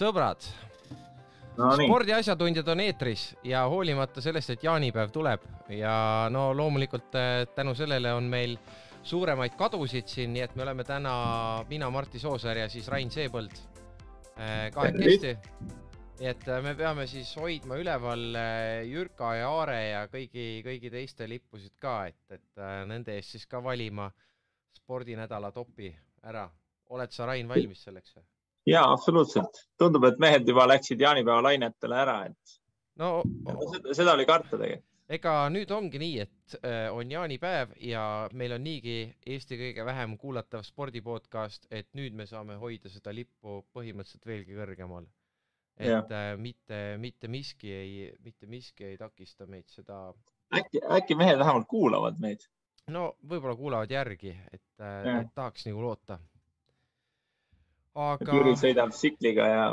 sõbrad 0.00 0.48
no 1.60 1.70
spordiasjatundjad 1.76 2.68
on 2.72 2.82
eetris 2.84 3.24
ja 3.44 3.64
hoolimata 3.68 4.22
sellest, 4.24 4.54
et 4.54 4.64
jaanipäev 4.64 5.10
tuleb 5.14 5.44
ja 5.74 6.28
no 6.32 6.50
loomulikult 6.56 7.16
äh, 7.18 7.42
tänu 7.54 7.74
sellele 7.78 8.12
on 8.14 8.30
meil 8.30 8.56
suuremaid 9.02 9.56
kadusid 9.58 10.08
siin, 10.08 10.32
nii 10.34 10.44
et 10.44 10.56
me 10.56 10.64
oleme 10.66 10.84
täna 10.84 11.12
mina, 11.68 11.90
Martti 11.90 12.20
Soosaar 12.20 12.62
ja 12.62 12.68
siis 12.68 12.88
Rain 12.88 13.10
Seepõld 13.10 13.54
äh, 14.36 14.70
kahekesti. 14.74 15.36
nii 16.20 16.30
et 16.32 16.48
äh, 16.48 16.62
me 16.64 16.74
peame 16.78 17.06
siis 17.10 17.32
hoidma 17.40 17.80
üleval 17.80 18.26
Jürka 18.88 19.34
ja 19.40 19.52
Aare 19.52 19.80
ja 19.88 20.02
kõigi, 20.12 20.48
kõigi 20.66 20.92
teiste 20.92 21.28
lippusid 21.28 21.76
ka, 21.80 22.02
et, 22.12 22.40
et 22.40 22.66
nende 22.88 23.16
eest 23.16 23.36
siis 23.36 23.46
ka 23.48 23.62
valima 23.64 24.10
spordinädala 24.76 25.52
topi 25.52 25.92
ära. 26.22 26.48
oled 26.90 27.12
sa, 27.12 27.26
Rain, 27.26 27.48
valmis 27.48 27.84
selleks 27.86 28.16
või? 28.16 28.24
Ja 28.66 28.84
absoluutselt. 28.92 29.66
tundub, 29.78 30.04
et 30.04 30.18
mehed 30.18 30.48
juba 30.48 30.66
läksid 30.68 31.00
jaanipäeva 31.00 31.42
lainetele 31.48 31.96
ära, 31.96 32.16
et 32.30 32.60
no 33.00 33.20
seda, 33.72 33.94
seda 33.96 34.14
oli 34.16 34.26
karta 34.28 34.56
tegelikult. 34.56 34.86
ega 35.10 35.34
nüüd 35.50 35.72
ongi 35.74 36.00
nii, 36.02 36.18
et 36.26 36.58
äh, 36.60 36.88
on 36.94 37.10
jaanipäev 37.10 37.72
ja 37.82 38.02
meil 38.36 38.54
on 38.54 38.64
niigi 38.64 38.98
Eesti 39.26 39.58
kõige 39.58 39.86
vähem 39.86 40.16
kuulatav 40.20 40.62
spordipodcast, 40.66 41.66
et 41.70 41.88
nüüd 41.98 42.14
me 42.18 42.28
saame 42.30 42.58
hoida 42.60 42.92
seda 42.92 43.14
lippu 43.14 43.62
põhimõtteliselt 43.74 44.28
veelgi 44.28 44.58
kõrgemal. 44.58 45.08
et 45.80 45.88
Jah. 45.88 46.04
äh, 46.04 46.34
mitte, 46.38 46.80
mitte 46.98 47.28
miski 47.28 47.72
ei, 47.72 48.12
mitte 48.24 48.46
miski 48.46 48.92
ei 48.92 48.98
takista 49.00 49.46
meid 49.46 49.68
seda, 49.72 50.10
äkki, 50.54 50.82
äkki 50.84 51.16
mehed 51.16 51.38
vähemalt 51.38 51.68
kuulavad 51.68 52.20
meid? 52.20 52.44
no 52.90 53.14
võib-olla 53.26 53.56
kuulavad 53.56 53.90
järgi, 53.90 54.34
et, 54.52 54.66
äh, 54.82 55.20
et 55.20 55.34
tahaks 55.34 55.66
nagu 55.68 55.82
loota. 55.82 56.18
Aga 57.94 58.34
Jüri 58.36 58.56
sõidab 58.56 58.92
tsikliga 58.94 59.46
ja 59.48 59.64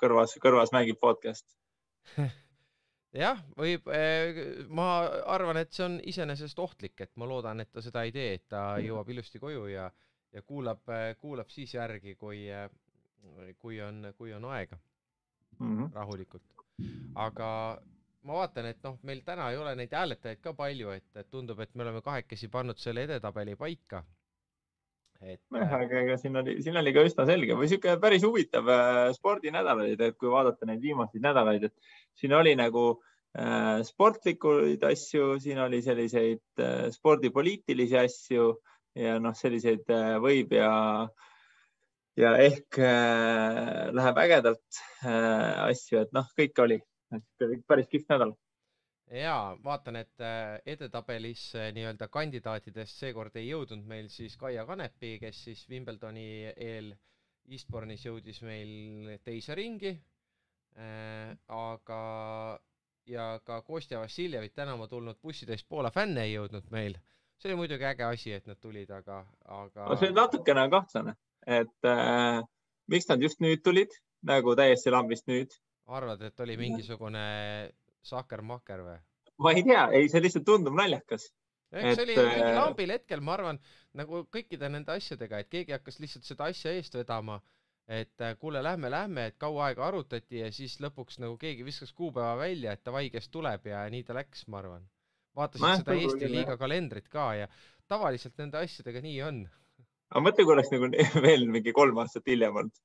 kõrvas, 0.00 0.34
kõrvas 0.42 0.72
mängib 0.74 0.98
podcast. 1.00 1.46
jah, 3.24 3.38
võib, 3.56 3.86
ma 4.68 4.88
arvan, 5.36 5.60
et 5.62 5.72
see 5.72 5.84
on 5.86 6.00
iseenesest 6.02 6.58
ohtlik, 6.58 6.98
et 7.00 7.12
ma 7.16 7.28
loodan, 7.30 7.60
et 7.60 7.70
ta 7.72 7.82
seda 7.84 8.02
ei 8.04 8.12
tee, 8.12 8.34
et 8.40 8.48
ta 8.48 8.74
jõuab 8.82 9.08
ilusti 9.14 9.38
koju 9.42 9.66
ja, 9.70 9.90
ja 10.32 10.42
kuulab, 10.42 10.82
kuulab 11.20 11.50
siis 11.54 11.74
järgi, 11.74 12.16
kui, 12.20 12.46
kui 13.58 13.80
on, 13.80 14.10
kui 14.18 14.32
on 14.34 14.44
aega 14.54 14.78
Mhm. 15.60 15.92
rahulikult. 15.94 16.42
aga 17.14 17.78
ma 18.26 18.32
vaatan, 18.40 18.66
et 18.66 18.82
noh, 18.82 18.96
meil 19.06 19.20
täna 19.22 19.50
ei 19.52 19.56
ole 19.56 19.74
neid 19.78 19.92
hääletajaid 19.94 20.40
ka 20.42 20.52
palju, 20.52 20.90
et 20.90 21.30
tundub, 21.30 21.60
et 21.60 21.74
me 21.74 21.84
oleme 21.84 22.00
kahekesi 22.02 22.48
pannud 22.48 22.78
selle 22.82 23.04
edetabeli 23.06 23.54
paika. 23.56 24.02
Et 25.24 25.40
jah, 25.56 25.74
aga 25.78 26.02
ega 26.02 26.16
siin 26.20 26.36
oli, 26.40 26.58
siin 26.64 26.76
oli 26.80 26.92
ka 26.94 27.04
üsna 27.06 27.26
selge 27.28 27.56
või 27.58 27.70
sihuke 27.70 27.96
päris 28.02 28.24
huvitav 28.26 28.68
äh, 28.70 29.08
spordinädal 29.16 29.82
oli, 29.84 29.96
et 29.96 30.18
kui 30.20 30.30
vaadata 30.32 30.68
neid 30.68 30.82
viimaseid 30.84 31.24
nädalaid, 31.24 31.68
et 31.68 31.74
siin 32.20 32.34
oli 32.36 32.54
nagu 32.58 32.84
äh, 33.38 33.80
sportlikuid 33.86 34.84
asju, 34.90 35.34
siin 35.42 35.62
oli 35.64 35.80
selliseid 35.84 36.62
äh, 36.62 36.86
spordipoliitilisi 36.94 37.98
asju 38.04 38.50
ja 38.98 39.18
noh, 39.22 39.34
selliseid 39.38 39.88
äh, 39.92 40.16
võib 40.22 40.54
ja 40.54 40.70
ja 42.20 42.36
ehk 42.38 42.78
äh, 42.78 43.90
läheb 43.94 44.20
ägedalt 44.22 44.82
äh, 45.02 45.64
asju, 45.66 46.04
et 46.04 46.14
noh, 46.14 46.28
kõike 46.38 46.62
oli, 46.66 46.80
päris 47.68 47.90
kihvt 47.90 48.12
nädal. 48.12 48.34
Ja 49.10 49.56
vaatan, 49.64 49.96
et 49.96 50.20
äh, 50.20 50.58
edetabelis 50.66 51.52
nii-öelda 51.76 52.08
kandidaatidest 52.08 53.00
seekord 53.02 53.36
ei 53.36 53.48
jõudnud 53.50 53.84
meil 53.88 54.08
siis 54.12 54.36
Kaia 54.40 54.64
Kanepi, 54.66 55.18
kes 55.20 55.44
siis 55.48 55.64
Wimbledoni 55.70 56.28
eel 56.56 56.94
Eastbourne'is 57.44 58.06
jõudis 58.06 58.40
meil 58.46 59.18
teise 59.24 59.54
ringi 59.54 59.92
äh,. 59.92 61.34
aga, 61.48 62.00
ja 63.06 63.26
ka 63.44 63.60
Kostja 63.62 64.00
Vassiljevit 64.00 64.54
tänama 64.54 64.88
tulnud 64.88 65.20
bussitäis 65.22 65.64
Poola 65.68 65.90
fänne 65.90 66.24
ei 66.24 66.34
jõudnud 66.34 66.70
meil. 66.70 66.96
see 67.38 67.50
oli 67.50 67.58
muidugi 67.58 67.84
äge 67.84 68.04
asi, 68.06 68.32
et 68.32 68.46
nad 68.46 68.56
tulid, 68.62 68.90
aga, 68.90 69.20
aga 69.44 69.96
see 70.00 70.08
on 70.08 70.16
natukene 70.16 70.68
kahtlane, 70.70 71.16
et 71.46 71.90
äh, 71.90 72.40
miks 72.88 73.08
nad 73.10 73.22
just 73.22 73.42
nüüd 73.44 73.60
tulid, 73.60 73.92
nagu 74.24 74.54
täiesti 74.56 74.92
lambist 74.94 75.28
nüüd 75.28 75.52
arvad, 75.92 76.22
et 76.24 76.40
oli 76.40 76.56
mingisugune 76.56 77.24
sahkermakker 78.08 78.84
või? 78.86 79.00
ma 79.42 79.54
ei 79.54 79.64
tea, 79.66 79.88
ei, 79.96 80.10
see 80.10 80.22
lihtsalt 80.22 80.46
tundub 80.48 80.76
naljakas. 80.78 81.26
eks 81.74 81.98
see 81.98 82.04
oli 82.06 82.16
mingi 82.20 82.44
äh, 82.44 82.54
lambil 82.58 82.94
hetkel, 82.94 83.22
ma 83.24 83.34
arvan, 83.34 83.58
nagu 83.98 84.22
kõikide 84.34 84.70
nende 84.70 84.94
asjadega, 84.94 85.42
et 85.42 85.50
keegi 85.50 85.74
hakkas 85.74 85.98
lihtsalt 86.02 86.28
seda 86.28 86.48
asja 86.52 86.74
eest 86.76 86.94
vedama, 86.94 87.40
et 87.90 88.24
äh, 88.24 88.36
kuule, 88.40 88.62
lähme, 88.64 88.90
lähme, 88.92 89.26
et 89.32 89.38
kaua 89.42 89.68
aega 89.68 89.88
arutati 89.88 90.44
ja 90.44 90.52
siis 90.54 90.78
lõpuks 90.84 91.18
nagu 91.24 91.36
keegi 91.40 91.66
viskas 91.66 91.92
kuupäeva 91.92 92.36
välja, 92.40 92.76
et 92.76 92.84
davai, 92.86 93.08
kes 93.12 93.28
tuleb 93.34 93.66
ja 93.72 93.82
nii 93.90 94.06
ta 94.06 94.16
läks, 94.20 94.46
ma 94.48 94.62
arvan. 94.62 94.86
vaatasin 95.36 95.66
Nojah, 95.66 95.82
seda 95.82 95.98
Eesti 95.98 96.30
liiga 96.30 96.56
kalendrit 96.60 97.10
ka 97.10 97.28
ja 97.40 97.50
tavaliselt 97.90 98.38
nende 98.38 98.62
asjadega 98.62 99.02
nii 99.04 99.20
on. 99.26 99.44
aga 100.14 100.26
mõtle, 100.28 100.46
kui 100.46 100.54
oleks 100.54 100.72
nagu 100.72 100.90
veel 101.26 101.48
mingi 101.50 101.74
kolm 101.74 101.98
aastat 102.04 102.30
hiljem 102.30 102.62
olnud. 102.62 102.84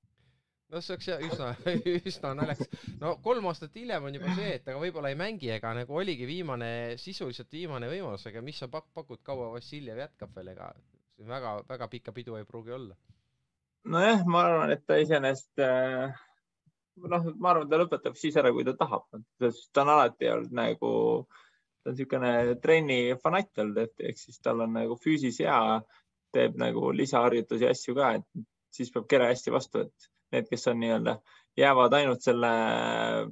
No 0.69 0.81
see 0.81 0.93
oleks 0.95 1.09
jah 1.09 1.23
üsna, 1.25 1.49
üsna 2.11 2.33
naljakas. 2.37 2.69
no 3.01 3.15
kolm 3.25 3.49
aastat 3.51 3.75
hiljem 3.79 4.05
on 4.09 4.17
juba 4.19 4.35
see, 4.37 4.53
et 4.59 4.67
aga 4.67 4.81
võib-olla 4.81 5.11
ei 5.13 5.19
mängi, 5.19 5.51
ega 5.55 5.73
nagu 5.77 5.99
oligi 6.01 6.27
viimane, 6.29 6.71
sisuliselt 7.01 7.51
viimane 7.53 7.89
võimalus, 7.91 8.27
aga 8.29 8.43
mis 8.45 8.61
sa 8.61 8.69
pak-, 8.71 8.89
pakud, 8.95 9.21
kaua 9.25 9.51
Vassiljev 9.55 10.01
jätkab 10.05 10.35
veel, 10.37 10.53
ega 10.53 10.71
väga-väga 11.29 11.89
pikka 11.91 12.15
pidu 12.15 12.37
ei 12.39 12.47
pruugi 12.47 12.75
olla. 12.77 12.97
nojah, 13.89 14.25
ma 14.27 14.43
arvan, 14.45 14.73
et 14.75 14.85
ta 14.87 14.99
iseenesest 15.01 15.63
äh, 15.65 16.13
noh, 17.07 17.29
ma 17.37 17.53
arvan, 17.53 17.69
ta 17.71 17.79
lõpetab 17.79 18.17
siis 18.19 18.37
ära, 18.39 18.51
kui 18.55 18.65
ta 18.67 18.75
tahab. 18.77 19.07
ta 19.39 19.83
on 19.83 19.93
alati 19.95 20.29
olnud 20.33 20.53
nagu, 20.55 20.91
ta 21.83 21.91
on 21.91 21.97
niisugune 21.97 22.33
trenni 22.63 22.99
fanatt 23.23 23.63
olnud, 23.63 23.81
et 23.87 24.05
ehk 24.11 24.21
siis 24.21 24.39
tal 24.43 24.61
on 24.65 24.75
nagu 24.77 24.97
füüsis 24.99 25.41
hea, 25.43 25.59
teeb 26.35 26.59
nagu 26.61 26.91
lisaharjutusi 26.93 27.65
ja 27.65 27.73
asju 27.73 27.95
ka, 27.97 28.13
et 28.19 28.47
siis 28.75 28.91
peab 28.93 29.07
kere 29.09 29.31
hästi 29.31 29.53
vastu, 29.53 29.87
et 29.87 30.09
need, 30.31 30.47
kes 30.49 30.67
on 30.71 30.79
nii-öelda, 30.83 31.17
jäävad 31.57 31.93
ainult 31.97 32.21
selle 32.23 32.49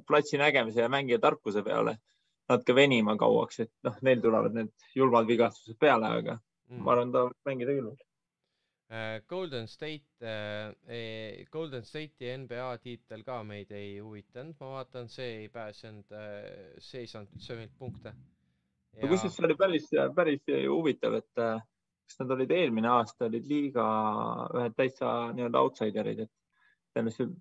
platsi 0.06 0.38
nägemise 0.40 0.84
ja 0.84 0.88
mängija 0.92 1.18
tarkuse 1.22 1.62
peale 1.62 1.98
natuke 2.48 2.74
venima 2.74 3.16
kauaks, 3.20 3.60
et 3.60 3.72
noh, 3.84 3.96
neil 4.02 4.20
tulevad 4.24 4.54
need 4.56 4.70
julmad 4.96 5.26
vigastused 5.28 5.76
peale, 5.80 6.08
aga 6.20 6.38
Mm. 6.68 6.84
ma 6.84 6.92
arvan, 6.92 7.12
ta 7.12 7.24
võib 7.28 7.48
mängida 7.48 7.74
küll. 7.76 7.92
Äh, 8.88 9.20
Golden 9.28 9.66
State, 9.68 10.32
Golden 11.52 11.84
State'i 11.84 12.32
NBA 12.44 12.68
tiitel 12.84 13.24
ka 13.24 13.42
meid 13.44 13.72
ei 13.76 13.98
huvitanud, 14.00 14.56
ma 14.60 14.70
vaatan, 14.78 15.10
see 15.12 15.42
ei 15.42 15.48
pääsenud, 15.52 16.12
see 16.80 17.04
ei 17.04 17.10
saanud 17.10 17.34
üldse 17.36 17.56
meilt 17.58 17.74
punkte. 17.80 18.14
no 18.98 19.10
kusjuures 19.10 19.36
see 19.36 19.44
oli 19.48 19.56
päris, 19.60 19.90
päris 20.16 20.44
huvitav, 20.48 21.18
et 21.20 21.44
äh, 21.44 21.60
kas 22.08 22.22
nad 22.22 22.32
olid 22.36 22.52
eelmine 22.56 22.88
aasta 22.88 23.28
olid 23.28 23.48
liiga 23.48 23.84
ühed 24.56 24.76
täitsa 24.76 25.12
nii-öelda 25.36 25.64
outsider'id, 25.66 26.24
et 26.24 26.32
tõenäoliselt, 26.94 27.34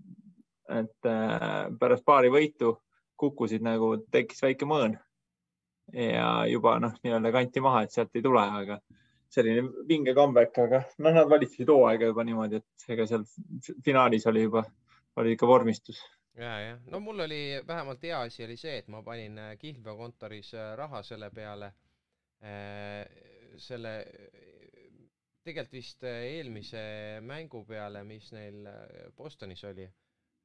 et 0.77 1.09
äh, 1.09 1.67
pärast 1.79 2.05
paari 2.05 2.31
võitu 2.33 2.75
kukkusid 3.17 3.63
nagu, 3.65 3.95
tekkis 4.11 4.43
väike 4.43 4.67
mõõn 4.69 4.97
ja 5.93 6.45
juba 6.49 6.77
noh, 6.83 6.95
nii-öelda 7.03 7.31
kanti 7.33 7.63
maha, 7.63 7.85
et 7.85 7.95
sealt 7.95 8.15
ei 8.17 8.23
tule, 8.25 8.43
aga 8.43 8.79
selline 9.31 9.63
vinge 9.87 10.13
comeback, 10.15 10.59
aga 10.59 10.83
noh, 10.99 11.15
nad 11.15 11.31
valitsesid 11.31 11.71
hooaega 11.71 12.11
juba 12.11 12.25
niimoodi, 12.27 12.61
et 12.61 12.93
ega 12.93 13.07
seal 13.09 13.25
finaalis 13.85 14.27
oli 14.29 14.45
juba, 14.45 14.63
oli 15.17 15.33
ikka 15.35 15.49
vormistus. 15.49 16.01
ja, 16.37 16.51
jah, 16.61 16.79
no 16.91 16.99
mul 17.03 17.25
oli 17.25 17.41
vähemalt 17.67 18.03
hea 18.03 18.21
asi 18.27 18.45
oli 18.45 18.57
see, 18.59 18.77
et 18.83 18.91
ma 18.91 19.01
panin 19.03 19.39
äh, 19.41 19.55
kihlveokontoris 19.59 20.53
äh, 20.53 20.73
raha 20.77 21.03
selle 21.03 21.31
peale, 21.31 21.73
selle, 23.57 23.91
tegelikult 25.47 25.77
vist 25.77 26.03
äh, 26.03 26.25
eelmise 26.33 26.81
mängu 27.25 27.63
peale, 27.67 28.03
mis 28.07 28.31
neil 28.35 28.65
äh, 28.67 29.07
Bostonis 29.15 29.63
oli. 29.67 29.87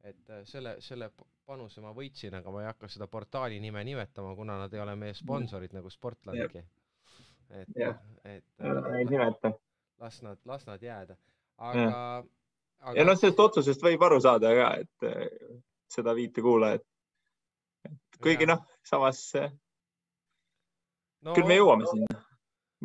et 0.03 0.31
äh, 0.31 0.41
selle, 0.45 0.77
selle 0.83 1.13
panuse 1.47 1.81
ma 1.83 1.93
võitsin, 1.95 2.35
aga 2.35 2.51
ma 2.51 2.63
ei 2.63 2.67
hakka 2.67 2.89
seda 2.91 3.07
portaali 3.07 3.61
nime 3.63 3.85
nimetama, 3.87 4.35
kuna 4.35 4.57
nad 4.59 4.73
ei 4.75 4.81
ole 4.83 4.97
meie 4.99 5.15
sponsorid 5.15 5.75
nagu 5.77 5.91
Sportlandki. 5.91 6.65
et 7.51 7.77
et 8.25 8.65
ei 8.99 9.05
nimeta. 9.05 9.53
las 10.01 10.23
nad, 10.23 10.39
las 10.45 10.67
nad 10.67 10.83
jääda, 10.83 11.17
aga, 11.59 11.83
ja 11.83 12.25
aga 12.91 13.05
noh, 13.07 13.19
sellest 13.19 13.39
otsusest 13.45 13.83
võib 13.83 14.03
aru 14.03 14.19
saada 14.21 14.51
ka, 14.57 14.73
et 14.83 14.99
seda 15.93 16.15
viite 16.19 16.43
kuulajat. 16.43 16.83
kuigi 18.23 18.47
noh, 18.51 18.65
samas 18.83 19.23
no, 21.23 21.35
küll 21.35 21.47
me 21.47 21.61
jõuame 21.61 21.87
sinna 21.91 22.23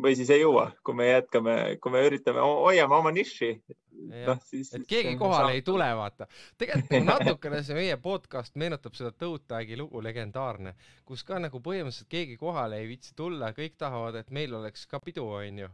või 0.02 0.16
siis 0.18 0.30
ei 0.30 0.42
jõua, 0.42 0.68
kui 0.84 0.96
me 0.98 1.08
jätkame, 1.08 1.54
kui 1.82 1.92
me 1.94 2.02
üritame, 2.06 2.42
hoiame 2.44 2.98
oma 2.98 3.12
niši. 3.14 3.52
Noh, 3.98 4.38
siis. 4.46 4.70
et 4.76 4.84
keegi 4.86 5.16
kohale 5.18 5.56
ei 5.56 5.62
tule, 5.66 5.86
vaata. 5.98 6.28
tegelikult 6.60 7.02
natukene 7.08 7.64
see 7.66 7.74
meie 7.74 7.96
podcast 8.02 8.54
meenutab 8.54 8.94
seda 8.94 9.10
Tõutagi 9.10 9.78
lugu 9.80 10.02
legendaarne, 10.04 10.76
kus 11.08 11.24
ka 11.26 11.40
nagu 11.42 11.58
põhimõtteliselt 11.64 12.10
keegi 12.12 12.36
kohale 12.38 12.78
ei 12.78 12.86
viitsi 12.92 13.16
tulla, 13.18 13.50
kõik 13.56 13.74
tahavad, 13.80 14.20
et 14.20 14.30
meil 14.30 14.54
oleks 14.54 14.86
ka 14.86 15.02
pidu, 15.02 15.26
onju. 15.40 15.70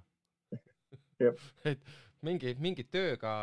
et 1.70 1.84
mingi, 2.24 2.54
mingi 2.64 2.86
tööga 2.88 3.34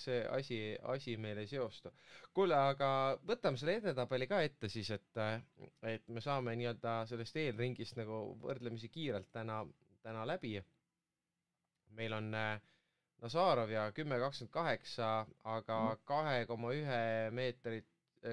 see 0.00 0.20
asi, 0.36 0.60
asi 0.92 1.16
meil 1.20 1.40
ei 1.40 1.48
seostu. 1.50 1.92
kuule, 2.36 2.56
aga 2.56 2.88
võtame 3.26 3.56
selle 3.60 3.78
edetabeli 3.80 4.28
ka 4.28 4.42
ette 4.44 4.68
siis, 4.72 4.90
et, 4.92 5.22
et 5.88 6.04
me 6.12 6.20
saame 6.20 6.56
nii-öelda 6.60 6.98
sellest 7.08 7.40
eelringist 7.40 7.96
nagu 7.96 8.20
võrdlemisi 8.42 8.92
kiirelt 8.92 9.30
täna, 9.32 9.62
täna 10.06 10.24
läbi. 10.28 10.60
meil 11.96 12.12
on 12.12 12.32
äh, 12.34 12.60
Nazarov 13.22 13.70
ja 13.72 13.90
kümme 13.96 14.18
kakskümmend 14.20 14.52
kaheksa, 14.52 15.26
aga 15.44 15.76
mm. 15.82 16.00
kahe 16.04 16.40
koma 16.46 16.72
ühe 16.76 17.02
meetrit 17.32 17.86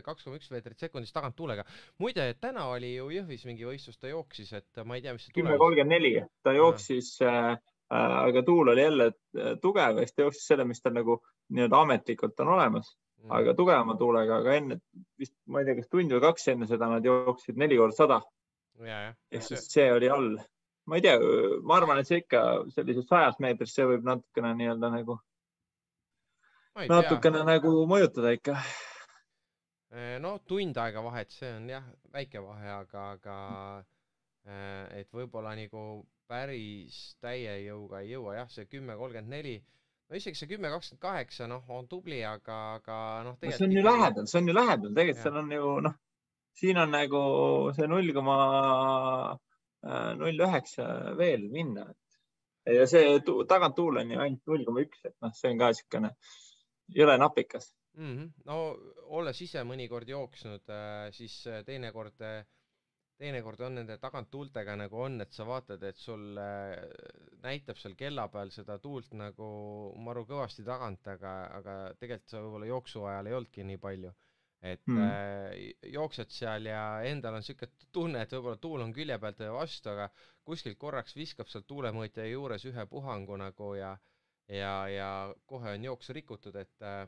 kaks 0.04 0.26
koma 0.26 0.40
üks 0.40 0.50
meetrit 0.52 0.80
sekundis 0.80 1.14
taganttuulega. 1.14 1.66
muide, 1.98 2.34
täna 2.42 2.66
oli 2.72 2.96
ju 2.96 3.10
Jõhvis 3.14 3.46
mingi 3.46 3.68
võistlus, 3.68 4.00
ta 4.00 4.12
jooksis, 4.12 4.54
et 4.60 4.84
ma 4.86 4.98
ei 4.98 5.06
tea, 5.06 5.14
mis 5.14 5.28
see 5.28 5.38
kümme 5.38 5.58
kolmkümmend 5.62 5.96
neli, 5.96 6.16
ta 6.44 6.56
jooksis 6.56 7.16
äh, 7.26 7.54
Äh, 7.94 8.18
aga 8.28 8.44
tuul 8.44 8.68
oli 8.68 8.82
jälle 8.82 9.06
äh, 9.06 9.58
tugev 9.62 9.98
ja 9.98 10.06
siis 10.06 10.16
ta 10.16 10.22
jooksis 10.22 10.48
selle, 10.48 10.64
mis 10.66 10.82
tal 10.82 10.96
nagu 10.96 11.20
nii-öelda 11.54 11.82
ametlikult 11.84 12.40
on 12.40 12.54
olemas 12.56 12.88
mm., 13.22 13.34
aga 13.38 13.54
tugevama 13.54 13.96
tuulega, 14.00 14.38
aga 14.40 14.56
enne 14.58 14.78
vist, 15.20 15.36
ma 15.46 15.62
ei 15.62 15.68
tea, 15.68 15.76
kas 15.78 15.92
tund 15.92 16.16
või 16.16 16.24
kaks 16.24 16.48
enne 16.54 16.70
seda 16.70 16.90
nad 16.90 17.06
jooksid 17.06 17.60
neli 17.60 17.78
korda 17.78 17.98
sada. 17.98 18.22
ehk 18.82 19.46
siis 19.46 19.68
see 19.76 19.92
oli 19.94 20.10
all. 20.10 20.40
Ma 20.90 20.98
ei 21.00 21.06
tea, 21.06 21.18
ma 21.64 21.78
arvan, 21.78 22.02
et 22.02 22.10
see 22.10 22.24
ikka 22.24 22.42
sellises 22.76 23.08
sajas 23.10 23.40
meetris, 23.44 23.74
see 23.76 23.86
võib 23.88 24.06
natukene 24.08 24.54
nii-öelda 24.60 24.90
nagu, 24.94 25.18
natukene 26.90 27.44
nagu 27.48 27.76
mõjutada 27.90 28.34
ikka. 28.36 28.58
Äh, 29.94 30.18
no 30.24 30.36
tund 30.50 30.78
aega 30.82 31.04
vahet, 31.06 31.32
see 31.32 31.52
on 31.56 31.70
jah, 31.72 31.86
väike 32.14 32.42
vahe, 32.44 32.72
aga, 32.82 33.10
aga 33.18 33.38
et 34.44 35.08
võib-olla 35.16 35.54
nagu 35.56 36.04
päris 36.28 37.16
täie 37.24 37.54
jõuga 37.64 38.02
ei 38.04 38.14
jõua, 38.14 38.36
jah, 38.42 38.50
see 38.52 38.68
kümme 38.68 38.96
kolmkümmend 39.00 39.32
neli, 39.32 39.54
no 40.10 40.18
isegi 40.20 40.40
see 40.40 40.50
kümme 40.52 40.72
kakskümmend 40.74 41.04
kaheksa, 41.04 41.48
noh, 41.52 41.64
on 41.72 41.88
tubli, 41.92 42.20
aga, 42.28 42.58
aga 42.80 42.98
noh, 43.28 43.38
see 43.40 43.68
on 43.68 43.76
ju 43.78 43.84
lähedal, 43.86 44.28
see 44.28 44.42
on 44.42 44.52
ju 44.52 44.58
lähedal, 44.58 44.92
tegelikult 44.98 45.24
seal 45.24 45.40
on 45.44 45.56
ju 45.56 45.72
noh, 45.88 45.96
siin 46.60 46.80
on 46.84 46.94
nagu 46.94 47.24
see 47.78 47.90
null 47.92 48.14
koma 48.16 48.38
null 50.20 50.46
üheksa 50.48 50.88
veel 51.20 51.50
minna. 51.52 51.86
ja 52.66 52.88
see 52.88 53.20
taganttuul 53.50 54.00
on 54.00 54.12
ju 54.16 54.20
ainult 54.26 54.52
null 54.52 54.66
koma 54.66 54.84
üks, 54.86 55.02
et 55.10 55.16
noh, 55.22 55.34
see 55.36 55.52
on 55.52 55.60
ka 55.60 55.72
niisugune 55.74 56.14
jõle 56.96 57.18
napikas 57.20 57.74
mm. 57.98 58.12
-hmm. 58.18 58.30
no 58.46 58.60
olles 59.20 59.42
ise 59.42 59.64
mõnikord 59.68 60.10
jooksnud, 60.10 60.70
äh, 60.70 61.10
siis 61.12 61.36
äh, 61.48 61.64
teinekord 61.66 62.22
teinekord 63.24 63.62
on 63.68 63.78
nende 63.80 63.98
taganttuultega 64.02 64.76
nagu 64.80 65.02
on, 65.06 65.22
et 65.24 65.32
sa 65.36 65.46
vaatad, 65.48 65.84
et 65.88 66.00
sul 66.00 66.38
äh, 66.42 66.74
näitab 67.44 67.80
seal 67.80 67.96
kella 68.00 68.28
peal 68.34 68.52
seda 68.56 68.80
tuult 68.84 69.14
nagu 69.20 69.48
maru 70.08 70.26
kõvasti 70.30 70.66
tagant, 70.68 71.08
aga, 71.16 71.34
aga 71.60 71.78
tegelikult 72.00 72.34
sa 72.34 72.42
võib-olla 72.44 72.70
jooksu 72.72 73.06
ajal 73.10 73.30
ei 73.30 73.38
olnudki 73.40 73.68
nii 73.70 73.82
palju. 73.86 74.14
Et 74.64 74.82
mm. 74.88 75.00
äh, 75.04 75.90
jooksed 75.92 76.32
seal 76.32 76.70
ja 76.70 76.84
endal 77.08 77.36
on 77.36 77.44
niisugune 77.44 77.90
tunne, 77.92 78.24
et 78.24 78.36
võib-olla 78.36 78.60
tuul 78.64 78.86
on 78.86 78.94
külje 78.96 79.18
pealt 79.20 79.44
vastu, 79.56 79.92
aga 79.92 80.08
kuskilt 80.48 80.80
korraks 80.80 81.18
viskab 81.20 81.52
sealt 81.52 81.68
tuulemõõtja 81.68 82.28
juures 82.30 82.66
ühe 82.70 82.86
puhangu 82.90 83.38
nagu 83.40 83.74
ja 83.76 83.98
ja, 84.48 84.74
ja 84.92 85.10
kohe 85.48 85.76
on 85.76 85.90
jooks 85.90 86.10
rikutud, 86.16 86.56
et 86.60 86.88
äh, 86.88 87.04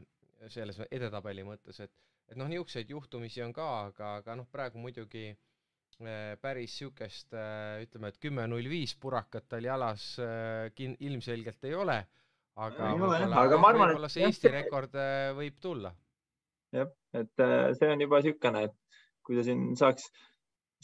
selles 0.51 0.79
edetabeli 0.91 1.47
mõttes, 1.47 1.79
et 1.79 1.91
et 2.25 2.37
noh, 2.41 2.47
niisuguseid 2.49 2.89
juhtumisi 2.89 3.43
on 3.45 3.51
ka, 3.53 3.65
aga, 3.87 4.15
aga 4.19 4.35
noh, 4.39 4.47
praegu 4.49 4.79
muidugi 4.81 5.27
äh, 5.29 5.41
Äh, 6.03 6.35
päris 6.43 6.73
niisugust, 6.75 7.31
äh, 7.31 7.79
ütleme, 7.85 8.09
et 8.11 8.17
kümme 8.19 8.43
null 8.51 8.67
viis 8.67 8.91
purakat 8.99 9.45
tal 9.47 9.63
jalas 9.63 10.17
äh, 10.19 10.67
kin-, 10.75 10.97
ilmselgelt 10.99 11.63
ei 11.63 11.71
ole, 11.71 11.95
aga 12.59 12.89
võib-olla 13.87 14.09
see 14.11 14.25
Eesti 14.27 14.51
rekord 14.51 14.97
võib 15.37 15.61
tulla. 15.63 15.93
Jah, 16.75 16.93
et 17.15 17.43
see 17.79 17.91
on 17.91 18.05
juba 18.05 18.21
niisugune, 18.21 18.63
et 18.69 19.03
kui 19.25 19.37
ta 19.37 19.43
siin 19.47 19.67
saaks, 19.79 20.07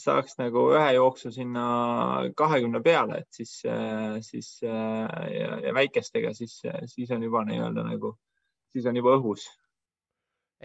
saaks 0.02 0.38
nagu 0.40 0.68
ühe 0.74 0.92
jooksu 0.98 1.32
sinna 1.36 1.66
kahekümne 2.38 2.82
peale, 2.86 3.22
et 3.22 3.42
siis, 3.42 3.58
siis 4.28 4.54
ja, 4.64 5.58
ja 5.66 5.74
väikestega, 5.78 6.34
siis, 6.38 6.62
siis 6.94 7.12
on 7.12 7.28
juba 7.28 7.44
nii-öelda 7.50 7.86
nagu, 7.90 8.16
siis 8.74 8.88
on 8.90 8.98
juba 8.98 9.18
õhus. 9.20 9.50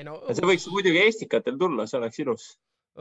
No, 0.07 0.21
õhus... 0.23 0.39
see 0.39 0.49
võiks 0.53 0.71
muidugi 0.73 1.03
Estikatel 1.05 1.59
tulla, 1.61 1.89
see 1.91 2.01
oleks 2.01 2.25
ilus 2.25 2.49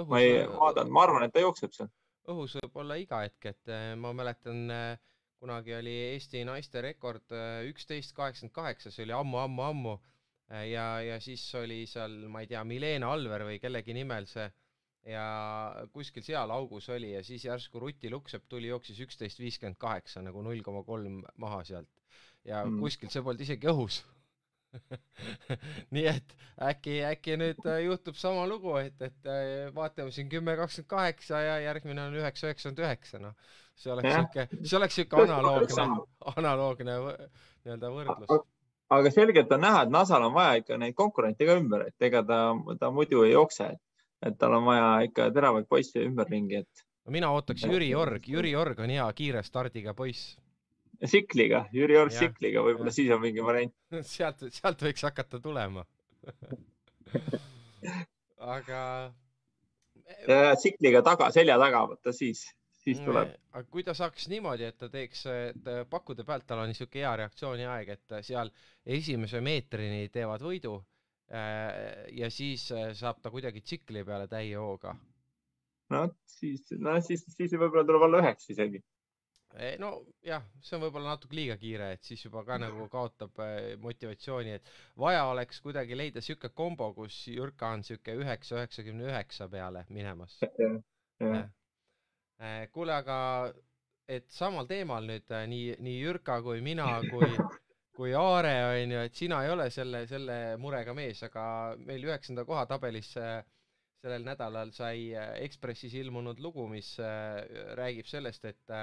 ma 0.04 0.20
ei 0.20 0.44
vaadanud, 0.50 0.92
ma 0.92 1.04
arvan, 1.06 1.26
et 1.26 1.34
ta 1.34 1.44
jookseb 1.44 1.76
seal. 1.76 1.92
õhus 2.32 2.58
võib 2.60 2.80
olla 2.84 2.98
iga 3.00 3.22
hetk, 3.24 3.52
et 3.52 3.72
äh, 3.72 3.94
ma 4.00 4.12
mäletan, 4.18 4.66
äh, 4.74 4.98
kunagi 5.40 5.76
oli 5.78 5.94
Eesti 6.12 6.44
naiste 6.48 6.82
rekord 6.84 7.36
äh, 7.36 7.64
üksteist 7.70 8.16
kaheksakümmend 8.18 8.56
kaheksa, 8.56 8.92
see 8.92 9.06
oli 9.06 9.16
ammu-ammu-ammu 9.16 9.96
ja, 10.50 10.86
ja 11.02 11.20
siis 11.24 11.44
oli 11.58 11.86
seal, 11.90 12.20
ma 12.32 12.44
ei 12.44 12.52
tea, 12.52 12.64
Milena 12.68 13.12
Alver 13.14 13.48
või 13.48 13.60
kellegi 13.64 13.96
nimel 13.98 14.28
see 14.30 14.48
ja 15.06 15.26
kuskil 15.94 16.26
seal 16.26 16.52
augus 16.54 16.90
oli 16.90 17.12
ja 17.14 17.22
siis 17.24 17.46
järsku 17.46 17.80
Ruti 17.80 18.10
Luksepp 18.10 18.48
tuli, 18.50 18.72
jooksis 18.72 19.00
üksteist 19.06 19.40
viiskümmend 19.40 19.78
kaheksa 19.82 20.24
nagu 20.26 20.42
null 20.46 20.64
koma 20.66 20.82
kolm 20.84 21.22
maha 21.42 21.62
sealt 21.68 21.90
ja 22.46 22.64
mm. 22.66 22.80
kuskilt 22.82 23.14
see 23.14 23.26
polnud 23.26 23.46
isegi 23.46 23.70
õhus 23.70 24.02
nii 25.96 26.06
et 26.10 26.34
äkki, 26.70 26.98
äkki 27.08 27.38
nüüd 27.40 27.62
äh, 27.70 27.84
juhtub 27.86 28.18
sama 28.20 28.44
lugu, 28.50 28.74
et, 28.82 28.98
et 29.06 29.30
äh, 29.30 29.70
vaatame 29.76 30.12
siin 30.12 30.28
kümme 30.32 30.58
kakskümmend 30.60 30.90
kaheksa 30.92 31.40
ja 31.44 31.60
järgmine 31.70 32.08
on 32.10 32.18
üheksa 32.20 32.50
üheksakümmend 32.50 32.84
üheksa, 32.84 33.22
noh. 33.24 33.38
see 33.80 33.94
oleks 33.94 34.12
sihuke, 34.12 34.48
see 34.64 34.80
oleks 34.80 35.00
sihuke 35.00 35.22
analoogne, 35.24 35.88
analoogne 36.36 36.98
nii-öelda 36.98 37.94
võrdlus. 37.96 38.36
Aga 38.94 39.12
selgelt 39.12 39.52
on 39.52 39.64
näha, 39.66 39.84
et 39.86 39.94
NASA-l 39.94 40.28
on 40.28 40.36
vaja 40.36 40.62
ikka 40.62 40.78
neid 40.82 40.96
konkurente 40.98 41.48
ka 41.48 41.58
ümber, 41.60 41.88
et 41.90 42.08
ega 42.08 42.22
ta, 42.28 42.40
ta 42.80 42.92
muidu 42.94 43.26
ei 43.26 43.34
jookse, 43.34 43.72
et, 44.22 44.38
tal 44.40 44.58
on 44.60 44.68
vaja 44.68 44.90
ikka 45.10 45.30
teravaid 45.36 45.70
poisse 45.70 46.04
ümberringi, 46.06 46.64
et. 46.66 46.86
no 47.06 47.16
mina 47.16 47.32
ootaks 47.34 47.66
Jüri 47.66 47.92
Org, 47.98 48.30
Jüri 48.30 48.56
Org 48.58 48.82
on 48.86 48.94
hea 48.94 49.08
kiire 49.18 49.44
stardiga 49.46 49.96
poiss 49.98 50.36
Sikliga, 51.04 51.66
Jüri 51.76 51.98
Org 52.00 52.14
Sikliga, 52.16 52.62
võib-olla 52.64 52.94
siis 52.96 53.10
on 53.12 53.20
mingi 53.20 53.44
variant. 53.44 53.74
sealt, 54.16 54.46
sealt 54.56 54.86
võiks 54.86 55.04
hakata 55.04 55.42
tulema 55.44 55.84
aga. 58.56 58.82
ja, 60.28 60.38
ja 60.48 60.56
Sikliga 60.60 61.02
taga, 61.06 61.30
selja 61.36 61.58
taga, 61.62 61.86
vaata 61.92 62.14
siis, 62.16 62.46
siis 62.86 63.02
tuleb. 63.06 63.34
aga 63.52 63.64
kui 63.72 63.84
ta 63.86 63.96
saaks 63.98 64.28
niimoodi, 64.32 64.68
et 64.70 64.78
ta 64.78 64.90
teeks, 64.92 65.26
et 65.32 65.70
pakkude 65.90 66.26
pealt 66.28 66.48
tal 66.48 66.64
on 66.64 66.72
niisugune 66.72 67.04
hea 67.04 67.14
reaktsiooniaeg, 67.24 67.94
et 67.96 68.18
seal 68.30 68.52
esimese 68.98 69.42
meetrini 69.46 70.10
teevad 70.14 70.46
võidu 70.46 70.78
äh, 70.80 72.06
ja 72.18 72.32
siis 72.34 72.68
äh, 72.76 72.92
saab 72.98 73.22
ta 73.22 73.34
kuidagi 73.34 73.64
tsikli 73.66 74.06
peale 74.08 74.30
täie 74.32 74.58
hooga. 74.62 74.96
no 75.94 76.08
siis, 76.38 76.68
no 76.80 77.00
siis, 77.02 77.26
siis 77.38 77.58
võib-olla 77.58 77.86
tuleb 77.88 78.10
alla 78.10 78.22
üheksa 78.26 78.54
isegi 78.56 78.84
nojah, 79.80 80.44
see 80.60 80.76
on 80.76 80.82
võib-olla 80.84 81.14
natuke 81.14 81.38
liiga 81.38 81.56
kiire, 81.60 81.94
et 81.96 82.04
siis 82.04 82.26
juba 82.26 82.44
ka 82.48 82.58
nagu 82.60 82.88
kaotab 82.92 83.40
äh, 83.44 83.76
motivatsiooni, 83.82 84.58
et 84.60 84.72
vaja 85.00 85.26
oleks 85.32 85.62
kuidagi 85.64 85.96
leida 85.96 86.24
sihuke 86.24 86.52
kombo, 86.52 86.92
kus 86.98 87.22
Jürka 87.32 87.72
on 87.78 87.86
sihuke 87.88 88.18
üheksa, 88.20 88.60
üheksakümne 88.60 89.08
üheksa 89.08 89.48
peale 89.52 89.86
minemas. 89.90 90.36
Äh, 90.44 91.46
kuule, 92.72 92.94
aga 92.94 93.18
et 94.08 94.28
samal 94.30 94.68
teemal 94.70 95.08
nüüd 95.08 95.32
äh, 95.34 95.46
nii, 95.50 95.76
nii 95.82 96.02
Jürka 96.02 96.42
kui 96.46 96.62
mina 96.62 96.88
kui, 97.10 97.30
kui 97.98 98.14
Aare 98.20 98.54
on 98.70 98.96
ju, 98.96 99.04
et 99.08 99.16
sina 99.18 99.42
ei 99.46 99.54
ole 99.54 99.70
selle, 99.74 100.06
selle 100.10 100.40
murega 100.62 100.94
mees, 100.98 101.24
aga 101.26 101.46
meil 101.88 102.06
üheksanda 102.10 102.46
koha 102.46 102.66
tabelis 102.70 103.14
sellel 103.16 104.26
nädalal 104.28 104.72
sai 104.76 105.10
Ekspressis 105.42 105.96
ilmunud 105.98 106.40
lugu, 106.44 106.68
mis 106.70 106.92
räägib 107.80 108.06
sellest, 108.12 108.46
et 108.46 108.76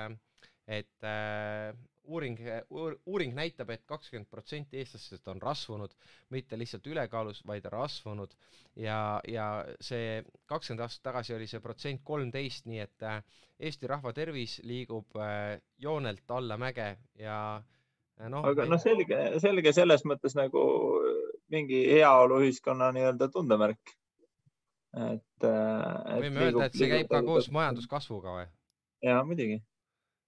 et 0.67 1.05
äh, 1.05 1.73
uuring 2.05 2.39
uur,, 2.71 2.97
uuring 3.07 3.35
näitab 3.35 3.71
et, 3.71 3.83
et 3.83 3.87
kakskümmend 3.87 4.29
protsenti 4.31 4.79
eestlastest 4.81 5.29
on 5.29 5.43
rasvunud, 5.43 5.95
mitte 6.35 6.59
lihtsalt 6.59 6.87
ülekaalus, 6.87 7.43
vaid 7.47 7.67
rasvunud 7.71 8.35
ja, 8.77 9.21
ja 9.29 9.47
see 9.81 10.23
kakskümmend 10.51 10.85
aastat 10.87 11.07
tagasi 11.11 11.37
oli 11.37 11.49
see 11.51 11.63
protsent 11.65 12.03
kolmteist, 12.05 12.67
nii 12.71 12.83
et 12.85 13.07
äh, 13.07 13.23
Eesti 13.63 13.87
rahva 13.87 14.13
tervis 14.13 14.59
liigub 14.67 15.17
äh, 15.21 15.61
joonelt 15.79 16.31
allamäge 16.31 16.97
ja 17.19 17.39
äh, 18.21 18.29
noh. 18.29 18.47
aga 18.51 18.67
noh, 18.67 18.81
selge, 18.83 19.19
selge 19.43 19.75
selles 19.77 20.07
mõttes 20.09 20.37
nagu 20.39 20.63
mingi 21.53 21.85
heaoluühiskonna 21.93 22.93
nii-öelda 22.97 23.29
tundemärk. 23.33 23.99
et, 24.93 25.45
et. 25.45 26.25
võime 26.25 26.49
öelda, 26.49 26.67
et 26.67 26.81
see 26.81 26.91
käib 26.91 27.13
ka 27.13 27.23
koos 27.27 27.51
majanduskasvuga 27.55 28.41
või? 28.41 28.49
jaa, 29.03 29.23
muidugi 29.27 29.63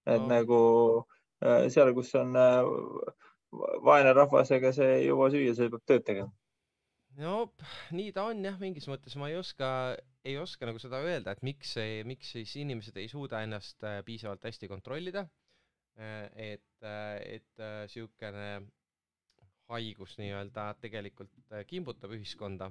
et 0.05 0.21
no. 0.21 0.29
nagu 0.29 0.59
seal, 1.43 1.93
kus 1.95 2.13
on 2.19 2.35
äh, 2.39 2.63
vaene 3.85 4.13
rahvas, 4.15 4.51
ega 4.55 4.71
see 4.75 4.99
ei 4.99 5.07
jõua 5.09 5.29
süüa, 5.33 5.55
see 5.57 5.71
peab 5.71 5.85
tööd 5.87 6.05
tegema. 6.07 6.31
no 7.19 7.35
nii 7.95 8.11
ta 8.15 8.27
on 8.31 8.43
jah, 8.43 8.57
mingis 8.59 8.87
mõttes 8.91 9.15
ma 9.19 9.29
ei 9.31 9.37
oska, 9.39 9.69
ei 10.27 10.37
oska 10.39 10.67
nagu 10.67 10.81
seda 10.81 10.99
öelda, 11.03 11.35
et 11.35 11.43
miks, 11.47 11.75
miks 12.07 12.33
siis 12.35 12.55
inimesed 12.59 12.97
ei 12.99 13.11
suuda 13.11 13.43
ennast 13.45 13.83
äh, 13.87 14.01
piisavalt 14.05 14.43
hästi 14.43 14.71
kontrollida. 14.71 15.27
et, 15.95 16.83
et 16.83 17.61
niisugune 17.61 18.65
haigus 19.71 20.17
nii-öelda 20.19 20.65
tegelikult 20.81 21.53
kimbutab 21.69 22.11
ühiskonda. 22.17 22.67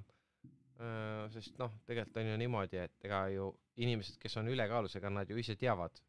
sest 1.33 1.57
noh, 1.59 1.73
tegelikult 1.89 2.19
on 2.21 2.29
ju 2.29 2.37
niimoodi, 2.43 2.83
et 2.83 3.07
ega 3.09 3.23
ju 3.33 3.49
inimesed, 3.81 4.19
kes 4.21 4.37
on 4.37 4.51
ülekaalus, 4.53 4.97
ega 5.01 5.09
nad 5.09 5.31
ju 5.31 5.39
ise 5.41 5.57
teavad, 5.57 6.03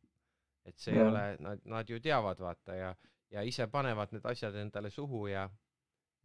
et 0.65 0.79
see 0.81 0.95
ja. 0.95 1.03
ei 1.03 1.09
ole, 1.09 1.25
nad, 1.39 1.61
nad 1.65 1.89
ju 1.89 1.99
teavad, 2.01 2.39
vaata 2.41 2.75
ja, 2.77 2.95
ja 3.33 3.43
ise 3.45 3.67
panevad 3.71 4.13
need 4.15 4.25
asjad 4.25 4.55
endale 4.61 4.89
suhu 4.93 5.27
ja, 5.31 5.45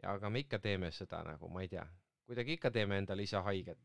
ja 0.03 0.15
aga 0.17 0.31
me 0.31 0.45
ikka 0.45 0.61
teeme 0.63 0.91
seda 0.95 1.23
nagu, 1.27 1.49
ma 1.53 1.65
ei 1.65 1.69
tea, 1.73 1.85
kuidagi 2.29 2.57
ikka 2.59 2.73
teeme 2.75 3.01
endale 3.03 3.27
ise 3.29 3.43
haiget. 3.47 3.79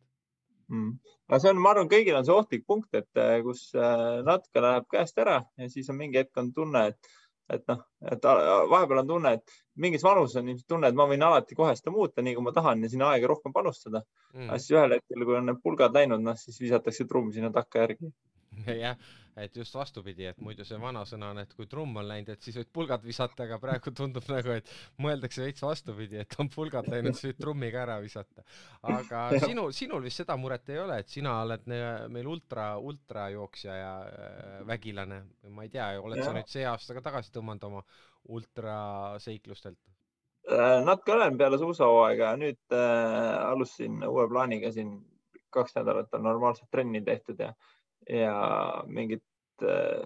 Mm.. 0.66 0.96
aga 1.30 1.40
see 1.42 1.52
on, 1.54 1.60
ma 1.62 1.76
arvan, 1.76 1.90
kõigil 1.92 2.16
on 2.18 2.26
see 2.26 2.34
ohtlik 2.34 2.64
punkt, 2.66 2.90
et 2.98 3.22
äh, 3.22 3.38
kus 3.46 3.68
äh, 3.78 4.24
natuke 4.26 4.64
läheb 4.66 4.88
käest 4.90 5.20
ära 5.22 5.44
ja 5.62 5.70
siis 5.70 5.92
on 5.94 6.00
mingi 6.00 6.18
hetk 6.18 6.40
on 6.42 6.50
tunne, 6.56 6.82
et, 6.90 7.12
et 7.54 7.68
noh, 7.70 7.84
et 8.10 8.26
vahepeal 8.72 9.04
on 9.04 9.12
tunne, 9.12 9.34
et 9.38 9.60
mingis 9.86 10.02
vanuses 10.08 10.40
on 10.42 10.50
ilmselt 10.50 10.72
tunne, 10.74 10.90
et 10.90 10.98
ma 10.98 11.06
võin 11.12 11.22
alati 11.28 11.58
kohe 11.60 11.76
seda 11.78 11.94
muuta, 11.94 12.26
nii 12.26 12.34
kui 12.34 12.48
ma 12.48 12.56
tahan 12.56 12.82
ja 12.82 12.90
sinna 12.90 13.12
aega 13.14 13.30
rohkem 13.30 13.54
panustada. 13.54 14.02
Mm.. 14.34 14.48
aga 14.48 14.58
siis 14.64 14.74
ühel 14.74 14.98
hetkel, 14.98 15.28
kui 15.28 15.38
on 15.38 15.52
need 15.52 15.62
pulgad 15.62 15.94
läinud, 15.94 16.26
noh 16.26 16.40
siis 16.42 16.58
visatakse 16.64 17.06
trumm 17.12 17.30
sinna 17.36 17.54
takkajärgi 17.54 18.10
jah, 18.84 18.98
et 19.36 19.56
just 19.58 19.76
vastupidi, 19.76 20.26
et 20.30 20.40
muidu 20.44 20.66
see 20.68 20.78
vanasõna 20.80 21.32
on, 21.34 21.40
et 21.44 21.54
kui 21.58 21.68
trumm 21.72 22.00
on 22.00 22.08
läinud, 22.08 22.32
et 22.32 22.46
siis 22.46 22.56
võid 22.60 22.70
pulgad 22.76 23.04
visata, 23.04 23.44
aga 23.46 23.60
praegu 23.62 23.92
tundub 23.96 24.28
nagu, 24.32 24.54
et 24.56 24.70
mõeldakse 25.04 25.44
veits 25.44 25.66
vastupidi, 25.66 26.22
et 26.24 26.38
on 26.40 26.50
pulgad 26.52 26.88
läinud, 26.92 27.18
siis 27.18 27.34
võid 27.34 27.42
trummiga 27.42 27.82
ära 27.84 27.98
visata. 28.04 28.46
aga 28.96 29.26
sinul, 29.48 29.74
sinul 29.76 30.06
vist 30.08 30.24
seda 30.24 30.38
muret 30.40 30.70
ei 30.72 30.80
ole, 30.84 31.00
et 31.04 31.12
sina 31.12 31.40
oled 31.44 31.68
meil 31.68 32.30
ultra, 32.32 32.70
ultrajooksja 32.80 33.80
ja 33.80 33.96
äh, 34.06 34.62
vägilane. 34.68 35.24
ma 35.50 35.68
ei 35.68 35.74
tea, 35.74 35.90
oled 36.00 36.22
ja. 36.22 36.30
sa 36.30 36.38
nüüd 36.38 36.52
see 36.52 36.66
aasta 36.70 36.96
ka 36.96 37.04
tagasi 37.10 37.36
tõmmanud 37.36 37.68
oma 37.68 37.84
ultraseiklustelt? 38.36 39.82
Äh, 40.46 40.80
natuke 40.86 41.12
olen 41.12 41.38
peale 41.38 41.58
suusahooaega, 41.58 42.36
nüüd 42.38 42.78
äh, 42.78 43.50
alustasin 43.50 44.04
uue 44.08 44.28
plaaniga 44.30 44.72
siin 44.72 44.96
kaks 45.56 45.76
nädalat 45.76 46.14
on 46.14 46.24
normaalset 46.24 46.68
trenni 46.72 47.02
tehtud 47.02 47.40
ja 47.40 47.54
ja 48.10 48.36
mingit 48.88 49.24
eh, 49.66 50.04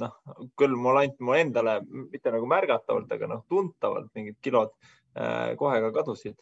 noh, 0.00 0.14
küll 0.58 0.76
mul 0.78 1.00
ainult 1.00 1.24
mu 1.24 1.34
endale 1.36 1.80
mitte 1.90 2.32
nagu 2.34 2.48
märgatavalt, 2.50 3.10
aga 3.16 3.28
noh, 3.30 3.42
tuntavalt 3.50 4.10
mingid 4.16 4.38
kilod 4.44 4.72
äh, 5.16 5.56
kohe 5.60 5.80
ka 5.84 5.90
kadusid. 5.98 6.38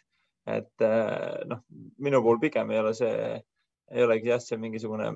et 0.48 0.84
äh, 0.84 1.44
noh, 1.48 1.60
minu 2.00 2.22
puhul 2.24 2.40
pigem 2.40 2.70
ei 2.72 2.78
ole 2.80 2.94
see, 2.96 3.40
ei 3.92 4.04
olegi 4.04 4.30
jah, 4.30 4.40
see 4.40 4.56
mingisugune 4.60 5.10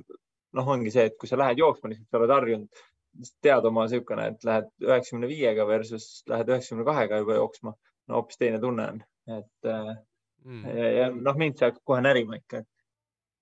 noh, 0.53 0.67
ongi 0.75 0.93
see, 0.93 1.07
et 1.09 1.17
kui 1.21 1.29
sa 1.29 1.39
lähed 1.41 1.61
jooksma, 1.63 1.89
lihtsalt 1.89 2.11
sa 2.11 2.21
oled 2.21 2.35
harjunud, 2.35 2.83
tead 3.45 3.69
oma 3.69 3.87
niisugune, 3.87 4.27
et 4.33 4.45
lähed 4.45 4.69
üheksakümne 4.85 5.31
viiega 5.31 5.65
versus 5.69 6.07
lähed 6.29 6.53
üheksakümne 6.53 6.85
kahega 6.89 7.23
juba 7.23 7.39
jooksma, 7.39 7.73
no 8.09 8.19
hoopis 8.19 8.41
teine 8.41 8.61
tunne 8.61 8.89
on, 8.93 9.01
et 9.39 9.71
mm. 9.71 10.67
ja, 10.69 10.91
ja 10.99 11.09
noh, 11.15 11.41
mind 11.41 11.57
see 11.57 11.71
hakkab 11.71 11.85
kohe 11.89 12.05
närima 12.05 12.37
ikka, 12.41 12.61
et 12.61 12.69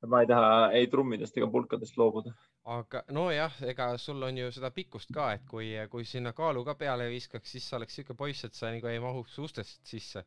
ma 0.07 0.21
ei 0.21 0.27
taha 0.27 0.71
ei 0.77 0.87
trummidest 0.89 1.37
ega 1.37 1.47
pulkadest 1.51 1.97
loobuda. 2.01 2.33
aga 2.75 3.03
nojah, 3.13 3.55
ega 3.69 3.93
sul 3.99 4.23
on 4.23 4.39
ju 4.39 4.51
seda 4.53 4.71
pikkust 4.71 5.13
ka, 5.15 5.33
et 5.37 5.47
kui, 5.49 5.73
kui 5.93 6.05
sinna 6.09 6.33
kaalu 6.37 6.65
ka 6.65 6.75
peale 6.75 7.09
viskaks, 7.13 7.53
siis 7.57 7.69
sa 7.69 7.77
oleks 7.77 8.01
siuke 8.01 8.15
poiss, 8.15 8.45
et 8.45 8.55
sa 8.55 8.71
nagu 8.73 8.89
ei 8.89 9.01
mahuks 9.01 9.39
ustest 9.39 9.81
sisse. 9.87 10.25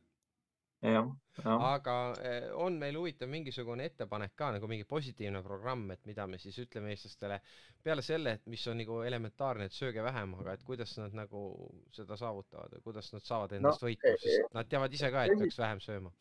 aga 0.84 1.94
eh, 2.22 2.50
on 2.60 2.76
meil 2.80 2.98
huvitav 3.00 3.30
mingisugune 3.32 3.86
ettepanek 3.88 4.34
ka 4.36 4.50
nagu 4.52 4.68
mingi 4.68 4.84
positiivne 4.84 5.42
programm, 5.44 5.92
et 5.92 6.06
mida 6.06 6.28
me 6.28 6.38
siis 6.38 6.58
ütleme 6.60 6.92
eestlastele 6.92 7.40
peale 7.84 8.02
selle, 8.02 8.34
et 8.34 8.52
mis 8.52 8.68
on 8.68 8.78
nagu 8.78 9.00
elementaarne, 9.02 9.70
et 9.70 9.78
sööge 9.78 10.04
vähem, 10.04 10.36
aga 10.42 10.58
et 10.58 10.64
kuidas 10.64 10.98
nad 11.00 11.16
nagu 11.16 11.46
seda 11.92 12.18
saavutavad 12.20 12.76
või 12.76 12.84
kuidas 12.90 13.14
nad 13.14 13.24
saavad 13.24 13.56
endast 13.58 13.82
no, 13.82 13.88
võitu, 13.88 14.12
sest 14.20 14.44
eh, 14.44 14.52
nad 14.54 14.70
teavad 14.70 15.00
ise 15.00 15.12
ka, 15.12 15.24
et 15.24 15.40
peaks 15.40 15.64
vähem 15.64 15.80
sööma. 15.80 16.12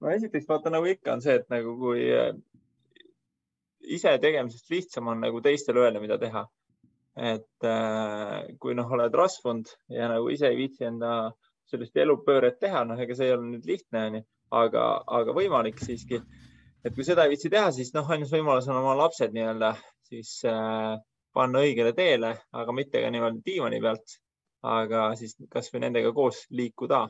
no 0.00 0.10
esiteks 0.10 0.50
vaata 0.50 0.74
nagu 0.74 0.90
ikka 0.90 1.14
on 1.14 1.22
see, 1.22 1.38
et 1.38 1.48
nagu 1.54 1.78
kui 1.78 2.10
ise 3.96 4.18
tegemisest 4.22 4.70
lihtsam 4.72 5.08
on 5.12 5.20
nagu 5.24 5.40
teistele 5.44 5.84
öelda, 5.84 6.02
mida 6.02 6.18
teha. 6.18 6.46
et 7.14 7.66
äh, 7.70 8.46
kui 8.58 8.74
noh, 8.74 8.88
oled 8.90 9.14
rasvunud 9.14 9.68
ja 9.94 10.08
nagu 10.10 10.32
ise 10.34 10.48
ei 10.50 10.56
viitsi 10.58 10.88
enda 10.88 11.30
sellist 11.70 11.96
elupööret 11.96 12.58
teha, 12.58 12.82
noh, 12.88 12.98
ega 12.98 13.14
see 13.14 13.28
ei 13.28 13.34
ole 13.36 13.52
nüüd 13.52 13.68
lihtne, 13.68 14.00
onju, 14.08 14.22
aga, 14.58 14.86
aga 15.20 15.36
võimalik 15.36 15.78
siiski. 15.78 16.18
et 16.84 16.94
kui 16.96 17.06
seda 17.06 17.24
ei 17.24 17.36
viitsi 17.36 17.52
teha, 17.54 17.70
siis 17.76 17.94
noh, 17.94 18.10
ainus 18.10 18.34
võimalus 18.34 18.66
on 18.68 18.80
oma 18.80 18.96
lapsed 18.98 19.36
nii-öelda 19.36 19.76
siis 20.10 20.40
äh, 20.48 20.98
panna 21.34 21.62
õigele 21.64 21.94
teele, 21.96 22.34
aga 22.52 22.74
mitte 22.76 23.02
ka 23.02 23.10
niimoodi 23.14 23.42
diivani 23.46 23.80
pealt, 23.82 24.18
aga 24.74 25.06
siis 25.18 25.36
kasvõi 25.52 25.84
nendega 25.86 26.12
koos 26.16 26.44
liikuda 26.50 27.04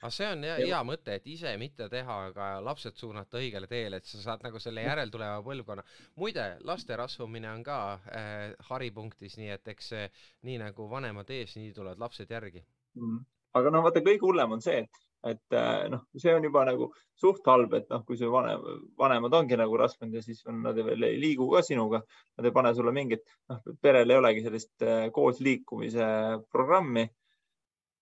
aga 0.00 0.10
see 0.12 0.28
on 0.28 0.44
hea, 0.44 0.56
hea 0.68 0.80
mõte, 0.86 1.16
et 1.18 1.28
ise 1.30 1.52
mitte 1.60 1.88
teha, 1.92 2.18
aga 2.30 2.48
lapsed 2.64 2.98
suunata 3.00 3.40
õigele 3.40 3.68
teele, 3.70 4.00
et 4.00 4.08
sa 4.08 4.20
saad 4.22 4.44
nagu 4.44 4.60
selle 4.62 4.84
järeltuleva 4.84 5.40
põlvkonna. 5.46 5.84
muide, 6.20 6.46
laste 6.68 6.98
rasvumine 7.00 7.50
on 7.52 7.64
ka 7.66 7.78
äh, 7.94 8.52
haripunktis, 8.70 9.38
nii 9.40 9.54
et 9.56 9.72
eks 9.74 9.90
see 9.94 10.04
nii 10.48 10.60
nagu 10.66 10.90
vanemad 10.90 11.30
ees, 11.32 11.56
nii 11.56 11.72
tulevad 11.76 12.02
lapsed 12.02 12.30
järgi. 12.30 12.64
Mm.. 13.00 13.24
aga 13.56 13.72
noh, 13.72 13.84
vaata 13.84 14.04
kõige 14.04 14.24
hullem 14.24 14.56
on 14.56 14.62
see, 14.64 14.82
et, 14.84 15.02
et 15.32 15.56
äh, 15.56 15.88
noh, 15.92 16.04
see 16.16 16.34
on 16.36 16.44
juba 16.44 16.64
nagu 16.68 16.90
suht 17.16 17.46
halb, 17.48 17.72
et 17.78 17.88
noh, 17.92 18.04
kui 18.04 18.20
su 18.20 18.28
vanem, 18.32 18.64
vanemad 19.00 19.34
ongi 19.40 19.56
nagu 19.56 19.76
rasvunud 19.80 20.16
ja 20.16 20.24
siis 20.24 20.42
on, 20.48 20.60
nad 20.64 20.76
veel 20.76 21.08
ei 21.08 21.20
liigu 21.20 21.48
ka 21.54 21.64
sinuga, 21.64 22.02
nad 22.36 22.48
ei 22.48 22.56
pane 22.56 22.74
sulle 22.76 22.92
mingit, 22.96 23.24
noh, 23.48 23.64
perel 23.80 24.12
ei 24.12 24.20
olegi 24.20 24.44
sellist 24.44 24.84
äh, 24.84 25.06
koos 25.12 25.40
liikumise 25.44 26.08
programmi 26.52 27.08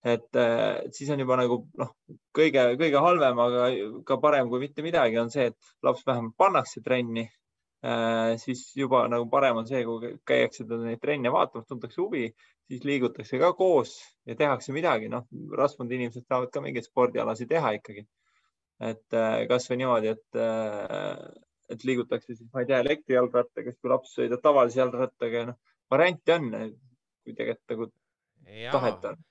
et, 0.05 0.37
äh, 0.37 0.83
siis 0.93 1.11
on 1.15 1.23
juba 1.23 1.39
nagu 1.41 1.63
noh, 1.81 1.93
kõige-kõige 2.37 3.01
halvem, 3.01 3.39
aga 3.47 3.69
ka 4.07 4.19
parem 4.21 4.51
kui 4.53 4.61
mitte 4.67 4.85
midagi 4.85 5.17
on 5.21 5.33
see, 5.33 5.49
et 5.51 5.73
laps 5.87 6.05
vähemalt 6.07 6.37
pannakse 6.41 6.83
trenni 6.85 7.25
äh,. 7.85 8.35
siis 8.43 8.67
juba 8.77 9.07
nagu 9.09 9.29
parem 9.33 9.63
on 9.63 9.71
see, 9.71 9.81
kui 9.89 10.13
käiakse 10.29 10.69
neid 10.69 11.01
trenne 11.01 11.33
vaatamas, 11.33 11.69
tuntakse 11.71 12.03
huvi, 12.03 12.29
siis 12.69 12.85
liigutakse 12.85 13.41
ka 13.41 13.53
koos 13.57 13.97
ja 14.29 14.37
tehakse 14.37 14.77
midagi, 14.77 15.09
noh, 15.13 15.25
rasvunud 15.57 15.97
inimesed 15.97 16.29
saavad 16.29 16.53
ka 16.53 16.61
mingeid 16.65 16.89
spordialasid 16.89 17.49
teha 17.57 17.75
ikkagi. 17.81 18.07
et 18.85 19.17
äh, 19.17 19.45
kasvõi 19.49 19.81
niimoodi, 19.81 20.13
et 20.13 20.41
et 21.73 21.85
liigutakse 21.89 22.35
siis, 22.35 22.49
ma 22.53 22.61
ei 22.61 22.67
tea, 22.69 22.83
elektrijalgrattaga, 22.85 23.73
siis 23.73 23.81
kui 23.81 23.89
laps 23.89 24.17
sõidab 24.19 24.43
tavalise 24.45 24.83
jalgrattaga, 24.83 25.47
noh, 25.49 25.77
variante 25.91 26.35
on, 26.35 26.51
kui 27.25 27.37
tegelikult 27.39 27.71
nagu 27.73 27.95
tahet 28.75 29.09
on 29.09 29.23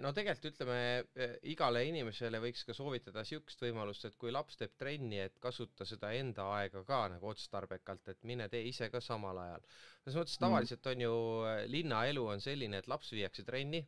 no 0.00 0.12
tegelikult 0.16 0.54
ütleme, 0.54 0.78
eh, 1.20 1.34
igale 1.52 1.82
inimesele 1.88 2.40
võiks 2.40 2.64
ka 2.64 2.76
soovitada 2.76 3.20
niisugust 3.20 3.60
võimalust, 3.60 4.06
et 4.08 4.16
kui 4.16 4.32
laps 4.32 4.56
teeb 4.56 4.72
trenni, 4.80 5.18
et 5.20 5.36
kasuta 5.42 5.84
seda 5.88 6.12
enda 6.16 6.46
aega 6.56 6.84
ka 6.88 7.02
nagu 7.12 7.28
otstarbekalt, 7.28 8.08
et 8.08 8.24
mine 8.24 8.48
tee 8.48 8.64
ise 8.70 8.88
ka 8.90 9.00
samal 9.04 9.38
ajal. 9.44 9.66
selles 10.04 10.16
mõttes 10.16 10.38
mhm. 10.38 10.44
tavaliselt 10.46 10.86
on 10.92 11.06
ju 11.06 11.14
eh, 11.50 11.64
linnaelu 11.68 12.26
on 12.26 12.40
selline, 12.40 12.80
et 12.80 12.88
laps 12.88 13.12
viiakse 13.12 13.44
trenni 13.44 13.84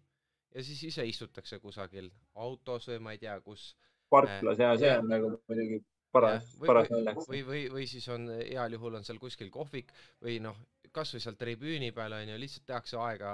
ja 0.54 0.64
siis 0.66 0.82
ise 0.90 1.06
istutakse 1.06 1.60
kusagil 1.62 2.10
autos 2.34 2.88
või 2.90 3.00
ma 3.06 3.14
ei 3.14 3.22
tea, 3.22 3.38
kus. 3.40 3.74
parklas 4.10 4.58
ja 4.58 4.74
see 4.76 4.92
on 4.98 5.08
nagu 5.08 5.32
muidugi 5.48 5.80
paras, 6.12 6.48
paras 6.66 6.90
välja. 6.90 7.14
või, 7.28 7.42
või, 7.46 7.62
või 7.72 7.86
siis 7.88 8.08
on 8.12 8.28
heal 8.34 8.76
juhul 8.76 8.98
on 8.98 9.06
seal 9.06 9.20
kuskil 9.22 9.50
kohvik 9.54 9.92
või 10.24 10.40
noh, 10.42 10.58
kasvõi 10.94 11.22
seal 11.22 11.36
tribüüni 11.40 11.90
peal 11.96 12.14
onju, 12.16 12.38
lihtsalt 12.42 12.66
tehakse 12.70 12.98
aega, 13.00 13.32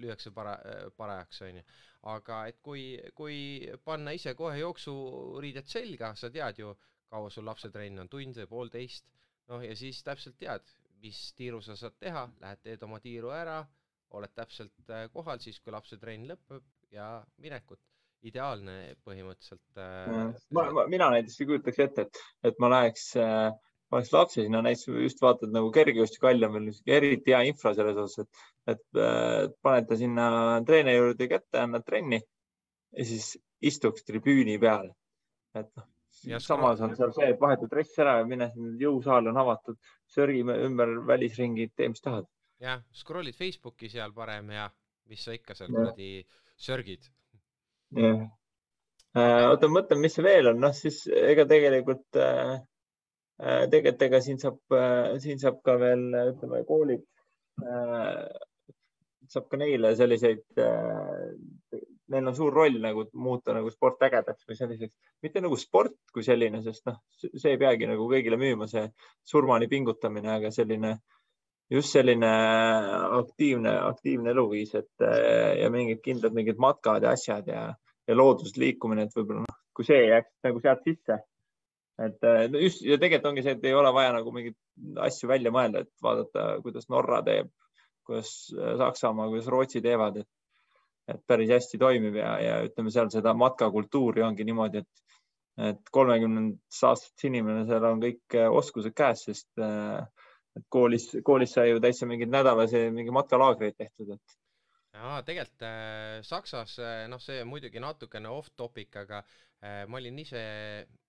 lüüakse 0.00 0.32
para-, 0.36 0.60
parajaks 0.96 1.42
onju. 1.48 1.64
aga 2.14 2.38
et 2.50 2.58
kui, 2.60 2.82
kui 3.16 3.36
panna 3.84 4.12
ise 4.12 4.34
kohe 4.36 4.58
jooksuriided 4.60 5.68
selga, 5.70 6.12
sa 6.20 6.28
tead 6.30 6.58
ju, 6.60 6.74
kaua 7.08 7.30
sul 7.32 7.46
lapsetrenn 7.48 8.02
on, 8.02 8.10
tund 8.12 8.36
või 8.42 8.50
poolteist, 8.50 9.06
noh 9.48 9.64
ja 9.64 9.76
siis 9.76 10.02
täpselt 10.04 10.36
tead, 10.40 10.68
mis 11.04 11.20
tiiru 11.38 11.60
sa 11.64 11.76
saad 11.76 11.96
teha, 12.00 12.26
lähed 12.42 12.62
teed 12.64 12.84
oma 12.84 13.00
tiiru 13.00 13.32
ära, 13.32 13.62
oled 14.14 14.32
täpselt 14.36 14.92
äh, 14.92 15.08
kohal 15.12 15.40
siis, 15.42 15.60
kui 15.60 15.72
lapsetrenn 15.74 16.28
lõpeb 16.28 16.64
ja 16.94 17.08
minekut 17.42 17.80
ideaalne 18.24 18.94
põhimõtteliselt 19.04 19.80
äh,. 19.80 20.32
ma, 20.56 20.66
ma, 20.76 20.86
mina 20.90 21.10
näiteks 21.12 21.40
ei 21.40 21.48
kujutaks 21.50 21.80
ette, 21.86 22.06
et, 22.06 22.20
et 22.50 22.60
ma 22.62 22.70
läheks 22.72 23.10
äh, 23.20 23.50
paneks 23.92 24.12
lapse 24.12 24.42
sinna, 24.42 24.60
näiteks 24.64 24.88
just 25.04 25.22
vaatad 25.22 25.52
nagu 25.54 25.70
kergejõustikall 25.74 26.46
on 26.48 26.54
veel 26.56 26.68
eriti 26.98 27.34
hea 27.34 27.42
infra 27.50 27.74
selles 27.76 27.98
osas, 28.00 28.24
et, 28.24 28.44
et 28.74 29.00
äh, 29.00 29.48
paned 29.62 29.88
ta 29.88 29.98
sinna 30.00 30.28
treeneri 30.66 31.00
juurde 31.00 31.28
kätte, 31.30 31.60
annad 31.62 31.84
trenni 31.86 32.20
ja 32.20 33.08
siis 33.08 33.34
istuks 33.64 34.06
tribüüni 34.08 34.56
peal. 34.60 34.90
et 35.54 35.70
noh, 35.76 35.88
samas 36.42 36.80
on 36.82 36.94
seal 36.98 37.12
see, 37.14 37.32
et 37.34 37.40
vahetad 37.40 37.70
dress 37.70 37.98
ära 38.02 38.18
ja 38.20 38.28
mine, 38.28 38.50
jõusaal 38.80 39.30
on 39.30 39.42
avatud, 39.44 39.78
sörgi 40.10 40.42
ümber 40.42 40.96
välisringi, 41.06 41.70
tee 41.76 41.90
mis 41.92 42.02
tahad. 42.04 42.28
jah, 42.62 42.82
scroll'id 43.02 43.36
Facebooki 43.36 43.90
seal 43.92 44.14
parem 44.16 44.50
ja 44.56 44.70
mis 45.10 45.24
sa 45.26 45.36
ikka 45.36 45.54
seal 45.58 45.70
kuradi 45.74 46.16
sörgid. 46.56 47.10
jah 47.94 48.24
äh,, 49.14 49.44
oota, 49.46 49.68
mõtlen, 49.70 50.00
mis 50.02 50.16
veel 50.18 50.50
on, 50.50 50.62
noh 50.64 50.72
siis 50.74 51.04
ega 51.06 51.44
tegelikult 51.46 52.18
Äh, 52.18 52.62
tegelikult 53.38 54.02
ega 54.06 54.20
siin 54.22 54.38
saab, 54.38 54.60
äh, 54.74 55.16
siin 55.22 55.40
saab 55.42 55.60
ka 55.66 55.76
veel 55.80 56.04
ütleme 56.20 56.62
koolid, 56.68 57.02
äh, 57.62 58.20
saab 59.30 59.48
ka 59.50 59.58
neile 59.58 59.94
selliseid 59.98 60.44
äh, 60.62 61.80
neil 62.12 62.28
on 62.28 62.36
suur 62.36 62.52
roll 62.54 62.78
nagu 62.82 63.06
muuta 63.16 63.54
nagu 63.56 63.72
sport 63.72 64.02
ägedaks 64.06 64.46
või 64.46 64.58
selliseks, 64.58 64.94
mitte 65.24 65.42
nagu 65.42 65.56
sport 65.58 65.96
kui 66.12 66.22
selline, 66.26 66.60
sest 66.62 66.84
noh, 66.86 67.00
see 67.16 67.54
ei 67.54 67.58
peagi 67.58 67.88
nagu 67.90 68.06
kõigile 68.10 68.38
müüma, 68.38 68.68
see 68.70 68.84
surmani 69.26 69.70
pingutamine, 69.72 70.30
aga 70.36 70.52
selline 70.54 70.98
just 71.72 71.96
selline 71.96 72.28
aktiivne, 73.18 73.72
aktiivne 73.88 74.34
eluviis, 74.34 74.74
et 74.76 75.06
ja 75.58 75.70
mingid 75.72 76.04
kindlad 76.04 76.36
mingid 76.36 76.60
matkad 76.60 77.08
ja 77.08 77.14
asjad 77.16 77.48
ja, 77.48 77.62
ja 78.04 78.18
loodusliikumine, 78.18 79.08
et 79.08 79.16
võib-olla 79.16 79.46
noh, 79.46 79.62
kui 79.74 79.88
see 79.88 80.04
jääks 80.04 80.44
nagu 80.44 80.60
sealt 80.60 80.84
sisse. 80.84 81.18
Et 82.02 82.24
no 82.50 82.62
just 82.62 82.82
ja 82.82 82.98
tegelikult 82.98 83.30
ongi 83.30 83.44
see, 83.46 83.54
et 83.58 83.66
ei 83.68 83.74
ole 83.76 83.92
vaja 83.94 84.14
nagu 84.16 84.32
mingeid 84.34 84.56
asju 85.06 85.30
välja 85.30 85.52
mõelda, 85.54 85.84
et 85.84 85.92
vaadata, 86.02 86.46
kuidas 86.64 86.88
Norra 86.90 87.20
teeb, 87.26 87.52
kuidas 88.06 88.32
Saksamaa, 88.54 89.28
kuidas 89.30 89.50
Rootsi 89.52 89.82
teevad, 89.84 90.18
et 90.24 90.30
et 91.08 91.20
päris 91.28 91.50
hästi 91.52 91.78
toimib 91.80 92.14
ja, 92.16 92.34
ja 92.40 92.60
ütleme 92.64 92.92
seal 92.92 93.10
seda 93.12 93.34
matkakultuuri 93.36 94.22
ongi 94.24 94.46
niimoodi, 94.48 94.80
et, 94.80 95.18
et 95.70 95.90
kolmekümnendast 95.92 96.86
aastast 96.88 97.26
inimene, 97.28 97.66
seal 97.68 97.84
on 97.90 98.00
kõik 98.02 98.38
äh, 98.40 98.48
oskused 98.60 98.94
käes, 98.96 99.26
sest 99.28 99.50
et 99.60 100.64
koolis, 100.72 101.10
koolis 101.26 101.52
sai 101.56 101.72
ju 101.72 101.82
täitsa 101.82 102.08
mingeid 102.08 102.32
nädalasi 102.32 102.86
mingi 102.94 103.12
matkalaagreid 103.14 103.76
tehtud, 103.76 104.14
et 104.16 104.38
jaa, 104.94 105.22
tegelikult 105.26 105.64
äh, 105.66 106.20
Saksas, 106.26 106.78
äh, 106.82 107.06
noh, 107.10 107.22
see 107.22 107.42
muidugi 107.48 107.82
natukene 107.82 108.30
off 108.30 108.52
topic, 108.56 108.94
aga 109.02 109.20
äh, 109.64 109.82
ma 109.90 109.98
olin 109.98 110.20
ise 110.22 110.42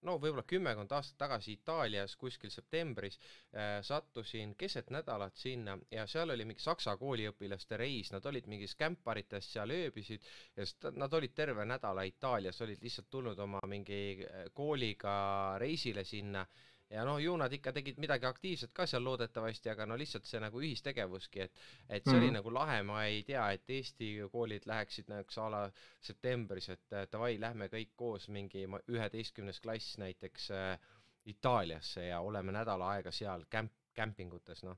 no 0.08 0.18
võib-olla 0.22 0.46
kümmekond 0.48 0.94
aastat 0.96 1.20
tagasi 1.22 1.56
Itaalias 1.60 2.16
kuskil 2.20 2.54
septembris 2.54 3.18
äh,, 3.54 3.80
sattusin 3.86 4.56
keset 4.58 4.90
nädalat 4.94 5.38
sinna 5.38 5.78
ja 5.94 6.06
seal 6.10 6.34
oli 6.34 6.46
mingi 6.50 6.64
saksa 6.64 6.96
kooliõpilaste 7.02 7.78
reis, 7.82 8.12
nad 8.16 8.26
olid 8.26 8.50
mingis 8.52 8.76
kämparites 8.80 9.52
seal 9.54 9.74
ööbisid 9.76 10.26
ja 10.58 10.68
nad 10.98 11.14
olid 11.14 11.36
terve 11.38 11.66
nädala 11.66 12.06
Itaalias, 12.10 12.62
olid 12.66 12.82
lihtsalt 12.86 13.10
tulnud 13.10 13.40
oma 13.48 13.62
mingi 13.70 14.00
äh, 14.26 14.48
kooliga 14.54 15.16
reisile 15.62 16.06
sinna 16.06 16.46
ja 16.90 17.06
noh, 17.06 17.18
ju 17.22 17.36
nad 17.38 17.54
ikka 17.54 17.72
tegid 17.74 17.98
midagi 18.02 18.28
aktiivset 18.30 18.74
ka 18.74 18.86
seal 18.90 19.04
loodetavasti, 19.04 19.70
aga 19.72 19.88
no 19.90 19.98
lihtsalt 19.98 20.28
see 20.30 20.42
nagu 20.42 20.62
ühistegevuski, 20.62 21.42
et, 21.46 21.54
et 21.90 22.04
see 22.04 22.14
mm 22.14 22.16
-hmm. 22.16 22.18
oli 22.18 22.28
mhm. 22.28 22.36
nagu 22.38 22.54
lahe, 22.54 22.84
ma 22.84 23.04
ei 23.06 23.24
tea, 23.24 23.46
et 23.52 23.70
Eesti 23.70 24.12
koolid 24.32 24.66
läheksid 24.66 25.10
näiteks 25.10 25.38
a 25.38 25.50
la 25.52 25.64
septembris, 26.02 26.70
et 26.70 26.98
davai, 27.12 27.40
lähme 27.40 27.68
kõik 27.68 27.96
koos 27.96 28.30
mingi 28.30 28.68
üheteistkümnes 28.88 29.62
klass 29.62 29.98
näiteks 29.98 30.52
äh, 30.52 30.80
Itaaliasse 31.26 32.06
ja 32.06 32.20
oleme 32.20 32.52
nädal 32.52 32.82
aega 32.82 33.12
seal 33.12 33.46
kämp, 33.50 33.72
kämpingutes, 33.94 34.64
noh. 34.64 34.78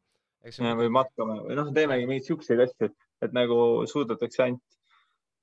või 0.78 0.90
matkame 0.90 1.42
või 1.44 1.56
noh, 1.56 1.74
teemegi 1.74 2.08
mingeid 2.08 2.28
siukseid 2.28 2.60
asju, 2.60 2.86
et, 2.86 2.96
et 3.22 3.34
nagu 3.34 3.86
suudetakse 3.86 4.44
ainult 4.44 4.64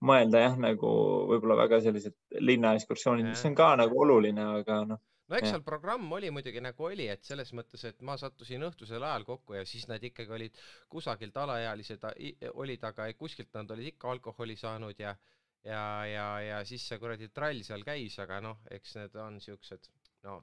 mõelda 0.01 0.41
jah, 0.41 0.57
nagu 0.59 0.89
võib-olla 1.29 1.57
väga 1.57 1.81
sellised 1.81 2.15
linnaekskursioonid, 2.41 3.27
mis 3.27 3.45
on 3.45 3.55
ka 3.55 3.77
nagu 3.77 4.01
oluline, 4.01 4.45
aga 4.61 4.85
noh 4.85 5.01
no 5.29 5.39
eks 5.39 5.51
seal 5.51 5.63
programm 5.67 6.11
oli 6.17 6.31
muidugi 6.35 6.63
nagu 6.65 6.89
oli, 6.89 7.07
et 7.13 7.25
selles 7.25 7.53
mõttes, 7.57 7.85
et 7.89 8.03
ma 8.05 8.17
sattusin 8.21 8.67
õhtusel 8.69 9.03
ajal 9.03 9.25
kokku 9.29 9.57
ja 9.59 9.65
siis 9.69 9.87
nad 9.91 10.03
ikkagi 10.05 10.35
olid 10.37 10.59
kusagilt 10.93 11.37
alaealised 11.45 12.05
olid, 12.53 12.85
aga 12.91 13.09
kuskilt 13.19 13.55
nad 13.57 13.71
olid 13.71 13.95
ikka 13.95 14.11
alkoholi 14.13 14.57
saanud 14.61 15.01
ja 15.01 15.15
ja, 15.65 15.85
ja, 16.07 16.27
ja 16.45 16.61
siis 16.69 16.85
see 16.89 17.01
kuradi 17.01 17.31
trall 17.33 17.63
seal 17.65 17.85
käis, 17.87 18.19
aga 18.21 18.41
noh, 18.45 18.61
eks 18.71 18.99
need 18.99 19.17
on 19.17 19.41
siuksed 19.41 19.89
no 20.27 20.43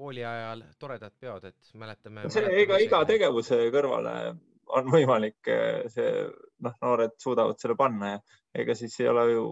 kooli 0.00 0.22
ajal 0.24 0.62
toredad 0.80 1.16
peod, 1.20 1.44
et 1.50 1.74
mäletame. 1.74 2.28
see, 2.32 2.46
ega 2.62 2.78
iga 2.80 3.02
tegevuse 3.08 3.58
kõrvale 3.74 4.14
on 4.78 4.90
võimalik 4.92 5.50
eh, 5.50 5.86
see, 5.92 6.26
noh, 6.64 6.76
noored 6.84 7.16
suudavad 7.20 7.58
selle 7.60 7.76
panna 7.78 8.14
ja 8.14 8.20
ega 8.62 8.76
siis 8.78 8.94
ei 9.02 9.10
ole 9.10 9.26
ju, 9.32 9.44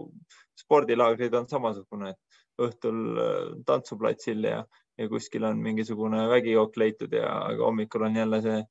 spordilaagrid 0.59 1.35
on 1.39 1.47
samasugune, 1.51 2.13
et 2.15 2.28
õhtul 2.67 3.01
äh, 3.23 3.41
tantsuplatsil 3.65 4.43
ja, 4.49 4.61
ja 4.97 5.09
kuskil 5.09 5.47
on 5.47 5.59
mingisugune 5.63 6.27
vägijook 6.31 6.77
leitud 6.77 7.13
ja 7.15 7.31
hommikul 7.63 8.07
on 8.09 8.21
jälle 8.23 8.41
see 8.45 8.61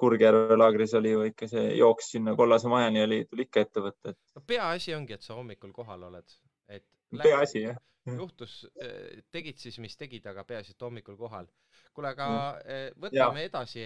Kurgjärve 0.00 0.56
laagris 0.56 0.94
oli 0.96 1.10
ju 1.12 1.24
ikka 1.28 1.46
see 1.48 1.64
jooks 1.76 2.06
sinna 2.14 2.32
kollase 2.36 2.68
majani 2.72 3.02
oli, 3.04 3.18
tuli 3.28 3.44
ikka 3.44 3.64
ette 3.66 3.82
võtta, 3.84 4.14
et. 4.14 4.18
no 4.36 4.42
peaasi 4.46 4.94
ongi, 4.96 5.16
et 5.18 5.26
sa 5.26 5.36
hommikul 5.36 5.74
kohal 5.76 6.06
oled, 6.08 6.36
et. 6.72 6.86
peaasi 7.12 7.66
jah. 7.66 7.76
juhtus, 8.08 8.62
äh, 8.80 9.20
tegid 9.32 9.60
siis, 9.60 9.76
mis 9.84 9.96
tegid, 10.00 10.24
aga 10.30 10.44
peaasi, 10.48 10.72
et 10.72 10.86
hommikul 10.88 11.18
kohal. 11.20 11.50
Kuule, 11.94 12.10
aga 12.14 12.28
äh, 12.60 12.86
võtame 13.00 13.44
ja. 13.44 13.50
edasi. 13.50 13.84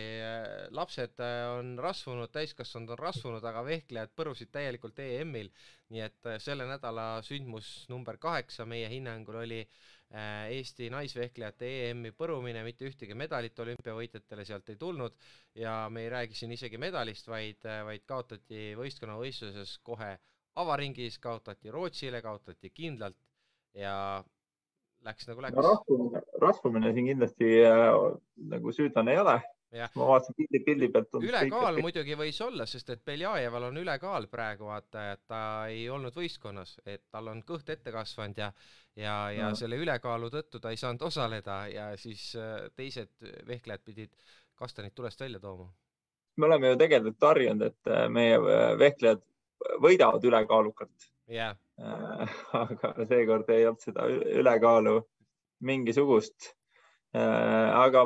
lapsed 0.75 1.21
on 1.55 1.75
rasvunud, 1.83 2.33
täiskasvanud 2.33 2.95
on 2.97 3.03
rasvunud, 3.03 3.45
aga 3.45 3.65
vehklejad 3.67 4.15
põrusid 4.17 4.53
täielikult 4.55 4.99
EM-il 5.05 5.53
nii 5.93 6.03
et 6.05 6.29
selle 6.45 6.67
nädala 6.69 7.21
sündmus 7.25 7.87
number 7.89 8.19
kaheksa 8.21 8.67
meie 8.69 8.89
hinnangul 8.93 9.41
oli 9.45 9.63
Eesti 10.09 10.89
naisvehklejate 10.89 11.69
EM-i 11.91 12.15
põrumine, 12.17 12.63
mitte 12.65 12.87
ühtegi 12.89 13.17
medalit 13.19 13.59
olümpiavõitjatele 13.61 14.47
sealt 14.49 14.71
ei 14.73 14.79
tulnud. 14.81 15.17
Ja 15.61 15.75
me 15.93 16.07
ei 16.07 16.09
räägi 16.13 16.39
siin 16.39 16.55
isegi 16.57 16.81
medalist, 16.81 17.29
vaid, 17.29 17.61
vaid 17.85 18.07
kaotati 18.09 18.73
võistkonnavõistluses 18.79 19.75
kohe 19.85 20.15
avaringis, 20.63 21.19
kaotati 21.21 21.71
Rootsile, 21.71 22.23
kaotati 22.25 22.73
kindlalt. 22.73 23.21
Ja 23.77 24.25
läks 25.07 25.29
nagu 25.31 25.45
läks 25.45 25.57
no,. 25.57 25.69
rasvumine, 25.69 26.25
rasvumine 26.43 26.93
siin 26.97 27.13
kindlasti 27.13 27.53
äh, 27.67 27.95
nagu 28.55 28.75
süüdlane 28.75 29.15
ei 29.15 29.23
ole 29.23 29.39
ma 29.69 30.07
vaatasin 30.09 30.35
pildi, 30.37 30.61
pildi 30.65 30.89
pealt. 30.89 31.17
ülekaal 31.21 31.77
kõik... 31.77 31.85
muidugi 31.85 32.17
võis 32.17 32.39
olla, 32.41 32.65
sest 32.67 32.89
et 32.95 33.03
Beljajeval 33.05 33.69
on 33.69 33.81
ülekaal 33.83 34.27
praegu 34.33 34.71
vaata, 34.71 35.11
et 35.13 35.25
ta 35.29 35.41
ei 35.69 35.89
olnud 35.93 36.17
võistkonnas, 36.17 36.79
et 36.89 37.05
tal 37.13 37.29
on 37.29 37.43
kõht 37.47 37.69
ette 37.75 37.93
kasvanud 37.93 38.41
ja 38.41 38.53
ja, 38.99 39.17
ja 39.31 39.51
no. 39.51 39.59
selle 39.59 39.79
ülekaalu 39.79 40.31
tõttu 40.33 40.61
ta 40.63 40.73
ei 40.75 40.81
saanud 40.81 41.05
osaleda 41.07 41.61
ja 41.71 41.91
siis 42.01 42.31
äh, 42.39 42.67
teised 42.77 43.13
vehklejad 43.47 43.85
pidid 43.85 44.17
kastanid 44.59 44.95
tulest 44.95 45.21
välja 45.21 45.41
tooma. 45.41 45.69
me 46.37 46.47
oleme 46.47 46.73
ju 46.73 46.81
tegelikult 46.81 47.29
harjunud, 47.31 47.63
et 47.63 47.93
äh, 47.93 48.09
meie 48.09 48.41
äh, 48.41 48.73
vehklejad 48.79 49.23
võidavad 49.83 50.25
ülekaalukalt 50.25 51.09
yeah.. 51.29 51.55
aga 52.63 53.07
seekord 53.07 53.51
ei 53.55 53.69
olnud 53.69 53.85
seda 53.85 54.09
ülekaalu 54.11 54.99
mingisugust. 55.69 56.53
aga 57.15 58.05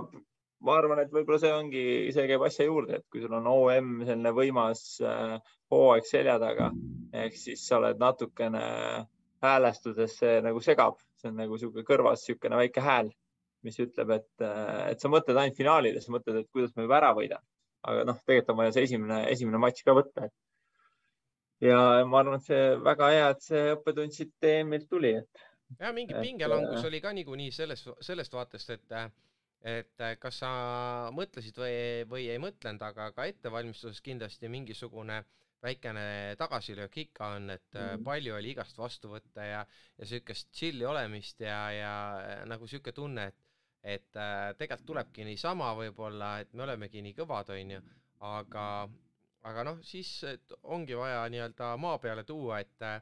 ma 0.67 0.77
arvan, 0.79 1.03
et 1.03 1.13
võib-olla 1.13 1.41
see 1.43 1.53
ongi, 1.55 1.85
see 2.15 2.27
käib 2.31 2.45
asja 2.47 2.67
juurde, 2.67 3.01
et 3.01 3.07
kui 3.11 3.23
sul 3.23 3.35
on 3.37 3.49
OM 3.51 3.95
selline 4.07 4.33
võimas 4.37 4.85
äh, 5.07 5.39
hooaeg 5.73 6.07
selja 6.07 6.39
taga, 6.43 6.71
ehk 7.25 7.37
siis 7.39 7.65
sa 7.67 7.81
oled 7.81 8.01
natukene 8.03 8.63
häälestuses, 9.43 10.15
see 10.21 10.39
nagu 10.45 10.63
segab, 10.63 11.01
see 11.19 11.33
on 11.33 11.41
nagu 11.43 11.59
niisugune 11.59 11.87
kõrvas 11.89 12.23
niisugune 12.23 12.61
väike 12.63 12.85
hääl, 12.85 13.11
mis 13.67 13.79
ütleb, 13.83 14.15
et, 14.19 14.31
äh, 14.47 14.93
et 14.93 15.03
sa 15.03 15.11
mõtled 15.11 15.39
ainult 15.39 15.59
finaalile, 15.59 16.03
sa 16.03 16.15
mõtled, 16.15 16.43
et 16.43 16.51
kuidas 16.55 16.75
me 16.79 16.87
ära 16.87 17.13
võidame. 17.19 17.45
aga 17.83 18.05
noh, 18.07 18.19
tegelikult 18.23 18.53
on 18.53 18.59
vaja 18.61 18.73
see 18.77 18.85
esimene, 18.87 19.17
esimene 19.33 19.59
matš 19.59 19.83
ka 19.83 19.97
võtta. 19.99 20.29
Ja 21.63 21.81
ma 22.09 22.23
arvan, 22.23 22.41
et 22.41 22.47
see 22.49 22.63
väga 22.85 23.11
hea, 23.15 23.27
et 23.35 23.45
see 23.47 23.67
õppetund 23.77 24.15
siit 24.17 24.49
EM-ilt 24.53 24.89
tuli, 24.91 25.15
et. 25.23 25.45
ja 25.81 25.93
mingi 25.97 26.17
pingelangus 26.19 26.81
äh, 26.81 26.89
oli 26.91 27.03
ka 27.05 27.13
niikuinii 27.17 27.53
sellest, 27.55 27.93
sellest 28.01 28.35
vaatest, 28.39 28.75
et 28.79 28.97
et 29.63 30.03
kas 30.19 30.41
sa 30.43 30.49
mõtlesid 31.15 31.59
või, 31.63 31.75
või 32.11 32.25
ei 32.33 32.41
mõtlenud, 32.43 32.83
aga 32.83 33.13
ka 33.15 33.29
ettevalmistuses 33.31 34.01
kindlasti 34.03 34.51
mingisugune 34.51 35.21
väikene 35.63 36.35
tagasilöök 36.41 36.97
ikka 37.05 37.29
on, 37.37 37.51
et 37.51 37.69
mm 37.75 37.81
-hmm. 37.81 38.05
palju 38.05 38.35
oli 38.35 38.51
igast 38.51 38.79
vastu 38.79 39.13
võtta 39.13 39.47
ja, 39.47 39.67
ja 39.99 40.07
siukest 40.07 40.51
chill'i 40.51 40.85
olemist 40.85 41.41
ja, 41.41 41.71
ja 41.71 41.95
äh, 42.19 42.45
nagu 42.51 42.67
siuke 42.67 42.93
tunne, 42.93 43.27
et, 43.27 43.37
et 43.83 44.19
tegelikult 44.59 44.87
tulebki 44.87 45.25
niisama 45.25 45.73
võib-olla, 45.79 46.41
et 46.41 46.53
me 46.53 46.63
olemegi 46.63 47.03
nii 47.03 47.15
kõvad, 47.15 47.55
onju, 47.55 47.81
aga, 48.21 48.67
aga 49.49 49.65
noh, 49.67 49.81
siis 49.87 50.11
ongi 50.63 50.97
vaja 50.99 51.25
nii-öelda 51.33 51.75
maa 51.81 51.99
peale 52.03 52.25
tuua, 52.25 52.61
et 52.63 52.87
äh, 52.87 53.01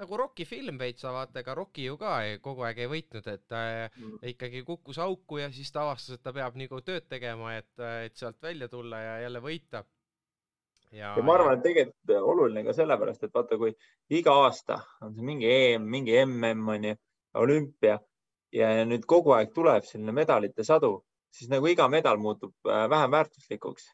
nagu 0.00 0.18
Rocki 0.18 0.44
film 0.48 0.78
veits, 0.80 1.04
vaata, 1.04 1.40
ega 1.42 1.54
Rocki 1.56 1.86
ju 1.86 1.96
ka 2.00 2.14
ei, 2.26 2.38
kogu 2.42 2.64
aeg 2.66 2.82
ei 2.82 2.90
võitnud, 2.90 3.26
et 3.28 3.44
ta 3.50 3.62
mm. 3.86 4.20
ikkagi 4.32 4.62
kukkus 4.66 5.00
auku 5.04 5.42
ja 5.42 5.50
siis 5.52 5.72
ta 5.72 5.84
avastas, 5.84 6.18
et 6.18 6.24
ta 6.24 6.32
peab 6.34 6.56
nagu 6.60 6.80
tööd 6.84 7.08
tegema, 7.10 7.56
et, 7.58 7.72
et 8.06 8.16
sealt 8.18 8.40
välja 8.42 8.70
tulla 8.72 9.00
ja 9.02 9.18
jälle 9.26 9.42
võita. 9.44 9.84
ja, 10.96 11.14
ma 11.22 11.36
arvan, 11.36 11.58
et 11.58 11.64
tegelikult 11.66 12.16
oluline 12.32 12.64
ka 12.66 12.76
sellepärast, 12.76 13.28
et 13.28 13.34
vaata, 13.34 13.60
kui 13.60 13.74
iga 14.18 14.36
aasta 14.46 14.80
on 15.04 15.14
see 15.16 15.28
mingi 15.28 15.50
EM, 15.50 15.88
mingi 15.96 16.18
MM 16.24 16.74
on 16.76 16.90
ju, 16.90 16.98
olümpia 17.42 17.96
ja 18.52 18.74
nüüd 18.84 19.06
kogu 19.08 19.32
aeg 19.36 19.52
tuleb 19.56 19.86
selline 19.88 20.12
medalite 20.12 20.64
sadu, 20.68 20.98
siis 21.32 21.48
nagu 21.52 21.68
iga 21.68 21.86
medal 21.88 22.20
muutub 22.20 22.52
äh, 22.68 22.88
vähem 22.92 23.12
väärtuslikuks 23.12 23.86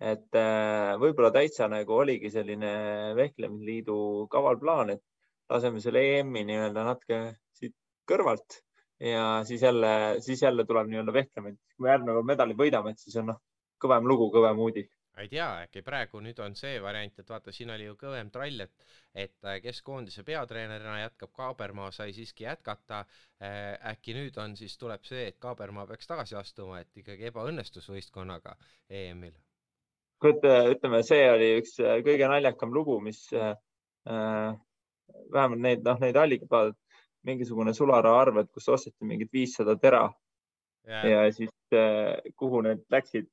et 0.00 0.38
äh, 0.38 0.94
võib-olla 1.00 1.30
täitsa 1.34 1.68
nagu 1.68 1.98
oligi 2.00 2.30
selline 2.32 2.72
vehklemisliidu 3.18 3.96
kaval 4.32 4.58
plaan, 4.60 4.94
et 4.96 5.04
laseme 5.50 5.82
selle 5.84 6.02
EM-i 6.16 6.44
nii-öelda 6.48 6.84
natuke 6.86 7.20
siit 7.58 7.76
kõrvalt 8.08 8.62
ja 9.00 9.42
siis 9.48 9.62
jälle, 9.62 10.20
siis 10.24 10.42
jälle 10.42 10.64
tuleb 10.64 10.88
nii-öelda 10.88 11.12
vehklemine. 11.12 11.56
kui 11.76 11.84
me 11.84 11.92
järgmine 11.92 12.16
kord 12.16 12.30
medali 12.32 12.56
võidame, 12.56 12.94
et 12.94 13.02
siis 13.02 13.16
on 13.20 13.30
noh, 13.32 13.42
kõvem 13.80 14.08
lugu, 14.08 14.30
kõvem 14.32 14.58
uudis. 14.64 14.88
ma 15.16 15.24
ei 15.24 15.28
tea, 15.28 15.48
äkki 15.66 15.82
praegu 15.84 16.20
nüüd 16.22 16.38
on 16.40 16.54
see 16.56 16.78
variant, 16.82 17.18
et 17.18 17.30
vaata, 17.30 17.52
siin 17.52 17.72
oli 17.74 17.88
ju 17.88 17.96
kõvem 18.00 18.30
trall, 18.32 18.60
et 18.66 18.86
et 19.14 19.44
äh, 19.44 19.58
kes 19.64 19.82
koondise 19.82 20.22
peatreenerina 20.22 21.00
jätkab, 21.00 21.32
Kaabermaa 21.34 21.90
sai 21.90 22.12
siiski 22.14 22.44
jätkata. 22.44 23.04
Äh, 23.42 23.74
äkki 23.92 24.14
nüüd 24.14 24.38
on 24.38 24.56
siis, 24.56 24.78
tuleb 24.78 25.04
see, 25.04 25.26
et 25.32 25.38
Kaabermaa 25.42 25.86
peaks 25.90 26.06
tagasi 26.06 26.38
astuma, 26.38 26.80
et 26.80 27.02
ikkagi 27.02 27.26
ebaõnnestus 27.32 27.90
võistkonnaga 27.90 28.54
EM-il. 28.88 29.34
Kujuta, 30.20 30.54
ütleme, 30.72 31.02
see 31.06 31.24
oli 31.32 31.50
üks 31.60 31.78
äh, 31.82 31.98
kõige 32.06 32.28
naljakam 32.30 32.72
lugu, 32.74 32.98
mis 33.04 33.22
äh, 33.32 33.54
vähemalt 34.06 35.62
neid, 35.64 35.84
noh, 35.86 35.98
neid 36.02 36.18
allikaid 36.20 36.50
vaadata, 36.52 36.78
mingisugune 37.28 37.74
sularahaarved, 37.76 38.48
kus 38.54 38.68
osteti 38.72 39.04
mingid 39.04 39.28
viissada 39.32 39.74
tera. 39.80 40.06
Ja, 40.88 41.00
ja 41.04 41.24
siis 41.36 41.52
äh, 41.76 42.16
kuhu 42.40 42.62
need 42.64 42.86
läksid 42.92 43.28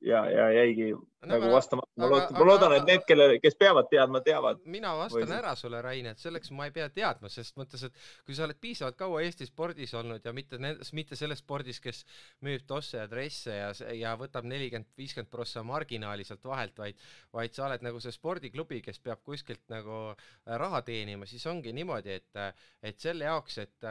ja, 0.00 0.30
ja 0.30 0.50
jäigi 0.52 0.92
no, 0.92 1.02
nagu 1.26 1.50
vastamata. 1.52 1.90
ma 1.96 2.08
loodan, 2.10 2.34
ma 2.38 2.44
loodan, 2.46 2.74
et 2.76 2.86
need, 2.86 3.04
kelle, 3.08 3.26
kes 3.42 3.56
peavad 3.58 3.88
teadma, 3.90 4.20
teavad. 4.24 4.60
mina 4.70 4.92
vastan 4.98 5.24
Või... 5.24 5.36
ära 5.38 5.54
sulle, 5.58 5.80
Rain, 5.82 6.06
et 6.12 6.22
selleks 6.22 6.52
ma 6.54 6.68
ei 6.68 6.74
pea 6.74 6.88
teadma, 6.94 7.30
sest 7.32 7.58
mõttes, 7.58 7.82
et 7.88 7.96
kui 8.26 8.36
sa 8.38 8.46
oled 8.46 8.58
piisavalt 8.62 8.98
kaua 8.98 9.22
Eesti 9.26 9.48
spordis 9.48 9.94
olnud 9.98 10.24
ja 10.24 10.34
mitte 10.36 10.60
nendes, 10.62 10.92
mitte 10.96 11.18
selles 11.18 11.42
spordis, 11.42 11.80
kes 11.82 12.04
müüb 12.46 12.66
tosse 12.68 13.00
ja 13.00 13.08
dresse 13.10 13.56
ja, 13.56 13.72
ja 13.96 14.14
võtab 14.20 14.46
nelikümmend, 14.48 14.90
viiskümmend 14.98 15.30
prossa 15.32 15.64
marginaali 15.66 16.26
sealt 16.26 16.46
vahelt, 16.46 16.78
vaid, 16.78 17.02
vaid 17.34 17.56
sa 17.56 17.66
oled 17.66 17.86
nagu 17.86 18.02
see 18.02 18.14
spordiklubi, 18.14 18.80
kes 18.84 19.02
peab 19.02 19.24
kuskilt 19.26 19.64
nagu 19.72 19.98
äh, 20.12 20.54
raha 20.60 20.82
teenima, 20.86 21.26
siis 21.26 21.46
ongi 21.50 21.74
niimoodi, 21.74 22.20
et, 22.20 22.44
et 22.86 23.02
selle 23.02 23.26
jaoks, 23.26 23.58
et, 23.64 23.90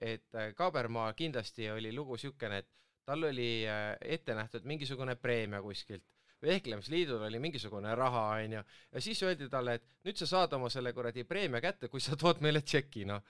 et 0.00 0.42
Kaabermaa 0.56 1.12
kindlasti 1.16 1.68
oli 1.70 1.92
lugu 1.94 2.16
siukene, 2.20 2.64
et 2.64 2.72
tal 3.06 3.24
oli 3.28 3.50
äh, 3.70 3.94
ette 4.02 4.34
nähtud 4.34 4.66
mingisugune 4.66 5.14
preemia 5.16 5.62
kuskilt, 5.62 6.04
vehklemisliidul 6.42 7.22
oli 7.28 7.38
mingisugune 7.40 7.94
raha, 7.94 8.24
onju, 8.42 8.62
ja 8.92 9.02
siis 9.02 9.22
öeldi 9.22 9.48
talle, 9.52 9.78
et 9.78 9.86
nüüd 10.06 10.18
sa 10.20 10.28
saad 10.30 10.56
oma 10.58 10.70
selle 10.72 10.92
kuradi 10.96 11.24
preemia 11.24 11.62
kätte, 11.64 11.88
kui 11.92 12.02
sa 12.02 12.18
tood 12.18 12.42
meile 12.44 12.62
tšeki, 12.66 13.06
noh. 13.08 13.22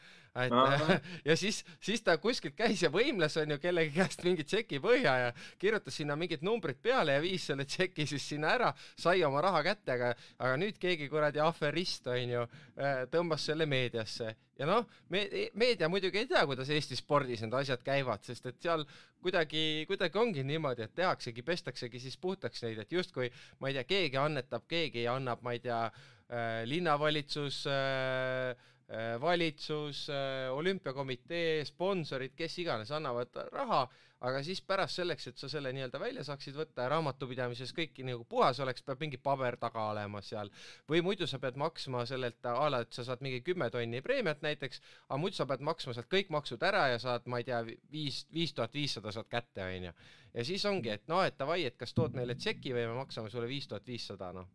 Et 0.44 1.08
ja 1.24 1.36
siis, 1.38 1.62
siis 1.82 2.02
ta 2.04 2.16
kuskilt 2.20 2.56
käis 2.58 2.82
ja 2.84 2.90
võimles, 2.92 3.36
onju, 3.40 3.58
kellegi 3.62 3.94
käest 3.96 4.24
mingi 4.26 4.44
tšeki 4.44 4.80
põhja 4.84 5.14
ja 5.24 5.30
kirjutas 5.60 5.96
sinna 5.96 6.16
mingid 6.18 6.44
numbrid 6.46 6.80
peale 6.82 7.16
ja 7.16 7.22
viis 7.24 7.46
selle 7.48 7.64
tšeki 7.68 8.06
siis 8.10 8.26
sinna 8.34 8.52
ära, 8.56 8.72
sai 8.98 9.24
oma 9.26 9.42
raha 9.44 9.62
kätte, 9.66 9.96
aga, 9.96 10.12
aga 10.38 10.58
nüüd 10.60 10.80
keegi 10.82 11.08
kuradi 11.12 11.40
aferist, 11.42 12.08
onju, 12.12 12.44
äh, 12.76 13.00
tõmbas 13.12 13.48
selle 13.48 13.68
meediasse. 13.70 14.34
Ja 14.56 14.68
noh, 14.68 14.86
me, 15.12 15.26
meedia 15.58 15.88
muidugi 15.92 16.22
ei 16.22 16.28
tea, 16.30 16.44
kuidas 16.48 16.70
Eesti 16.72 16.96
spordis 16.96 17.42
need 17.44 17.56
asjad 17.58 17.82
käivad, 17.84 18.24
sest 18.24 18.46
et 18.48 18.60
seal 18.64 18.86
kuidagi, 19.20 19.84
kuidagi 19.88 20.20
ongi 20.20 20.44
niimoodi, 20.48 20.86
et 20.86 20.94
tehaksegi, 20.96 21.44
pestaksegi 21.44 22.00
siis 22.00 22.16
puhtaks 22.20 22.64
neid, 22.64 22.80
et 22.80 22.92
justkui 22.92 23.28
ma 23.60 23.68
ei 23.68 23.76
tea, 23.76 23.84
keegi 23.88 24.20
annetab, 24.20 24.64
keegi 24.68 25.04
annab, 25.12 25.44
ma 25.44 25.52
ei 25.56 25.60
tea 25.64 25.82
äh,, 25.90 26.64
linnavalitsus 26.68 27.66
äh 27.68 28.74
valitsus 29.20 30.04
äh,, 30.14 30.46
olümpiakomitee, 30.54 31.64
sponsorid, 31.66 32.36
kes 32.38 32.58
iganes 32.62 32.92
annavad 32.94 33.34
raha 33.52 33.86
aga 34.24 34.40
siis 34.44 34.62
pärast 34.64 34.96
selleks, 34.96 35.26
et 35.28 35.40
sa 35.40 35.48
selle 35.50 35.70
nii-öelda 35.76 35.98
välja 36.00 36.24
saaksid 36.24 36.56
võtta 36.56 36.86
ja 36.86 36.90
raamatupidamises 36.94 37.72
kõik 37.76 37.98
nagu 38.06 38.24
puhas 38.28 38.60
oleks, 38.64 38.84
peab 38.86 39.02
mingi 39.04 39.20
paber 39.20 39.58
taga 39.60 39.90
olema 39.90 40.22
seal. 40.24 40.50
või 40.88 41.02
muidu 41.04 41.26
sa 41.28 41.38
pead 41.38 41.58
maksma 41.60 42.06
sellelt 42.08 42.46
a 42.46 42.68
la, 42.70 42.80
et 42.86 42.92
sa 42.92 43.04
saad 43.04 43.20
mingi 43.24 43.42
kümme 43.44 43.68
tonni 43.70 44.00
preemiat 44.02 44.42
näiteks, 44.42 44.80
aga 45.08 45.20
muidu 45.20 45.36
sa 45.36 45.46
pead 45.46 45.60
maksma 45.60 45.94
sealt 45.94 46.08
kõik 46.12 46.32
maksud 46.32 46.62
ära 46.62 46.86
ja 46.94 46.98
saad, 47.02 47.26
ma 47.26 47.42
ei 47.42 47.44
tea, 47.44 47.60
viis, 47.92 48.24
viis 48.32 48.54
tuhat 48.56 48.74
viissada 48.74 49.12
saad 49.12 49.28
kätte, 49.28 49.64
onju. 49.64 49.92
ja 50.34 50.44
siis 50.44 50.64
ongi, 50.64 50.94
et 50.96 51.06
noh, 51.12 51.22
et 51.24 51.36
davai, 51.38 51.64
et 51.64 51.76
kas 51.76 51.92
tood 51.92 52.16
meile 52.16 52.34
tšeki 52.34 52.72
või 52.72 52.88
me 52.88 53.00
maksame 53.02 53.30
sulle 53.30 53.48
viis 53.48 53.68
tuhat 53.68 53.86
viissada, 53.86 54.32
noh. 54.32 54.48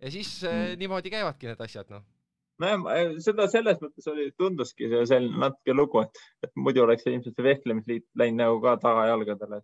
ja 0.00 0.10
siis 0.10 0.38
eh, 0.48 0.74
niimoodi 0.80 1.12
käivadki 1.12 1.52
need 1.52 1.60
asjad, 1.60 1.92
noh 1.92 2.08
nojah, 2.62 3.14
seda 3.24 3.46
selles 3.50 3.80
mõttes 3.82 4.06
oli, 4.10 4.28
tunduski 4.38 4.88
see 4.90 5.06
selline 5.10 5.40
natuke 5.42 5.74
lugu, 5.76 6.04
et, 6.04 6.20
et 6.46 6.52
muidu 6.60 6.84
oleks 6.84 7.06
ilmselt 7.08 7.34
see 7.38 7.46
vehklemisliit 7.46 8.06
läinud 8.20 8.42
nagu 8.42 8.60
ka 8.64 8.76
tagajalgadele 8.82 9.62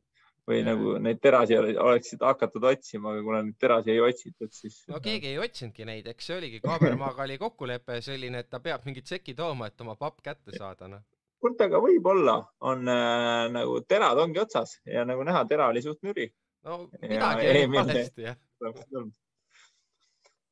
või 0.49 0.59
ja. 0.61 0.67
nagu 0.71 0.97
neid 1.03 1.21
terasi 1.23 1.57
oleksid 1.61 2.25
hakatud 2.25 2.65
otsima, 2.73 3.15
aga 3.15 3.23
kuna 3.27 3.43
neid 3.47 3.59
terasi 3.61 3.95
ei 3.95 4.03
otsitud, 4.03 4.51
siis. 4.55 4.81
no 4.91 5.01
keegi 5.05 5.31
ei 5.31 5.39
otsinudki 5.43 5.87
neid, 5.87 6.11
eks 6.11 6.31
see 6.31 6.37
oligi, 6.41 6.61
Kaabermaaga 6.65 7.27
oli 7.29 7.39
kokkulepe 7.41 8.01
selline, 8.05 8.43
et 8.43 8.51
ta 8.51 8.63
peab 8.65 8.87
mingit 8.89 9.11
sekki 9.11 9.37
tooma, 9.39 9.71
et 9.71 9.87
oma 9.87 9.97
papp 10.01 10.23
kätte 10.25 10.57
saada, 10.57 10.91
noh. 10.91 11.07
kuule, 11.41 11.57
aga 11.69 11.83
võib-olla 11.85 12.37
on 12.73 12.91
äh, 12.91 13.47
nagu 13.55 13.81
terad 13.89 14.19
ongi 14.25 14.43
otsas 14.43 14.79
ja 14.89 15.07
nagu 15.09 15.25
näha, 15.29 15.45
tera 15.51 15.71
oli 15.71 15.85
suht 15.85 16.03
nüri. 16.07 16.31
no 16.67 16.87
midagi 17.07 17.51
oli 17.55 17.67
valesti, 17.77 18.31
jah 18.31 18.41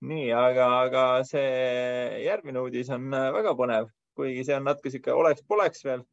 nii, 0.06 0.28
aga, 0.34 0.68
aga 0.84 1.02
see 1.26 2.22
järgmine 2.24 2.62
uudis 2.62 2.90
on 2.94 3.10
äh, 3.14 3.28
väga 3.34 3.54
põnev, 3.58 3.90
kuigi 4.18 4.44
see 4.46 4.56
on 4.58 4.68
natuke 4.68 4.92
sihuke 4.94 5.14
oleks-poleks 5.14 5.84
veel. 5.86 6.06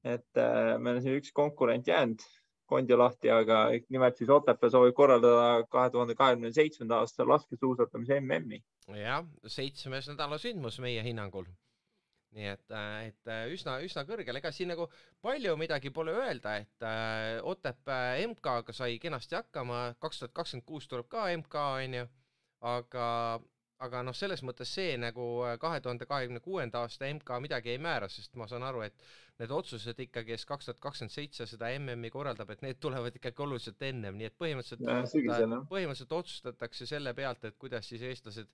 et 0.00 0.38
äh, 0.40 0.78
meil 0.80 0.96
on 0.96 1.02
siin 1.04 1.18
üks 1.20 1.32
konkurent 1.36 1.88
jäänud 1.88 2.22
Kondio 2.70 2.96
lahti, 2.96 3.26
aga 3.34 3.64
nimelt 3.90 4.16
siis 4.16 4.30
Otepää 4.30 4.70
soovib 4.70 4.94
korraldada 4.94 5.64
kahe 5.70 5.90
tuhande 5.90 6.14
kahekümne 6.14 6.52
seitsmenda 6.54 7.00
aasta 7.02 7.26
laskesuusatamise 7.28 8.20
MM-i. 8.20 8.62
jah, 8.96 9.26
seitsmes 9.46 10.08
nädala 10.08 10.38
sündmus 10.38 10.78
meie 10.80 11.02
hinnangul 11.02 11.50
nii 12.30 12.46
et, 12.46 12.70
äh, 12.70 13.10
et 13.10 13.30
üsna, 13.50 13.80
üsna 13.82 14.04
kõrgel, 14.06 14.38
ega 14.38 14.52
siin 14.54 14.70
nagu 14.70 14.86
palju 15.22 15.56
midagi 15.58 15.90
pole 15.90 16.14
öelda, 16.14 16.56
et 16.62 16.86
Otepää 17.42 18.22
MK-ga 18.26 18.72
sai 18.72 18.98
kenasti 19.02 19.34
hakkama, 19.38 19.96
kaks 19.98 20.22
tuhat 20.22 20.34
kakskümmend 20.38 20.66
kuus 20.66 20.86
tuleb 20.88 21.10
ka 21.10 21.26
MK 21.36 21.66
onju 21.84 22.06
aga, 22.60 23.06
aga 23.80 24.02
noh, 24.04 24.16
selles 24.16 24.42
mõttes 24.46 24.72
see 24.76 24.96
nagu 25.00 25.26
äh, 25.46 25.56
kahe 25.60 25.80
tuhande 25.80 26.06
kahekümne 26.08 26.42
kuuenda 26.44 26.84
aasta 26.84 27.08
MK 27.08 27.40
midagi 27.44 27.74
ei 27.74 27.80
määra, 27.82 28.08
sest 28.12 28.36
ma 28.36 28.48
saan 28.50 28.66
aru, 28.68 28.84
et 28.86 29.04
need 29.40 29.52
otsused 29.56 30.00
ikkagi, 30.04 30.34
kes 30.34 30.46
kaks 30.48 30.68
tuhat 30.68 30.82
kakskümmend 30.84 31.14
seitse 31.14 31.46
seda 31.48 31.70
MM-i 31.78 32.12
korraldab, 32.12 32.50
et 32.52 32.64
need 32.66 32.80
tulevad 32.82 33.16
ikkagi 33.16 33.46
oluliselt 33.46 33.82
ennem, 33.88 34.18
nii 34.20 34.28
et 34.28 34.36
põhimõtteliselt, 34.40 34.84
põhimõtteliselt 35.70 36.16
otsustatakse 36.18 36.88
selle 36.90 37.14
pealt, 37.16 37.46
et 37.48 37.56
kuidas 37.60 37.88
siis 37.88 38.04
eestlased 38.10 38.50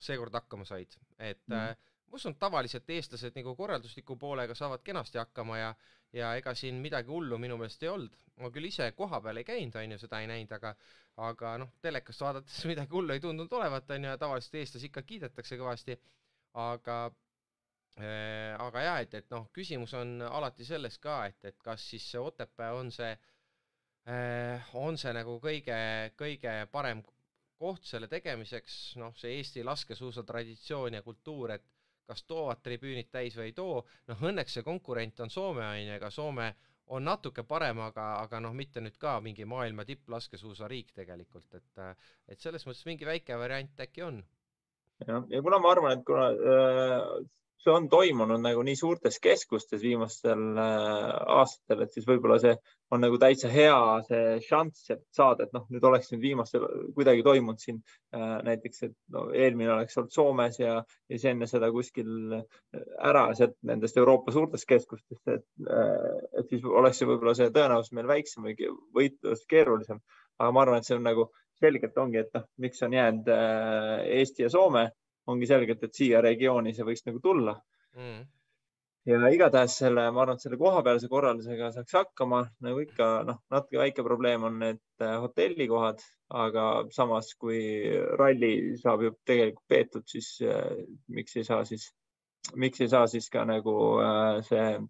seekord 0.00 0.34
hakkama 0.38 0.64
said, 0.64 0.94
et 1.18 1.42
mm. 1.50 1.74
Ma 2.10 2.18
usun, 2.18 2.34
tavaliselt 2.34 2.90
eestlased 2.90 3.36
nagu 3.38 3.54
korraldusliku 3.56 4.16
poolega 4.18 4.54
saavad 4.58 4.82
kenasti 4.82 5.18
hakkama 5.18 5.58
ja 5.58 5.74
ja 6.12 6.32
ega 6.34 6.54
siin 6.58 6.80
midagi 6.82 7.08
hullu 7.08 7.38
minu 7.38 7.56
meelest 7.56 7.82
ei 7.82 7.88
olnud. 7.88 8.16
ma 8.40 8.48
küll 8.50 8.66
ise 8.66 8.86
kohapeal 8.96 9.36
ei 9.36 9.44
käinud, 9.44 9.74
onju, 9.76 9.98
seda 10.00 10.20
ei 10.20 10.26
näinud, 10.30 10.52
aga 10.56 10.74
aga 11.28 11.56
noh, 11.62 11.72
telekast 11.84 12.22
vaadates 12.24 12.64
midagi 12.72 12.96
hullu 12.96 13.14
ei 13.14 13.20
tundunud 13.20 13.52
olevat, 13.58 13.90
onju, 13.90 14.08
ja 14.08 14.18
tavaliselt 14.18 14.56
eestlasi 14.62 14.88
ikka 14.90 15.02
kiidetakse 15.02 15.58
kõvasti. 15.60 15.98
aga 16.60 16.96
äh,, 18.00 18.56
aga 18.58 18.82
jah, 18.86 19.00
et, 19.04 19.14
et 19.14 19.30
noh, 19.30 19.46
küsimus 19.54 19.94
on 19.94 20.18
alati 20.26 20.64
selles 20.66 20.98
ka, 20.98 21.24
et, 21.30 21.44
et 21.44 21.58
kas 21.62 21.84
siis 21.92 22.10
see 22.10 22.20
Otepää 22.20 22.72
on 22.74 22.90
see 22.90 23.12
äh,, 23.14 24.74
on 24.74 24.98
see 24.98 25.12
nagu 25.14 25.38
kõige, 25.44 25.78
kõige 26.18 26.56
parem 26.72 27.04
koht 27.60 27.84
selle 27.84 28.08
tegemiseks, 28.08 28.96
noh, 28.98 29.12
see 29.20 29.36
Eesti 29.36 29.62
laskesuusa 29.62 30.24
traditsioon 30.26 30.96
ja 30.96 31.02
kultuur, 31.04 31.52
et 31.58 31.68
kas 32.06 32.24
toovad 32.28 32.62
tribüünid 32.64 33.10
täis 33.12 33.36
või 33.38 33.50
ei 33.50 33.54
too, 33.56 33.84
noh 34.10 34.26
õnneks 34.30 34.58
see 34.58 34.66
konkurent 34.66 35.20
on 35.20 35.30
Soome 35.30 35.64
on 35.66 35.78
ju, 35.78 35.94
ega 35.96 36.10
Soome 36.10 36.50
on 36.90 37.04
natuke 37.06 37.44
parem, 37.46 37.78
aga, 37.84 38.06
aga 38.24 38.40
noh, 38.42 38.54
mitte 38.56 38.82
nüüd 38.82 38.96
ka 38.98 39.18
mingi 39.22 39.46
maailma 39.46 39.84
tipplaskesuusariik 39.86 40.90
tegelikult, 40.96 41.54
et 41.54 41.82
et 42.28 42.40
selles 42.40 42.66
mõttes 42.66 42.86
mingi 42.88 43.06
väike 43.06 43.38
variant 43.38 43.84
äkki 43.86 44.02
on. 44.06 44.22
jah, 45.06 45.22
ja 45.30 45.42
kuna 45.42 45.60
ma 45.62 45.70
arvan, 45.76 45.98
et 45.98 46.04
kuna 46.06 46.26
äh, 46.30 47.06
see 47.60 47.72
on 47.72 47.88
toimunud 47.92 48.40
nagu 48.40 48.62
nii 48.64 48.76
suurtes 48.78 49.18
keskustes 49.22 49.82
viimastel 49.84 50.58
äh, 50.58 51.08
aastatel, 51.36 51.82
et 51.84 51.96
siis 51.96 52.06
võib-olla 52.08 52.38
see 52.40 52.54
on 52.94 53.02
nagu 53.04 53.18
täitsa 53.20 53.50
hea 53.52 53.80
see 54.06 54.38
šanss, 54.46 54.86
et 54.94 55.02
saada, 55.14 55.44
et 55.44 55.52
noh, 55.56 55.66
nüüd 55.72 55.84
oleks 55.86 56.08
nüüd 56.12 56.22
viimastel 56.24 56.64
kuidagi 56.96 57.24
toimunud 57.26 57.60
siin 57.60 57.82
äh, 58.16 58.38
näiteks, 58.46 58.86
et 58.88 58.96
no, 59.12 59.26
eelmine 59.36 59.74
oleks 59.74 59.98
olnud 60.00 60.14
Soomes 60.14 60.60
ja, 60.62 60.78
ja 60.80 61.18
siis 61.18 61.28
enne 61.32 61.48
seda 61.50 61.68
kuskil 61.74 62.38
äh, 62.38 62.62
ära 63.10 63.26
sealt 63.36 63.58
nendest 63.66 64.00
Euroopa 64.00 64.32
suurtest 64.34 64.68
keskustest, 64.70 65.22
et, 65.28 65.46
et 66.40 66.48
siis 66.48 66.64
oleks 66.64 67.02
see 67.02 67.10
võib-olla 67.10 67.36
see 67.36 67.52
tõenäosus 67.54 67.92
meil 67.96 68.08
väiksem 68.08 68.48
või 68.48 68.72
võitlus 68.96 69.44
keerulisem. 69.50 70.00
aga 70.40 70.52
ma 70.56 70.64
arvan, 70.64 70.80
et 70.80 70.88
see 70.88 70.96
on 70.96 71.04
nagu 71.04 71.28
selgelt 71.60 71.98
ongi, 72.00 72.22
et 72.22 72.32
noh, 72.32 72.46
miks 72.64 72.80
on 72.86 72.96
jäänud 72.96 73.28
Eesti 73.28 74.46
ja 74.46 74.48
Soome 74.48 74.86
ongi 75.30 75.48
selgelt, 75.50 75.82
et 75.86 75.96
siia 75.96 76.20
regiooni 76.24 76.74
see 76.76 76.86
võiks 76.86 77.04
nagu 77.06 77.20
tulla 77.24 77.54
mm. 77.96 78.20
ja 79.10 79.32
igatahes 79.34 79.76
selle, 79.82 80.06
ma 80.14 80.24
arvan, 80.24 80.38
et 80.38 80.46
selle 80.46 80.58
kohapealse 80.60 81.10
korraldusega 81.12 81.70
saaks 81.76 81.96
hakkama, 82.00 82.42
nagu 82.66 82.84
ikka, 82.84 83.10
noh, 83.28 83.40
natuke 83.52 83.82
väike 83.82 84.06
probleem 84.06 84.46
on 84.48 84.60
need 84.64 84.82
äh, 85.04 85.16
hotellikohad, 85.24 86.04
aga 86.44 86.66
samas 86.94 87.32
kui 87.40 87.60
ralli 88.20 88.76
saab 88.82 89.06
ju 89.06 89.14
tegelikult 89.26 89.66
peetud, 89.68 90.06
siis 90.10 90.36
äh, 90.46 90.84
miks 91.08 91.36
ei 91.40 91.46
saa 91.48 91.64
siis, 91.68 91.90
miks 92.54 92.80
ei 92.84 92.90
saa 92.92 93.06
siis 93.10 93.28
ka 93.32 93.46
nagu 93.48 93.76
äh, 94.04 94.80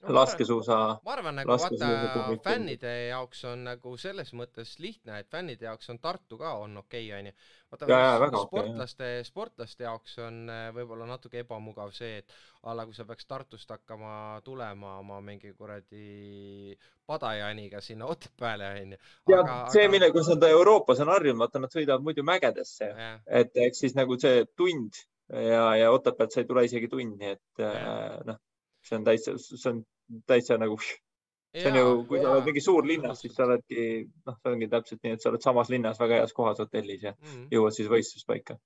see 0.00 0.14
laskesuusa 0.16 0.76
ma 1.04 1.12
arvan, 1.12 1.36
nagu 1.40 1.56
vaata 1.60 2.36
fännide 2.44 2.92
jaoks 3.10 3.42
on 3.50 3.64
nagu 3.68 3.94
selles 4.00 4.32
mõttes 4.36 4.76
lihtne, 4.82 5.20
et 5.20 5.28
fännide 5.32 5.68
jaoks 5.68 5.90
on 5.92 6.00
Tartu 6.00 6.38
ka 6.40 6.54
on 6.62 6.78
okei 6.80 7.08
okay,, 7.10 7.18
onju. 7.18 7.32
vaata 7.72 8.44
sportlaste 8.46 9.10
okay,, 9.10 9.26
sportlaste 9.28 9.84
jaoks 9.84 10.16
on 10.24 10.40
äh, 10.52 10.70
võib-olla 10.76 11.08
natuke 11.10 11.42
ebamugav 11.44 11.92
see, 11.96 12.22
et 12.22 12.34
a 12.62 12.74
la 12.76 12.86
kui 12.88 12.96
sa 12.96 13.06
peaks 13.08 13.28
Tartust 13.28 13.70
hakkama 13.76 14.40
tulema 14.44 14.96
oma 15.02 15.20
mingi 15.24 15.52
kuradi 15.52 16.76
Padajaniga 17.10 17.80
sinna 17.82 18.06
Otepääle, 18.06 18.72
onju. 18.80 19.00
ja 19.28 19.44
see 19.72 19.86
aga..., 19.86 19.94
millega 19.96 20.26
nad 20.32 20.50
Euroopas 20.50 21.04
on 21.04 21.12
harjunud, 21.12 21.44
vaata 21.44 21.62
nad 21.62 21.76
sõidavad 21.76 22.04
muidu 22.06 22.24
mägedesse, 22.26 22.92
et 23.26 23.64
eks 23.68 23.84
siis 23.84 23.96
nagu 23.98 24.16
see 24.20 24.46
tund 24.56 25.04
ja, 25.28 25.74
ja 25.76 25.90
Otepäält 25.92 26.32
sa 26.32 26.40
ei 26.40 26.48
tule 26.48 26.64
isegi 26.64 26.88
tunni, 26.88 27.36
et 27.36 27.66
äh, 27.66 28.22
noh 28.24 28.40
see 28.86 28.98
on 28.98 29.06
täitsa, 29.06 29.36
see 29.38 29.70
on 29.70 29.80
täitsa 30.28 30.58
nagu, 30.60 30.78
see 31.54 31.70
on 31.70 31.78
ju, 31.80 31.94
kui 32.08 32.20
sa 32.22 32.34
oled 32.34 32.48
mingi 32.48 32.64
suur 32.64 32.88
linnas, 32.88 33.22
siis 33.24 33.36
sa 33.36 33.46
oledki, 33.46 33.86
noh, 34.26 34.38
see 34.40 34.54
ongi 34.54 34.70
täpselt 34.72 35.02
nii, 35.04 35.16
et 35.16 35.24
sa 35.24 35.32
oled 35.32 35.44
samas 35.44 35.72
linnas 35.72 36.00
väga 36.00 36.20
heas 36.22 36.34
kohas 36.36 36.62
hotellis 36.62 37.06
ja 37.08 37.14
mm. 37.16 37.48
jõuad 37.54 37.76
siis 37.76 37.90
võistluspaika. 37.92 38.58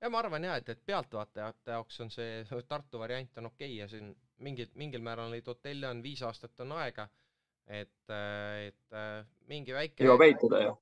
ja 0.00 0.10
ma 0.12 0.22
arvan 0.22 0.48
ja, 0.48 0.58
et, 0.60 0.68
et 0.72 0.84
pealtvaatajate 0.86 1.76
jaoks 1.76 2.00
on 2.04 2.12
see 2.14 2.62
Tartu 2.68 3.02
variant 3.02 3.42
on 3.42 3.50
okei 3.52 3.72
okay 3.74 3.80
ja 3.82 3.88
siin 3.88 4.14
mingil, 4.40 4.70
mingil 4.80 5.02
määral 5.04 5.32
neid 5.32 5.48
hotelle 5.48 5.90
on, 5.90 6.02
viis 6.02 6.22
aastat 6.26 6.64
on 6.64 6.72
aega, 6.80 7.08
et, 7.66 8.14
et 8.66 9.00
mingi 9.50 9.76
väike. 9.76 10.06
jõuab 10.06 10.24
ehitada 10.26 10.64
ju. 10.64 10.78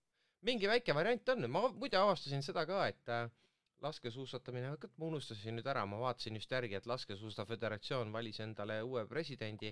mingi 0.46 0.70
väike 0.70 0.94
variant 0.94 1.34
on, 1.34 1.50
ma 1.50 1.66
muide 1.74 1.98
avastasin 1.98 2.46
seda 2.46 2.64
ka, 2.68 2.86
et 2.86 3.18
laskesuusatamine, 3.82 4.70
ma 4.98 5.06
unustasin 5.06 5.54
nüüd 5.58 5.66
ära, 5.70 5.84
ma 5.86 5.98
vaatasin 6.02 6.36
just 6.38 6.50
järgi, 6.52 6.74
et 6.78 6.86
Laskesuusa 6.90 7.44
Föderatsioon 7.46 8.12
valis 8.12 8.40
endale 8.42 8.80
uue 8.82 9.04
presidendi, 9.06 9.70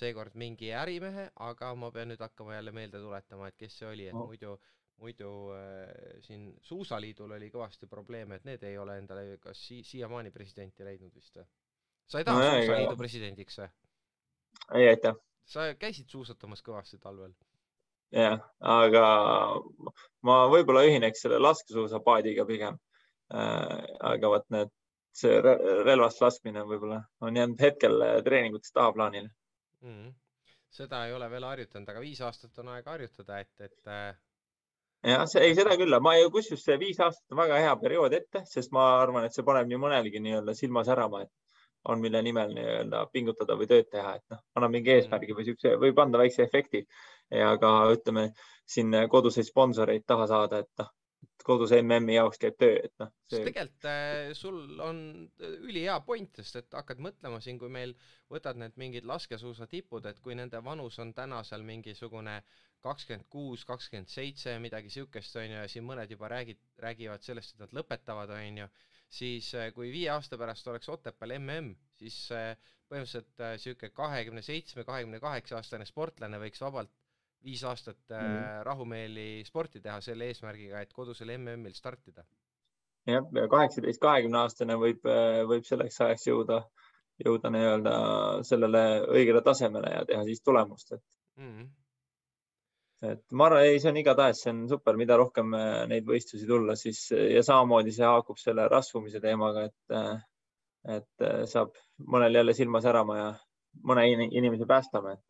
seekord 0.00 0.36
mingi 0.38 0.70
ärimehe, 0.74 1.28
aga 1.48 1.72
ma 1.74 1.90
pean 1.94 2.12
nüüd 2.12 2.22
hakkama 2.22 2.54
jälle 2.54 2.74
meelde 2.76 3.02
tuletama, 3.02 3.48
et 3.50 3.58
kes 3.58 3.80
see 3.80 3.88
oli, 3.90 4.06
et 4.06 4.14
no. 4.14 4.26
muidu, 4.30 4.54
muidu 5.02 5.32
äh, 5.56 6.22
siin 6.26 6.48
Suusaliidul 6.70 7.34
oli 7.38 7.50
kõvasti 7.54 7.90
probleeme, 7.90 8.38
et 8.38 8.46
need 8.48 8.62
ei 8.68 8.78
ole 8.78 8.98
endale 9.02 9.38
kas 9.42 9.66
si 9.70 9.82
siiamaani 9.82 10.30
presidenti 10.34 10.86
leidnud 10.86 11.14
vist 11.14 11.40
või? 11.40 11.46
sa 12.08 12.22
ei 12.22 12.30
taha 12.30 12.44
no, 12.44 12.54
Suusaliidu 12.54 12.94
ei, 12.94 13.02
presidendiks 13.02 13.62
või? 13.62 13.70
ei, 14.78 14.88
aitäh. 14.94 15.18
sa 15.44 15.70
käisid 15.74 16.10
suusatamas 16.14 16.62
kõvasti 16.62 17.02
talvel? 17.02 17.34
jah, 18.14 18.38
aga 18.62 19.06
ma 20.22 20.44
võib-olla 20.46 20.86
ühineks 20.86 21.26
selle 21.26 21.42
laskesuusapaadiga 21.42 22.46
pigem 22.46 22.78
aga 23.30 24.28
vot 24.32 24.46
need, 24.54 24.70
see 25.12 25.40
relvast 25.42 26.22
laskmine 26.22 26.62
võib-olla 26.68 27.02
on 27.24 27.36
jäänud 27.36 27.60
hetkel 27.60 28.00
äh, 28.04 28.14
treeningutes 28.24 28.72
tahaplaanile 28.72 29.28
mm. 29.28 29.90
-hmm. 29.90 30.14
seda 30.78 31.06
ei 31.06 31.12
ole 31.12 31.30
veel 31.30 31.44
harjutanud, 31.44 31.88
aga 31.88 32.00
viis 32.00 32.20
aastat 32.20 32.58
on 32.58 32.72
aega 32.76 32.90
harjutada, 32.90 33.40
et, 33.40 33.52
et 33.60 33.92
äh, 33.92 34.14
jah, 35.12 35.26
see 35.32 35.44
ei, 35.48 35.56
seda 35.58 35.76
küll, 35.80 35.98
ma 36.00 36.16
ju 36.16 36.30
kusjuures 36.34 36.64
see 36.70 36.78
viis 36.80 37.00
aastat 37.00 37.36
on 37.36 37.42
väga 37.42 37.60
hea 37.64 37.76
periood 37.82 38.16
ette, 38.20 38.44
sest 38.52 38.72
ma 38.72 38.88
arvan, 39.02 39.26
et 39.28 39.36
see 39.36 39.46
paneb 39.50 39.68
nii 39.68 39.82
mõnelgi 39.84 40.22
nii-öelda 40.24 40.54
silma 40.54 40.84
särama, 40.84 41.22
et 41.26 41.32
on, 41.88 42.00
mille 42.00 42.22
nimel 42.22 42.54
nii-öelda 42.54 43.06
pingutada 43.12 43.56
või 43.56 43.68
tööd 43.70 43.88
teha, 43.90 44.14
et 44.18 44.34
noh, 44.34 44.44
annab 44.56 44.74
mingi 44.74 44.90
mhm. 44.90 45.02
eesmärgi 45.02 45.36
või 45.36 45.48
siukse, 45.50 45.76
võib 45.84 45.98
anda 46.04 46.20
väikse 46.20 46.44
efekti 46.46 46.84
ja 47.42 47.52
ka 47.60 47.72
ütleme 47.92 48.30
siin 48.68 48.94
koduseid 49.10 49.46
sponsoreid 49.48 50.04
taha 50.06 50.26
saada, 50.30 50.64
et 50.64 50.82
noh, 50.82 50.90
kodus 51.48 51.72
MM-i 51.76 52.16
jaoks 52.16 52.40
käib 52.42 52.56
töö, 52.60 52.76
et 52.84 52.94
noh 53.00 53.10
see.... 53.30 53.42
tegelikult 53.46 53.86
äh, 53.88 54.30
sul 54.36 54.58
on 54.84 54.98
äh, 55.40 55.54
ülihea 55.68 55.98
point, 56.06 56.40
sest 56.40 56.60
et 56.60 56.76
hakkad 56.76 57.00
mõtlema 57.04 57.40
siin, 57.44 57.58
kui 57.60 57.70
meil 57.72 57.94
võtad 58.32 58.58
need 58.60 58.76
mingid 58.80 59.08
laskesuusatipud, 59.08 60.08
et 60.10 60.20
kui 60.24 60.36
nende 60.38 60.60
vanus 60.64 60.98
on 61.04 61.14
täna 61.16 61.40
seal 61.48 61.64
mingisugune 61.66 62.38
kakskümmend 62.84 63.26
kuus, 63.32 63.64
kakskümmend 63.68 64.12
seitse, 64.12 64.54
midagi 64.62 64.92
siukest 64.94 65.40
onju, 65.40 65.56
ja 65.62 65.70
siin 65.70 65.86
mõned 65.88 66.12
juba 66.14 66.30
räägid, 66.34 66.60
räägivad 66.84 67.24
sellest, 67.26 67.56
et 67.56 67.64
nad 67.64 67.74
lõpetavad, 67.80 68.34
onju, 68.36 68.68
siis 69.20 69.50
äh, 69.58 69.72
kui 69.74 69.90
viie 69.94 70.12
aasta 70.14 70.38
pärast 70.38 70.68
oleks 70.70 70.92
Otepääl 70.92 71.38
mm, 71.40 71.74
siis 71.98 72.20
põhimõtteliselt 72.88 73.60
sihuke 73.64 73.90
kahekümne 73.96 74.44
seitsme, 74.44 74.84
kahekümne 74.88 75.20
kaheksa 75.20 75.58
aastane 75.58 75.88
sportlane 75.88 76.40
võiks 76.44 76.62
vabalt 76.64 76.92
viis 77.44 77.62
aastat 77.64 77.98
mm 78.10 78.16
-hmm. 78.16 78.62
rahumeeli 78.66 79.44
sporti 79.44 79.80
teha 79.80 80.00
selle 80.00 80.26
eesmärgiga, 80.32 80.80
et 80.80 80.92
kodusel 80.92 81.32
MM-il 81.38 81.74
startida. 81.74 82.24
jah, 83.06 83.24
ja 83.34 83.48
kaheksateist, 83.48 84.00
kahekümne 84.00 84.38
aastane 84.38 84.74
võib, 84.76 85.06
äh, 85.06 85.42
võib 85.48 85.64
selleks 85.64 86.00
ajaks 86.00 86.26
jõuda, 86.26 86.62
jõuda 87.24 87.50
nii-öelda 87.50 87.92
sellele 88.44 88.82
õigele 89.16 89.42
tasemele 89.42 89.92
ja 89.94 90.04
teha 90.04 90.24
siis 90.24 90.42
tulemust, 90.42 90.92
et 90.92 91.04
mm. 91.36 91.52
-hmm 91.52 91.68
et 93.08 93.22
ma 93.30 93.46
arvan, 93.46 93.62
ei, 93.62 93.78
see 93.78 93.90
on 93.92 93.96
igatahes, 93.96 94.40
see 94.42 94.50
on 94.50 94.64
super, 94.68 94.96
mida 94.98 95.16
rohkem 95.16 95.52
äh, 95.54 95.86
neid 95.86 96.06
võistlusi 96.06 96.46
tulla, 96.46 96.74
siis 96.76 97.04
ja 97.14 97.42
samamoodi 97.46 97.92
see 97.94 98.06
haakub 98.06 98.40
selle 98.42 98.68
rasvumise 98.68 99.20
teemaga, 99.20 99.68
et, 99.68 100.24
et 100.96 101.26
saab 101.52 101.78
mõnel 102.14 102.40
jälle 102.40 102.54
silma 102.58 102.80
särama 102.80 103.18
ja 103.18 103.28
mõne 103.84 104.06
inimese 104.10 104.66
päästama, 104.66 105.12
et 105.12 105.27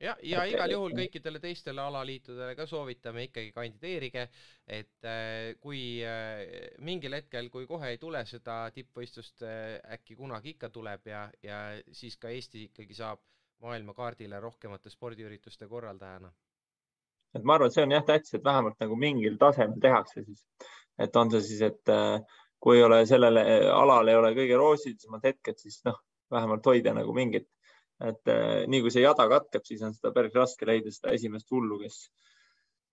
ja, 0.00 0.16
ja 0.22 0.38
okay. 0.38 0.52
igal 0.54 0.74
juhul 0.74 0.94
kõikidele 0.96 1.40
teistele 1.42 1.82
alaliitudele 1.82 2.54
ka 2.58 2.66
soovitame 2.66 3.26
ikkagi 3.28 3.52
kandideerige, 3.54 4.26
et 4.66 5.08
äh, 5.08 5.54
kui 5.62 5.82
äh, 6.06 6.42
mingil 6.84 7.14
hetkel, 7.18 7.50
kui 7.52 7.68
kohe 7.70 7.94
ei 7.94 8.00
tule 8.02 8.24
seda 8.28 8.64
tippvõistlust 8.74 9.44
äh,, 9.46 9.78
äkki 9.96 10.18
kunagi 10.18 10.54
ikka 10.56 10.70
tuleb 10.74 11.10
ja, 11.10 11.26
ja 11.42 11.60
siis 11.92 12.18
ka 12.20 12.32
Eesti 12.34 12.68
ikkagi 12.70 12.96
saab 12.98 13.22
maailmakaardile 13.64 14.40
rohkemate 14.40 14.90
spordiürituste 14.90 15.68
korraldajana. 15.68 16.32
et 17.34 17.42
ma 17.42 17.54
arvan, 17.54 17.70
et 17.70 17.74
see 17.76 17.84
on 17.86 17.94
jah 17.94 18.04
tähtis, 18.06 18.34
et 18.34 18.44
vähemalt 18.44 18.80
nagu 18.82 18.96
mingil 18.96 19.38
tasemel 19.38 19.80
tehakse 19.82 20.24
siis, 20.26 20.44
et 20.98 21.16
on 21.16 21.30
see 21.30 21.40
siis, 21.42 21.62
et 21.70 21.94
kui 22.62 22.78
ei 22.78 22.84
ole 22.84 23.00
sellele 23.06 23.42
alale 23.72 24.12
ei 24.12 24.18
ole 24.18 24.30
kõige 24.36 24.58
roosilisemad 24.58 25.24
hetked, 25.26 25.58
siis 25.58 25.80
noh, 25.88 25.98
vähemalt 26.30 26.66
hoida 26.66 26.94
nagu 26.96 27.14
mingit 27.16 27.48
et 28.02 28.30
äh, 28.30 28.64
nii 28.70 28.82
kui 28.84 28.92
see 28.92 29.04
jada 29.04 29.26
katkeb, 29.30 29.64
siis 29.66 29.82
on 29.86 29.94
seda 29.94 30.12
päris 30.14 30.34
raske 30.34 30.66
leida 30.66 30.92
seda 30.92 31.14
esimest 31.14 31.50
hullu, 31.54 31.78
kes, 31.84 31.98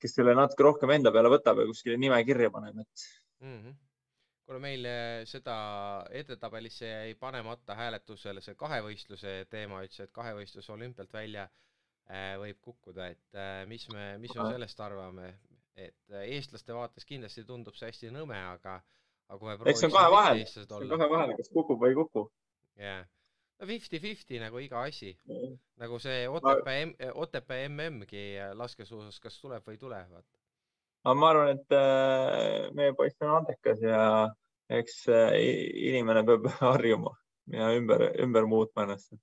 kes 0.01 0.17
selle 0.17 0.35
natuke 0.37 0.67
rohkem 0.67 0.93
enda 0.97 1.13
peale 1.13 1.31
võtab 1.33 1.61
ja 1.61 1.69
kuskile 1.69 1.97
nime 2.01 2.19
kirja 2.27 2.51
paneb, 2.53 2.83
et 2.83 3.07
mm. 3.45 3.55
-hmm 3.55 3.79
kuna 4.51 4.59
meil 4.59 4.83
äh, 4.83 5.21
seda 5.29 5.53
edetabelisse 6.11 6.87
jäi 6.87 7.13
panemata 7.15 7.75
hääletusele 7.75 8.41
see 8.43 8.55
kahevõistluse 8.59 9.45
teema, 9.49 9.79
ütles, 9.85 10.01
et 10.03 10.11
kahevõistlus 10.11 10.67
olümpialt 10.75 11.13
välja 11.13 11.45
äh, 11.45 12.33
võib 12.41 12.59
kukkuda, 12.59 13.07
et 13.07 13.39
mis 13.71 13.87
me, 13.93 14.17
mis 14.19 14.33
me 14.35 14.49
sellest 14.51 14.83
arvame, 14.83 15.29
et 15.75 16.17
eestlaste 16.25 16.75
vaates 16.75 17.07
kindlasti 17.07 17.45
tundub 17.47 17.79
see 17.79 17.93
hästi 17.93 18.11
nõme, 18.11 18.35
aga, 18.35 18.81
aga 19.29 19.39
kui 19.39 19.53
me 19.53 19.71
eks 19.71 19.85
see 19.85 19.87
on 19.87 19.95
kahe 19.95 20.11
vahel, 20.11 20.43
see 20.51 20.67
on 20.67 20.93
kahe 20.97 21.09
vahel, 21.15 21.33
kas 21.39 21.53
kukub 21.55 21.79
või 21.79 21.93
ei 21.95 21.99
kuku. 22.01 22.27
jah 22.75 22.99
yeah 22.99 23.09
fifty-fifty 23.67 24.39
nagu 24.41 24.59
iga 24.61 24.83
asi 24.87 25.11
mm.. 25.29 25.55
nagu 25.81 25.99
see 26.01 26.27
Otepää 26.29 26.85
M-, 26.85 26.95
Otepää 27.13 27.69
MM-gi 27.69 28.23
laskesuusas, 28.57 29.19
kas 29.19 29.39
tuleb 29.41 29.65
või 29.67 29.77
ei 29.77 29.81
tule, 29.81 29.99
vaata. 30.09 30.37
aga 31.03 31.17
ma 31.19 31.31
arvan, 31.33 31.55
et 31.55 31.75
äh, 31.77 32.69
meie 32.77 32.95
poiss 32.97 33.21
on 33.21 33.35
andekas 33.39 33.83
ja 33.85 34.01
eks 34.71 35.03
äh, 35.11 35.37
inimene 35.91 36.25
peab 36.27 36.49
harjuma 36.63 37.15
ja 37.51 37.71
ümber, 37.77 38.07
ümber 38.23 38.47
muutma 38.49 38.87
ennast. 38.87 39.13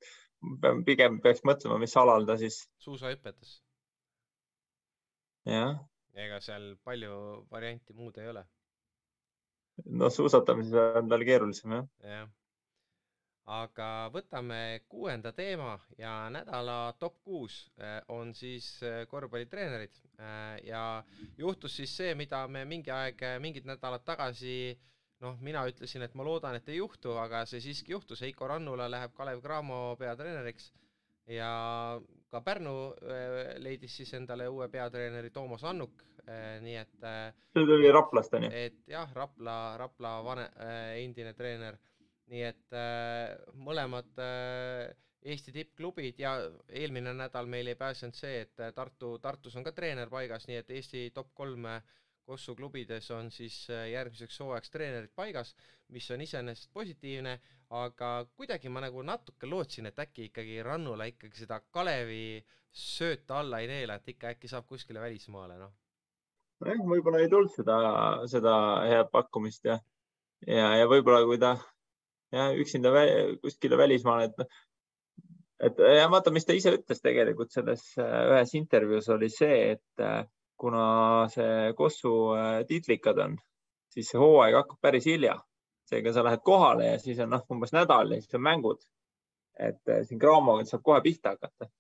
pigem 0.87 1.20
peaks 1.22 1.42
mõtlema, 1.46 1.79
mis 1.83 1.96
alal 1.96 2.27
ta 2.27 2.38
siis. 2.38 2.62
suusahüpetes. 2.85 3.59
jah. 5.46 5.79
ega 6.14 6.40
seal 6.42 6.74
palju 6.85 7.46
varianti 7.51 7.94
muud 7.94 8.18
ei 8.18 8.31
ole. 8.35 8.44
no 9.87 10.11
suusatamises 10.11 10.98
on 11.03 11.09
tal 11.11 11.24
keerulisem 11.27 11.79
jah. 11.79 11.88
jah 12.05 12.29
aga 13.48 14.08
võtame 14.12 14.82
kuuenda 14.92 15.32
teema 15.32 15.72
ja 15.98 16.28
nädala 16.32 16.92
top 17.00 17.22
kuus 17.24 17.56
eh, 17.80 17.96
on 18.12 18.34
siis 18.37 18.66
eh, 18.84 19.06
korvpallitreenerid. 19.08 19.96
Eh, 20.18 20.66
ja 20.68 20.82
juhtus 21.38 21.78
siis 21.80 21.94
see, 21.96 22.14
mida 22.18 22.44
me 22.48 22.66
mingi 22.68 22.92
aeg, 22.92 23.24
mingid 23.40 23.68
nädalad 23.68 24.04
tagasi 24.04 24.76
noh, 25.24 25.38
mina 25.42 25.64
ütlesin, 25.66 26.04
et 26.04 26.14
ma 26.14 26.26
loodan, 26.28 26.58
et 26.58 26.68
ei 26.68 26.78
juhtu, 26.78 27.16
aga 27.18 27.42
see 27.48 27.62
siiski 27.64 27.96
juhtus, 27.96 28.20
Heiko 28.22 28.50
Rannula 28.52 28.87
läheb 28.90 29.16
Kalev 29.16 29.40
Cramo 29.42 29.96
peatreeneriks 29.98 30.70
ja 31.32 31.48
ka 32.30 32.40
Pärnu 32.44 32.76
leidis 33.64 33.96
siis 33.98 34.12
endale 34.14 34.46
uue 34.48 34.68
peatreeneri 34.70 35.32
Toomas 35.34 35.64
Annuk, 35.66 36.04
nii 36.62 36.76
et 36.76 36.94
see 37.56 37.66
tuli 37.66 37.90
Raplast 37.92 38.37
onju? 38.38 38.52
et 38.54 38.78
jah, 38.88 39.11
Rapla, 39.16 39.58
Rapla 39.80 40.14
vane, 40.24 40.46
endine 41.02 41.34
treener 41.34 41.80
nii 42.28 42.42
et 42.48 42.76
äh, 42.76 43.36
mõlemad 43.56 44.18
äh, 44.22 44.88
Eesti 45.28 45.52
tippklubid 45.52 46.20
ja 46.22 46.36
eelmine 46.68 47.10
nädal 47.16 47.48
meil 47.50 47.66
ei 47.66 47.78
pääsenud 47.78 48.14
see, 48.14 48.42
et 48.46 48.60
äh, 48.62 48.72
Tartu, 48.74 49.16
Tartus 49.22 49.56
on 49.58 49.66
ka 49.66 49.72
treener 49.74 50.10
paigas, 50.12 50.46
nii 50.48 50.60
et 50.60 50.76
Eesti 50.78 51.08
top 51.14 51.32
kolm 51.34 51.66
Kossu 52.28 52.52
klubides 52.54 53.06
on 53.16 53.30
siis 53.32 53.54
äh, 53.72 53.86
järgmiseks 53.94 54.36
hooajaks 54.42 54.70
treenerid 54.70 55.12
paigas, 55.16 55.54
mis 55.96 56.10
on 56.12 56.20
iseenesest 56.20 56.68
positiivne, 56.76 57.38
aga 57.72 58.10
kuidagi 58.36 58.68
ma 58.68 58.82
nagu 58.84 59.00
natuke 59.02 59.48
lootsin, 59.48 59.88
et 59.88 60.02
äkki 60.04 60.26
ikkagi 60.28 60.58
Rannula 60.66 61.06
ikkagi 61.08 61.40
seda 61.40 61.62
Kalevi 61.72 62.42
sööta 62.68 63.38
alla 63.40 63.62
ei 63.64 63.70
neela, 63.70 63.96
et 63.96 64.12
ikka 64.12 64.34
äkki 64.34 64.50
saab 64.52 64.68
kuskile 64.68 65.00
välismaale, 65.00 65.56
noh. 65.62 65.72
nojah, 66.60 66.84
võib-olla 66.92 67.24
ei 67.24 67.32
tulnud 67.32 67.54
seda, 67.54 67.78
seda 68.28 68.54
head 68.90 69.08
pakkumist 69.14 69.64
ja, 69.70 69.78
ja, 70.44 70.68
ja 70.82 70.92
võib-olla 70.92 71.24
kui 71.24 71.40
ta 71.40 71.54
ja 72.32 72.48
üksinda 72.60 72.92
vä 72.92 73.04
kuskile 73.42 73.78
välismaale, 73.78 74.28
et 74.28 74.40
noh, 74.40 74.48
et 75.68 75.80
ja 75.98 76.08
vaata, 76.10 76.32
mis 76.34 76.46
ta 76.46 76.56
ise 76.56 76.74
ütles 76.76 77.02
tegelikult 77.02 77.54
selles 77.54 77.84
äh, 77.98 78.18
ühes 78.32 78.54
intervjuus 78.58 79.08
oli 79.14 79.30
see, 79.32 79.58
et 79.74 80.04
äh, 80.04 80.22
kuna 80.58 80.84
see 81.32 81.72
Kossu 81.78 82.14
äh, 82.36 82.60
tiitlikad 82.68 83.18
on, 83.24 83.36
siis 83.94 84.12
see 84.12 84.20
hooaeg 84.20 84.58
hakkab 84.60 84.80
päris 84.82 85.08
hilja. 85.10 85.38
seega 85.88 86.12
sa 86.12 86.20
lähed 86.20 86.42
kohale 86.44 86.84
ja 86.84 86.96
siis 87.00 87.16
on 87.24 87.30
noh, 87.32 87.46
umbes 87.48 87.70
nädal 87.72 88.10
ja 88.12 88.20
siis 88.20 88.34
on 88.36 88.42
mängud. 88.44 88.82
et 89.58 89.90
siin 90.06 90.20
Craamoga 90.20 90.64
saab 90.64 90.82
kohe 90.84 91.00
pihta 91.02 91.32
hakata. 91.34 91.70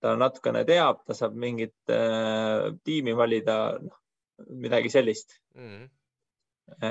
ta 0.00 0.14
natukene 0.16 0.64
teab, 0.64 1.02
ta 1.04 1.14
saab 1.14 1.34
mingit 1.34 1.92
äh, 1.92 2.70
tiimi 2.84 3.16
valida, 3.16 3.56
noh 3.82 4.00
midagi 4.48 4.90
sellist 4.90 5.40
mm. 5.54 5.66
-hmm. 5.66 5.88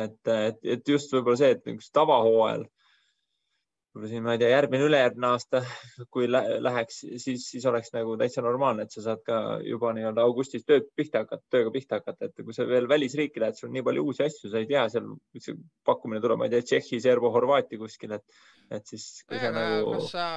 et, 0.03 0.27
et, 0.27 0.59
et 0.63 0.88
just 0.88 1.13
võib-olla 1.13 1.38
see, 1.38 1.51
et 1.51 1.65
niisugusel 1.65 1.93
tavahooajal 1.93 2.65
võib-olla 3.89 4.10
siin, 4.12 4.23
ma 4.25 4.34
ei 4.36 4.41
tea, 4.41 4.49
järgmine, 4.54 4.86
ülejärgmine 4.86 5.28
aasta, 5.32 5.62
kui 6.13 6.28
läheks, 6.30 6.99
siis, 7.23 7.45
siis 7.49 7.65
oleks 7.69 7.89
nagu 7.95 8.13
täitsa 8.21 8.43
normaalne, 8.45 8.86
et 8.86 8.93
sa 8.93 9.02
saad 9.06 9.23
ka 9.25 9.39
juba 9.65 9.91
nii-öelda 9.97 10.25
augustis 10.25 10.65
tööd 10.67 10.86
pihta 10.97 11.23
hakata, 11.23 11.45
tööga 11.49 11.73
pihta 11.73 11.99
hakata, 11.99 12.30
et 12.30 12.43
kui 12.45 12.56
sa 12.56 12.67
veel 12.69 12.89
välisriiki 12.91 13.41
lähed, 13.41 13.58
sul 13.58 13.71
on 13.71 13.75
nii 13.80 13.86
palju 13.88 14.06
uusi 14.06 14.25
asju, 14.28 14.52
sa 14.52 14.62
ei 14.62 14.69
tea, 14.69 14.86
seal 14.93 15.10
pakkumine 15.89 16.21
tuleb, 16.21 16.41
ma 16.41 16.49
ei 16.49 16.54
tea, 16.54 16.67
Tšehhi, 16.69 17.02
Serbo, 17.02 17.34
Horvaatia 17.34 17.82
kuskil, 17.82 18.13
et, 18.19 18.39
et 18.78 18.93
siis. 18.93 19.10
aga 19.34 19.52
nagu... 19.58 19.95
kas 19.97 20.13
sa, 20.13 20.28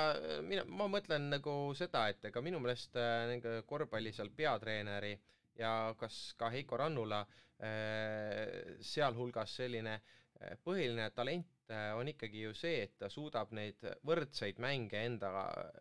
mina, 0.48 0.64
ma 0.80 0.88
mõtlen 0.96 1.28
nagu 1.36 1.58
seda, 1.78 2.08
et 2.12 2.32
ega 2.32 2.44
minu 2.44 2.62
meelest 2.62 2.96
äh, 2.96 3.60
korvpalli 3.68 4.14
seal 4.16 4.32
peatreeneri 4.36 5.12
ja 5.60 5.92
kas 6.00 6.32
ka 6.40 6.48
Heiko 6.54 6.80
Rannula 6.80 7.20
äh, 7.20 8.78
sealhulgas 8.80 9.60
selline 9.60 9.98
äh, 9.98 10.56
põhiline 10.64 11.12
talent 11.12 11.51
on 11.96 12.08
ikkagi 12.08 12.42
ju 12.42 12.52
see, 12.56 12.82
et 12.84 12.94
ta 12.98 13.08
suudab 13.12 13.52
neid 13.56 13.84
võrdseid 14.06 14.58
mänge 14.62 14.98
enda 15.06 15.30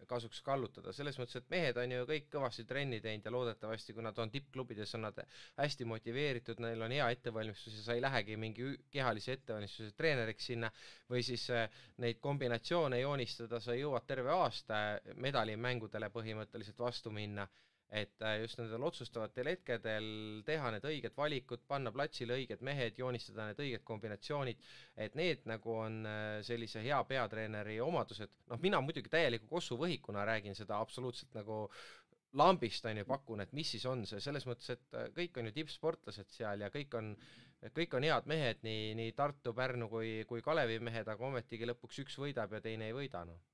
kasuks 0.10 0.42
kallutada, 0.46 0.94
selles 0.96 1.18
mõttes, 1.20 1.40
et 1.42 1.50
mehed 1.52 1.78
on 1.82 1.96
ju 1.96 2.06
kõik 2.10 2.28
kõvasti 2.32 2.66
trenni 2.70 3.02
teinud 3.04 3.26
ja 3.28 3.34
loodetavasti, 3.34 3.96
kui 3.98 4.06
nad 4.06 4.20
on 4.22 4.32
tippklubides, 4.32 4.94
on 4.96 5.08
nad 5.08 5.20
hästi 5.58 5.88
motiveeritud, 5.90 6.62
neil 6.64 6.86
on 6.86 6.96
hea 6.96 7.10
ettevalmistus 7.16 7.80
ja 7.80 7.86
sa 7.88 7.98
ei 7.98 8.04
lähegi 8.06 8.38
mingi 8.40 8.70
kehalise 8.94 9.36
ettevalmistuse 9.40 9.96
treeneriks 9.98 10.52
sinna 10.52 10.72
või 11.10 11.24
siis 11.26 11.48
äh, 11.52 11.68
neid 12.04 12.22
kombinatsioone 12.24 13.02
joonistada, 13.02 13.60
sa 13.60 13.76
jõuad 13.76 14.08
terve 14.08 14.32
aasta 14.36 14.82
medalimängudele 15.16 16.12
põhimõtteliselt 16.14 16.80
vastu 16.80 17.12
minna 17.12 17.48
et 17.92 18.24
äh, 18.24 18.38
just 18.40 18.60
nendel 18.60 18.86
otsustavatel 18.88 19.50
hetkedel 19.52 20.06
teha 20.48 20.70
need 20.72 20.86
õiged 20.88 21.16
valikud, 21.18 21.64
panna 21.68 21.92
platsile 21.92 22.38
õiged 22.40 22.64
mehed, 22.64 22.96
joonistada 23.00 23.50
need 23.50 23.60
õiged 23.60 23.84
kombinatsioonid, 23.88 24.62
et 24.96 25.18
need 25.20 25.44
nagu 25.52 25.76
on 25.76 25.98
äh, 26.08 26.38
sellise 26.48 26.84
hea 26.86 27.02
peatreeneri 27.10 27.82
omadused, 27.84 28.32
noh, 28.54 28.62
mina 28.64 28.80
muidugi 28.84 29.12
täieliku 29.12 29.50
Kossu 29.52 29.76
võhikuna 29.80 30.24
räägin 30.28 30.56
seda 30.56 30.80
absoluutselt 30.80 31.36
nagu 31.36 31.66
lambist 32.40 32.88
on 32.88 33.02
ju, 33.02 33.08
pakun, 33.10 33.44
et 33.44 33.52
mis 33.52 33.76
siis 33.76 33.84
on 33.92 34.06
see, 34.08 34.24
selles 34.24 34.48
mõttes, 34.48 34.72
et 34.72 34.96
äh, 34.96 35.12
kõik 35.18 35.42
on 35.42 35.52
ju 35.52 35.56
tippsportlased 35.60 36.32
seal 36.32 36.64
ja 36.64 36.72
kõik 36.72 36.96
on, 36.96 37.12
kõik 37.76 38.00
on 38.00 38.08
head 38.08 38.32
mehed, 38.32 38.64
nii, 38.64 38.94
nii 39.02 39.12
Tartu, 39.20 39.52
Pärnu 39.58 39.92
kui, 39.92 40.22
kui 40.32 40.44
Kalevi 40.46 40.80
mehed, 40.80 41.12
aga 41.12 41.28
ometigi 41.28 41.68
lõpuks 41.68 42.06
üks 42.06 42.22
võidab 42.24 42.56
ja 42.56 42.64
teine 42.64 42.88
ei 42.88 42.96
võida, 42.96 43.28
noh 43.28 43.51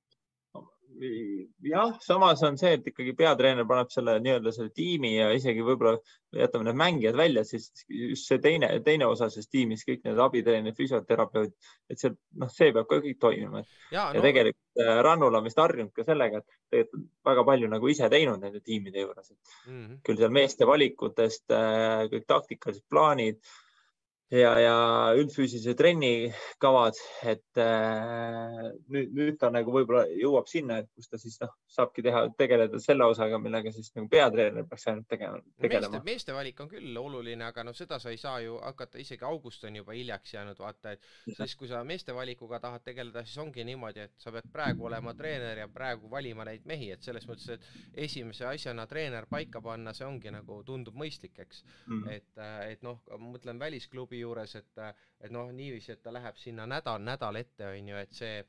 jah, 1.61 1.97
samas 2.01 2.41
on 2.43 2.57
see, 2.57 2.73
et 2.77 2.87
ikkagi 2.89 3.13
peatreener 3.17 3.65
paneb 3.69 3.89
selle 3.93 4.17
nii-öelda 4.23 4.53
selle 4.55 4.71
tiimi 4.75 5.13
ja 5.13 5.27
isegi 5.35 5.63
võib-olla 5.65 5.97
jätame 6.37 6.67
need 6.67 6.79
mängijad 6.79 7.17
välja, 7.19 7.43
siis 7.47 7.69
just 7.87 8.29
see 8.29 8.39
teine, 8.43 8.69
teine 8.85 9.07
osa 9.09 9.29
sellest 9.31 9.51
tiimist, 9.53 9.87
kõik 9.87 10.05
need 10.07 10.21
abitreenerid, 10.23 10.77
füsioterapeudid, 10.77 11.53
et 11.91 12.01
see, 12.01 12.15
noh, 12.41 12.51
see 12.53 12.71
peab 12.75 12.89
ka 12.89 13.01
kõik 13.03 13.19
toimima. 13.21 13.63
ja, 13.91 14.07
ja 14.07 14.17
no... 14.17 14.25
tegelikult 14.25 14.83
äh, 14.83 14.95
Rannula 15.05 15.41
on 15.41 15.47
vist 15.49 15.61
harjunud 15.61 15.93
ka 15.95 16.07
sellega, 16.07 16.41
et 16.41 16.49
tegelikult 16.73 17.07
väga 17.31 17.45
palju 17.51 17.71
nagu 17.75 17.93
ise 17.93 18.09
teinud 18.13 18.41
nende 18.43 18.63
tiimide 18.65 19.05
juures, 19.05 19.31
mm 19.67 19.77
-hmm. 19.77 20.01
küll 20.07 20.19
seal 20.21 20.33
meeste 20.33 20.69
valikutest 20.69 21.53
äh, 21.53 22.07
kõik 22.11 22.27
taktikalised 22.27 22.87
plaanid 22.89 23.41
ja, 24.31 24.51
ja 24.59 24.75
üldfüüsilise 25.15 25.73
trenni 25.77 26.31
kavad, 26.61 26.97
et 27.27 27.59
äh, 27.61 28.67
nüüd, 28.91 29.13
nüüd 29.15 29.37
ta 29.39 29.49
nagu 29.53 29.71
võib-olla 29.71 30.03
jõuab 30.19 30.49
sinna, 30.51 30.81
et 30.81 30.89
kus 30.95 31.07
ta 31.11 31.19
siis 31.21 31.37
noh, 31.41 31.53
saabki 31.71 32.03
teha, 32.03 32.25
tegeleda 32.39 32.81
selle 32.83 33.07
osaga, 33.07 33.39
millega 33.39 33.71
siis 33.75 33.89
nagu 33.95 34.09
peatreener 34.11 34.67
peaks 34.67 34.87
ainult 34.91 35.07
tegema, 35.11 35.39
tegelema. 35.63 36.01
meeste, 36.05 36.35
valik 36.35 36.59
on 36.63 36.71
küll 36.71 36.99
oluline, 36.99 37.45
aga 37.47 37.63
noh, 37.67 37.75
seda 37.77 38.01
sa 38.03 38.11
ei 38.11 38.19
saa 38.19 38.41
ju 38.43 38.57
hakata, 38.59 38.99
isegi 39.01 39.25
august 39.27 39.63
on 39.69 39.79
juba 39.79 39.95
hiljaks 39.95 40.35
jäänud, 40.35 40.59
vaata, 40.59 40.97
et 40.97 41.07
siis 41.37 41.55
kui 41.59 41.71
sa 41.71 41.83
meeste 41.87 42.15
valikuga 42.15 42.59
tahad 42.63 42.83
tegeleda, 42.83 43.23
siis 43.25 43.39
ongi 43.43 43.63
niimoodi, 43.67 44.07
et 44.09 44.19
sa 44.19 44.33
pead 44.35 44.51
praegu 44.51 44.89
olema 44.91 45.15
treener 45.17 45.63
ja 45.63 45.69
praegu 45.71 46.11
valima 46.11 46.45
neid 46.47 46.67
mehi, 46.67 46.91
et 46.91 47.05
selles 47.05 47.27
mõttes, 47.29 47.47
et 47.55 48.03
esimese 48.07 48.47
asjana 48.49 48.87
treener 48.91 49.29
paika 49.31 49.63
panna, 49.63 49.95
see 49.95 50.07
ongi 50.07 50.35
nagu 50.35 50.59
tundub 50.67 50.97
mõistlik, 50.99 51.39
eks 51.39 51.63
mm. 51.63 52.03
-hmm. 52.03 52.11
et, 52.11 52.29
äh, 52.37 52.59
et 52.73 52.83
noh, 52.83 52.99
ma 53.15 53.33
mõtlen 53.37 53.59
välisklubi 53.59 54.16
klubi 54.17 54.21
juures, 54.21 54.55
et, 54.55 54.77
et 55.21 55.31
noh, 55.31 55.51
niiviisi, 55.51 55.93
et 55.93 56.01
ta 56.03 56.11
läheb 56.11 56.37
sinna 56.37 56.65
nädal, 56.67 57.01
nädal 57.01 57.35
ette, 57.35 57.67
on 57.67 57.89
ju, 57.89 57.97
et 57.97 58.13
see 58.13 58.45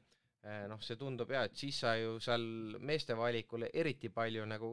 noh, 0.68 0.78
see 0.80 0.96
tundub 0.96 1.30
ja, 1.30 1.44
et 1.44 1.56
siis 1.56 1.80
sa 1.82 1.96
ju 1.98 2.18
seal 2.22 2.78
meeste 2.80 3.16
valikul 3.18 3.66
eriti 3.72 4.08
palju 4.08 4.44
nagu 4.46 4.68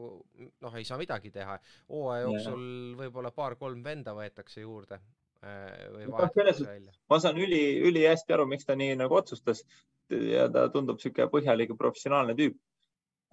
noh, 0.62 0.76
ei 0.78 0.84
saa 0.84 0.96
midagi 0.96 1.32
teha. 1.34 1.58
hooaja 1.90 2.22
jooksul 2.22 2.94
võib-olla 2.96 3.32
paar-kolm 3.34 3.82
venda 3.84 4.14
võetakse 4.14 4.62
juurde 4.62 5.00
äh, 5.42 5.90
või 5.92 6.06
vahetatakse 6.12 6.68
välja. 6.68 6.94
ma 7.10 7.18
saan 7.20 7.42
üli, 7.42 7.80
ülihästi 7.82 8.32
aru, 8.32 8.46
miks 8.46 8.64
ta 8.64 8.78
nii 8.78 8.94
nagu 8.96 9.18
otsustas 9.18 9.64
ja 10.08 10.46
ta 10.48 10.68
tundub 10.70 11.02
niisugune 11.02 11.28
põhjalik 11.34 11.74
ja 11.74 11.80
professionaalne 11.82 12.38
tüüp 12.38 12.56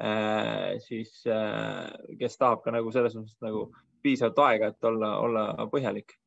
äh,. 0.02 0.82
siis 0.90 1.22
äh, 1.30 1.86
kes 2.20 2.42
tahab 2.42 2.66
ka 2.66 2.74
nagu 2.76 2.92
selles 2.92 3.16
mõttes 3.16 3.38
nagu 3.46 3.70
piisavalt 4.04 4.42
aega, 4.50 4.74
et 4.74 4.90
olla, 4.90 5.14
olla 5.22 5.48
põhjalik 5.72 6.18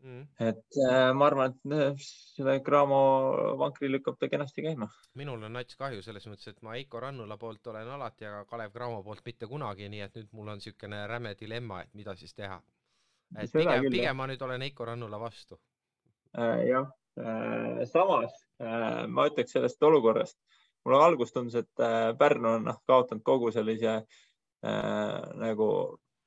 Mm. 0.00 0.22
et 0.40 0.76
äh, 0.80 1.12
ma 1.12 1.26
arvan, 1.26 1.50
et 1.52 1.72
äh, 1.76 1.90
selle 2.00 2.54
Cramo 2.64 3.00
vankri 3.60 3.90
lükkab 3.90 4.16
ta 4.16 4.30
kenasti 4.32 4.62
käima. 4.64 4.86
minul 5.20 5.42
on 5.44 5.52
nats 5.52 5.76
kahju 5.76 6.00
selles 6.02 6.24
mõttes, 6.30 6.48
et 6.48 6.62
ma 6.64 6.72
Heiko 6.72 7.02
Rannula 7.04 7.36
poolt 7.36 7.68
olen 7.68 7.90
alati, 7.96 8.24
aga 8.24 8.46
Kalev 8.48 8.72
Cramo 8.72 9.02
poolt 9.04 9.20
mitte 9.28 9.48
kunagi, 9.50 9.90
nii 9.92 10.00
et 10.06 10.16
nüüd 10.16 10.30
mul 10.32 10.48
on 10.54 10.56
niisugune 10.62 11.02
räme 11.10 11.34
dilemma, 11.40 11.82
et 11.84 11.92
mida 12.00 12.16
siis 12.16 12.32
teha. 12.32 12.56
et 13.36 13.52
Seda 13.52 13.76
pigem, 13.76 13.90
pigem 13.92 14.16
ma 14.16 14.30
nüüd 14.30 14.46
olen 14.48 14.64
Heiko 14.64 14.88
Rannula 14.88 15.20
vastu 15.20 15.60
äh,. 16.32 16.64
jah 16.70 16.88
äh,, 17.20 17.84
samas 17.92 18.32
äh, 18.62 19.04
ma 19.06 19.28
ütleks 19.28 19.52
sellest 19.52 19.82
olukorrast, 19.84 20.40
mulle 20.84 21.04
alguses 21.04 21.36
tundus, 21.36 21.60
et 21.60 21.84
äh, 21.84 22.14
Pärnu 22.16 22.54
on 22.56 22.70
noh, 22.70 22.80
kaotanud 22.88 23.26
kogu 23.26 23.52
sellise 23.52 23.98
äh, 24.00 25.18
nagu 25.44 25.68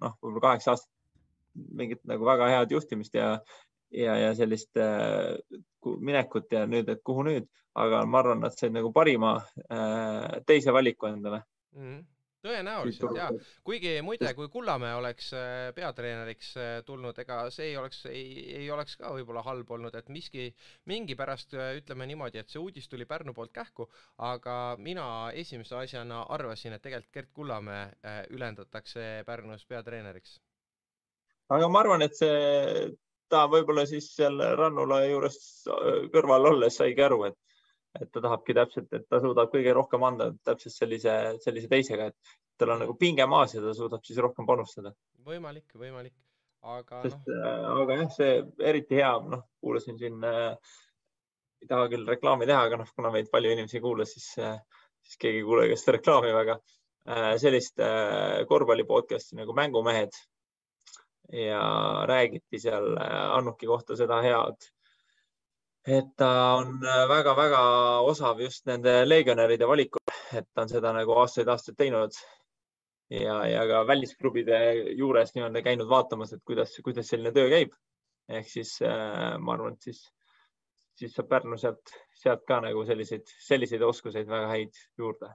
noh, 0.04 0.20
võib-olla 0.22 0.50
kaheksa 0.52 0.76
aastat 0.76 0.93
mingit 1.54 2.04
nagu 2.10 2.26
väga 2.26 2.50
head 2.52 2.74
juhtimist 2.76 3.16
ja, 3.18 3.36
ja, 3.92 4.16
ja 4.18 4.32
sellist 4.38 4.78
äh, 4.82 5.36
minekut 6.00 6.52
ja 6.52 6.66
nüüd, 6.70 6.90
et 6.90 7.04
kuhu 7.06 7.26
nüüd, 7.28 7.50
aga 7.80 8.04
ma 8.06 8.22
arvan, 8.24 8.44
nad 8.46 8.56
said 8.58 8.74
nagu 8.76 8.94
parima 8.96 9.36
äh, 9.68 10.42
teise 10.48 10.74
valiku 10.76 11.12
endale. 11.12 11.44
Mm. 11.76 11.86
-hmm 11.86 12.04
tõenäoliselt 12.44 13.18
ja, 13.18 13.30
kuigi 13.64 13.94
muide, 14.06 14.34
kui 14.36 14.50
Kullamäe 14.52 14.98
oleks 15.00 15.30
äh, 15.38 15.70
peatreeneriks 15.76 16.50
äh, 16.60 16.72
tulnud, 16.86 17.18
ega 17.24 17.40
see 17.56 17.70
ei 17.72 17.78
oleks, 17.80 18.04
ei, 18.12 18.26
ei 18.60 18.70
oleks 18.74 18.98
ka 19.00 19.14
võib-olla 19.16 19.44
halb 19.48 19.72
olnud, 19.78 19.96
et 19.96 20.12
miski, 20.14 20.50
mingi 20.92 21.16
pärast 21.20 21.56
äh, 21.56 21.74
ütleme 21.80 22.08
niimoodi, 22.10 22.42
et 22.44 22.52
see 22.52 22.62
uudis 22.62 22.90
tuli 22.92 23.08
Pärnu 23.08 23.36
poolt 23.38 23.54
kähku, 23.56 23.88
aga 24.28 24.58
mina 24.80 25.06
esimese 25.40 25.78
asjana 25.80 26.24
arvasin, 26.36 26.76
et 26.76 26.84
tegelikult 26.84 27.14
Gert 27.14 27.32
Kullamäe 27.34 28.24
ülendatakse 28.34 29.24
Pärnus 29.28 29.66
peatreeneriks 29.70 30.40
aga 31.52 31.70
ma 31.72 31.82
arvan, 31.84 32.06
et 32.06 32.16
see, 32.18 32.92
ta 33.34 33.46
võib-olla 33.52 33.86
siis 33.90 34.12
seal 34.16 34.40
Rannula 34.60 35.02
juures 35.08 35.38
äh, 35.72 36.06
kõrval 36.14 36.52
olles 36.54 36.78
saigi 36.80 37.04
aru, 37.06 37.24
et, 37.30 37.38
et 38.00 38.10
ta 38.14 38.22
tahabki 38.24 38.56
täpselt, 38.58 38.92
et 38.94 39.08
ta 39.10 39.22
suudab 39.24 39.52
kõige 39.54 39.74
rohkem 39.76 40.06
anda 40.08 40.32
täpselt 40.46 40.76
sellise, 40.76 41.16
sellise 41.44 41.72
teisega, 41.72 42.12
et 42.12 42.38
tal 42.60 42.76
on 42.76 42.84
nagu 42.86 42.96
pinge 43.00 43.26
maas 43.30 43.56
ja 43.56 43.64
ta 43.64 43.74
suudab 43.78 44.06
siis 44.06 44.22
rohkem 44.24 44.48
panustada. 44.50 44.94
võimalik, 45.26 45.68
võimalik, 45.80 46.16
aga 46.76 47.04
Sest, 47.08 47.26
noh. 47.30 47.50
Äh, 47.50 47.68
aga 47.84 48.00
jah, 48.02 48.14
see 48.18 48.36
eriti 48.72 49.02
hea, 49.02 49.14
noh, 49.34 49.48
kuulasin 49.64 50.00
siin 50.02 50.22
äh,, 50.30 50.78
ei 51.64 51.70
taha 51.70 51.88
küll 51.92 52.08
reklaami 52.08 52.48
teha, 52.50 52.68
aga 52.68 52.82
noh, 52.84 52.94
kuna 52.96 53.12
meid 53.14 53.32
palju 53.34 53.56
inimesi 53.56 53.80
ei 53.80 53.86
kuula, 53.86 54.08
siis 54.10 54.30
äh,, 54.42 54.60
siis 55.04 55.20
keegi 55.20 55.42
ei 55.42 55.48
kuule 55.48 55.68
ka 55.72 55.80
seda 55.80 55.98
reklaami 55.98 56.36
väga 56.36 56.60
äh,. 56.60 57.34
sellist 57.42 57.82
korvpalli 58.52 58.86
podcast'i 58.90 59.40
nagu 59.40 59.56
Mängumehed 59.58 60.22
ja 61.32 62.06
räägiti 62.08 62.60
seal 62.60 62.98
äh, 62.98 63.36
Annuki 63.38 63.68
kohta 63.68 63.96
seda 63.96 64.22
head, 64.22 64.68
et 65.88 66.14
ta 66.18 66.30
on 66.60 66.80
väga-väga 67.10 67.64
osav 68.08 68.42
just 68.42 68.66
nende 68.70 69.04
legionäride 69.06 69.68
valikul, 69.68 70.14
et 70.34 70.48
ta 70.54 70.66
on 70.66 70.72
seda 70.72 70.94
nagu 70.96 71.16
aastaid-aastaid 71.24 71.78
teinud. 71.80 72.18
ja, 73.10 73.46
ja 73.48 73.66
ka 73.68 73.84
välisklubide 73.88 74.60
juures 74.98 75.36
nii-öelda 75.36 75.62
käinud 75.62 75.90
vaatamas, 75.90 76.34
et 76.34 76.42
kuidas, 76.46 76.76
kuidas 76.84 77.08
selline 77.08 77.32
töö 77.32 77.50
käib. 77.50 77.74
ehk 78.30 78.50
siis 78.50 78.78
äh, 78.82 79.38
ma 79.40 79.54
arvan, 79.54 79.74
et 79.74 79.90
siis, 79.90 80.04
siis 80.96 81.16
saab 81.16 81.30
Pärnu 81.30 81.58
sealt, 81.58 81.96
sealt 82.16 82.46
ka 82.48 82.62
nagu 82.64 82.86
selliseid, 82.86 83.28
selliseid 83.48 83.82
oskuseid 83.82 84.28
väga 84.28 84.48
häid 84.56 84.84
juurde 84.98 85.34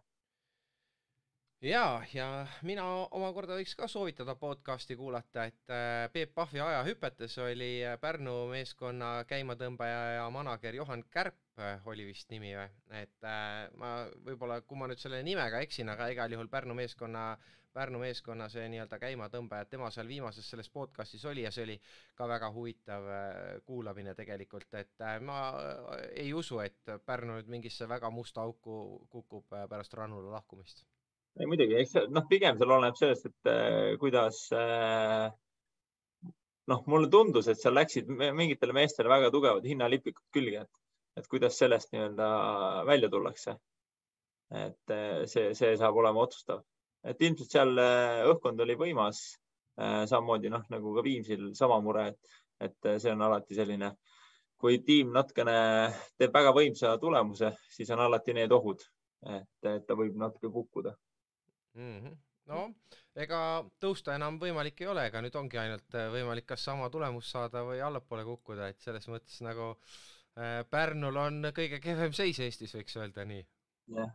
ja, 1.61 2.03
ja 2.15 2.47
mina 2.63 2.85
omakorda 3.11 3.57
võiks 3.59 3.75
ka 3.79 3.89
soovitada 3.91 4.35
podcasti 4.39 4.97
kuulata, 4.97 5.49
et 5.51 5.75
äh, 5.75 6.07
Peep 6.13 6.35
Pahvi 6.35 6.61
ajahüpetes 6.63 7.35
oli 7.43 7.71
äh, 7.85 7.99
Pärnu 8.01 8.47
meeskonna 8.53 9.25
käimatõmbaja 9.29 10.01
ja 10.19 10.29
manager 10.31 10.79
Johan 10.79 11.03
Kärp 11.11 11.59
äh, 11.59 11.87
oli 11.91 12.07
vist 12.07 12.31
nimi 12.31 12.55
või, 12.55 12.69
et 13.01 13.31
ma 13.79 13.93
võib-olla, 14.25 14.61
kui 14.63 14.79
ma 14.79 14.89
nüüd 14.91 15.03
selle 15.03 15.23
nimega 15.27 15.63
eksin, 15.65 15.91
aga 15.91 16.11
igal 16.15 16.33
juhul 16.33 16.51
Pärnu 16.53 16.77
meeskonna, 16.79 17.33
Pärnu 17.75 17.99
meeskonna 18.03 18.47
see 18.51 18.69
nii-öelda 18.71 18.99
käimatõmbaja, 19.03 19.67
tema 19.71 19.91
seal 19.95 20.09
viimases 20.09 20.47
selles 20.51 20.71
podcastis 20.71 21.25
oli 21.31 21.43
ja 21.43 21.51
see 21.55 21.67
oli 21.67 21.77
ka 22.19 22.29
väga 22.31 22.53
huvitav 22.55 23.11
kuulamine 23.67 24.15
tegelikult, 24.19 24.73
et 24.79 25.05
ma 25.27 25.41
ei 26.15 26.31
usu, 26.35 26.63
et 26.63 26.95
Pärnu 27.07 27.39
nüüd 27.39 27.51
mingisse 27.51 27.91
väga 27.91 28.11
musta 28.15 28.47
auku 28.47 29.03
kukub 29.11 29.59
pärast 29.69 29.95
Rannula 29.99 30.39
lahkumist 30.39 30.87
ei 31.39 31.47
muidugi, 31.47 31.77
eks 31.79 31.95
noh, 32.11 32.25
pigem 32.31 32.59
seal 32.59 32.73
oleneb 32.75 32.97
sellest, 32.99 33.29
et 33.29 33.51
äh, 33.51 33.95
kuidas 34.01 34.41
äh, 34.57 35.29
noh, 36.73 36.83
mulle 36.91 37.11
tundus, 37.13 37.49
et 37.51 37.61
seal 37.61 37.77
läksid 37.79 38.11
mingitele 38.11 38.75
meestele 38.77 39.13
väga 39.13 39.31
tugevad 39.35 39.67
hinnalipikud 39.69 40.27
külge, 40.35 40.65
et, 40.67 40.83
et 41.21 41.31
kuidas 41.31 41.59
sellest 41.61 41.95
nii-öelda 41.95 42.29
välja 42.89 43.11
tullakse. 43.13 43.57
et 44.49 44.95
äh, 44.95 45.25
see, 45.29 45.53
see 45.55 45.75
saab 45.77 45.97
olema 46.01 46.25
otsustav, 46.25 46.63
et 47.05 47.21
ilmselt 47.23 47.53
seal 47.53 47.75
äh, 47.83 48.25
õhkkond 48.33 48.65
oli 48.65 48.79
võimas 48.81 49.23
samamoodi 49.79 50.51
noh, 50.51 50.65
nagu 50.73 50.91
ka 50.97 51.03
Viimsil 51.07 51.53
sama 51.55 51.77
mure, 51.79 52.09
et, 52.11 52.39
et 52.67 52.89
see 52.99 53.13
on 53.13 53.21
alati 53.23 53.55
selline, 53.55 53.93
kui 54.59 54.81
tiim 54.83 55.13
natukene 55.15 55.53
teeb 56.19 56.35
väga 56.35 56.51
võimsa 56.57 56.97
tulemuse, 56.99 57.53
siis 57.71 57.93
on 57.95 58.03
alati 58.03 58.35
need 58.35 58.51
ohud, 58.57 58.83
et, 59.37 59.69
et 59.71 59.87
ta 59.87 59.95
võib 59.95 60.19
natuke 60.19 60.51
kukkuda 60.51 60.97
mm. 61.79 61.99
-hmm. 62.03 62.17
no 62.53 62.63
ega 63.19 63.41
tõusta 63.83 64.15
enam 64.19 64.39
võimalik 64.43 64.83
ei 64.83 64.91
ole, 64.93 65.07
ega 65.11 65.23
nüüd 65.25 65.37
ongi 65.41 65.59
ainult 65.61 65.99
äh, 65.99 66.11
võimalik 66.13 66.47
kas 66.53 66.65
sama 66.69 66.91
tulemust 66.91 67.35
saada 67.35 67.65
või 67.67 67.83
allapoole 67.85 68.25
kukkuda, 68.29 68.69
et 68.69 68.81
selles 68.85 69.09
mõttes 69.11 69.41
nagu 69.47 69.73
äh, 69.73 70.63
Pärnul 70.71 71.17
on 71.17 71.53
kõige 71.55 71.81
kehvem 71.83 72.15
seis 72.17 72.41
Eestis, 72.45 72.75
võiks 72.79 72.97
öelda 73.01 73.27
nii 73.29 73.45
yeah.. 73.97 74.13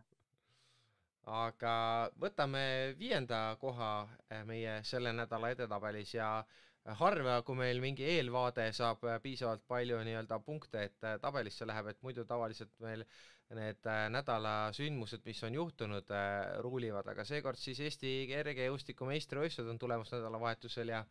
aga 1.44 1.74
võtame 2.20 2.94
viienda 2.98 3.56
koha 3.60 3.92
äh, 4.04 4.44
meie 4.48 4.80
selle 4.84 5.12
nädala 5.12 5.52
edetabelis 5.56 6.14
ja 6.14 6.36
harva, 6.84 7.38
kui 7.42 7.56
meil 7.56 7.80
mingi 7.80 8.04
eelvaade 8.16 8.66
saab 8.76 9.04
äh, 9.08 9.20
piisavalt 9.22 9.62
palju 9.68 10.00
nii-öelda 10.04 10.40
punkte, 10.44 10.88
et 10.90 11.06
tabelisse 11.22 11.66
läheb, 11.66 11.92
et 11.92 12.02
muidu 12.04 12.26
tavaliselt 12.28 12.74
meil 12.84 13.06
need 13.54 13.86
äh, 13.86 14.06
nädala 14.12 14.54
sündmused, 14.76 15.22
mis 15.26 15.42
on 15.44 15.54
juhtunud, 15.54 16.10
äh, 16.10 16.56
ruulivad, 16.64 17.08
aga 17.12 17.24
seekord 17.28 17.60
siis 17.60 17.80
Eesti 17.84 18.14
kergejõustiku 18.30 19.08
meistrivõistlused 19.08 19.70
on 19.70 19.78
tulemas 19.78 20.12
nädalavahetusel 20.14 20.92
ja 20.94 21.04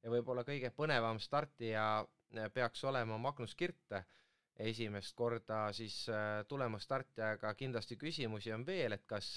ja 0.00 0.12
võib-olla 0.12 0.44
kõige 0.48 0.70
põnevam 0.76 1.20
startija 1.20 1.84
äh, 2.00 2.48
peaks 2.54 2.84
olema 2.88 3.18
Magnus 3.18 3.54
Kirt, 3.54 3.98
esimest 4.60 5.14
korda 5.16 5.70
siis 5.72 6.02
tulemas 6.48 6.84
startijaga, 6.84 7.54
kindlasti 7.58 7.96
küsimusi 8.00 8.52
on 8.52 8.66
veel, 8.66 8.92
et 8.96 9.06
kas, 9.08 9.32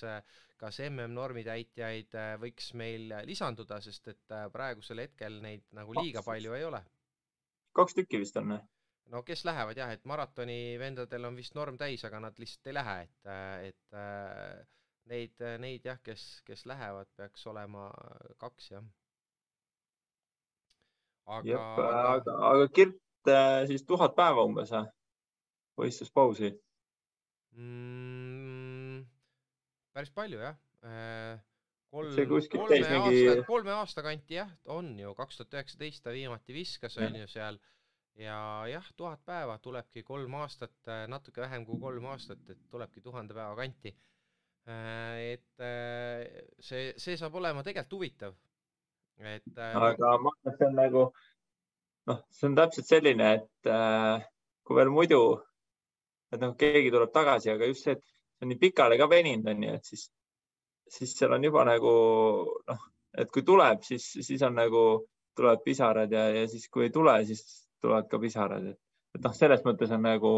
kas 0.59 0.79
MM-normi 0.89 1.45
täitjaid 1.47 2.17
võiks 2.41 2.73
meil 2.79 3.13
lisanduda, 3.27 3.79
sest 3.81 4.11
et 4.11 4.37
praegusel 4.51 5.03
hetkel 5.05 5.39
neid 5.43 5.65
nagu 5.71 5.95
liiga 6.01 6.23
palju 6.25 6.53
ei 6.59 6.67
ole. 6.67 6.83
kaks 7.73 7.95
tükki 7.97 8.19
vist 8.21 8.37
on 8.37 8.51
no 9.11 9.23
kes 9.23 9.45
lähevad 9.45 9.77
jah, 9.77 9.91
et 9.93 10.05
maratoni 10.09 10.77
vendadel 10.79 11.27
on 11.29 11.35
vist 11.35 11.55
norm 11.55 11.77
täis, 11.77 12.03
aga 12.07 12.19
nad 12.23 12.39
lihtsalt 12.39 12.69
ei 12.71 12.77
lähe, 12.77 12.97
et, 13.07 13.31
et 13.69 13.97
neid, 15.11 15.45
neid 15.59 15.87
jah, 15.87 15.99
kes, 16.03 16.25
kes 16.47 16.65
lähevad, 16.69 17.09
peaks 17.17 17.47
olema 17.51 17.89
kaks 18.41 18.71
jah. 18.71 18.83
aga, 21.25 21.63
aga, 22.15 22.37
aga 22.51 22.67
Kirt 22.75 23.31
äh, 23.31 23.63
siis 23.67 23.85
tuhat 23.87 24.15
päeva 24.15 24.43
umbes 24.43 24.73
võistluspausi 25.79 26.51
mm,? 27.57 29.01
päris 29.93 30.13
palju 30.13 30.41
jah 30.41 30.57
äh, 30.85 31.41
kolm, 31.93 32.15
kolme 32.53 32.79
aasta, 32.97 33.35
kolme 33.47 33.75
aasta 33.75 34.05
kanti 34.05 34.39
jah, 34.39 34.49
on 34.73 34.93
ju, 34.99 35.13
kaks 35.17 35.39
tuhat 35.39 35.59
üheksateist 35.59 36.03
ta 36.05 36.13
viimati 36.15 36.55
viskas, 36.55 36.97
on 37.01 37.19
ju 37.21 37.27
seal 37.29 37.59
ja 38.19 38.37
jah, 38.69 38.87
tuhat 38.97 39.21
päeva 39.25 39.57
tulebki 39.61 40.03
kolm 40.05 40.39
aastat, 40.41 40.75
äh, 40.87 41.05
natuke 41.11 41.43
vähem 41.45 41.67
kui 41.67 41.79
kolm 41.81 42.09
aastat, 42.13 42.41
et 42.49 42.65
tulebki 42.69 43.01
tuhande 43.05 43.33
päeva 43.37 43.55
kanti. 43.57 43.93
Äh, 44.69 45.35
et 45.35 45.63
see, 46.63 46.93
see 46.97 47.17
saab 47.19 47.35
olema 47.35 47.65
tegelikult 47.65 47.97
huvitav. 47.99 48.35
et. 49.19 49.57
aga 49.57 50.17
ma 50.17 50.31
arvan, 50.33 50.37
et 50.49 50.57
see 50.57 50.67
on 50.69 50.77
nagu 50.79 51.01
noh, 52.09 52.21
see 52.33 52.47
on 52.49 52.55
täpselt 52.57 52.89
selline, 52.89 53.33
et 53.37 53.73
kui 54.63 54.77
veel 54.79 54.91
muidu, 54.93 55.19
et 56.33 56.41
noh, 56.41 56.55
keegi 56.59 56.91
tuleb 56.93 57.13
tagasi, 57.13 57.51
aga 57.53 57.69
just 57.69 57.87
see, 57.87 57.97
et 57.97 58.03
see 58.03 58.47
on 58.47 58.51
nii 58.53 58.61
pikale 58.61 58.97
ka 58.99 59.07
veninud, 59.09 59.49
on 59.53 59.65
ju, 59.67 59.77
et 59.77 59.91
siis, 59.91 60.07
siis 60.97 61.13
seal 61.17 61.35
on 61.37 61.45
juba 61.45 61.65
nagu 61.69 61.93
noh, 62.69 62.85
et 63.17 63.29
kui 63.33 63.45
tuleb, 63.45 63.83
siis, 63.85 64.07
siis 64.25 64.41
on 64.45 64.57
nagu 64.57 64.83
tulevad 65.37 65.61
pisarad 65.65 66.11
ja, 66.13 66.27
ja 66.33 66.47
siis 66.49 66.67
kui 66.73 66.87
ei 66.87 66.93
tule, 66.93 67.15
siis 67.25 67.43
tulevad 67.81 68.09
ka 68.09 68.19
pisarad, 68.21 68.65
et, 68.73 68.79
et 69.15 69.25
noh, 69.25 69.35
selles 69.37 69.63
mõttes 69.65 69.93
on 69.93 70.03
nagu, 70.05 70.33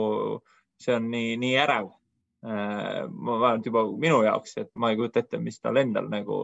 see 0.82 0.96
on 0.98 1.10
nii, 1.12 1.36
nii 1.42 1.56
ärev. 1.66 1.92
Äh, 2.46 3.08
ma 3.10 3.40
vähemalt 3.42 3.66
juba 3.66 3.82
minu 3.98 4.20
jaoks, 4.22 4.52
et 4.62 4.70
ma 4.78 4.92
ei 4.92 5.00
kujuta 5.00 5.24
ette, 5.24 5.40
mis 5.42 5.58
tal 5.58 5.80
endal 5.82 6.12
nagu, 6.12 6.44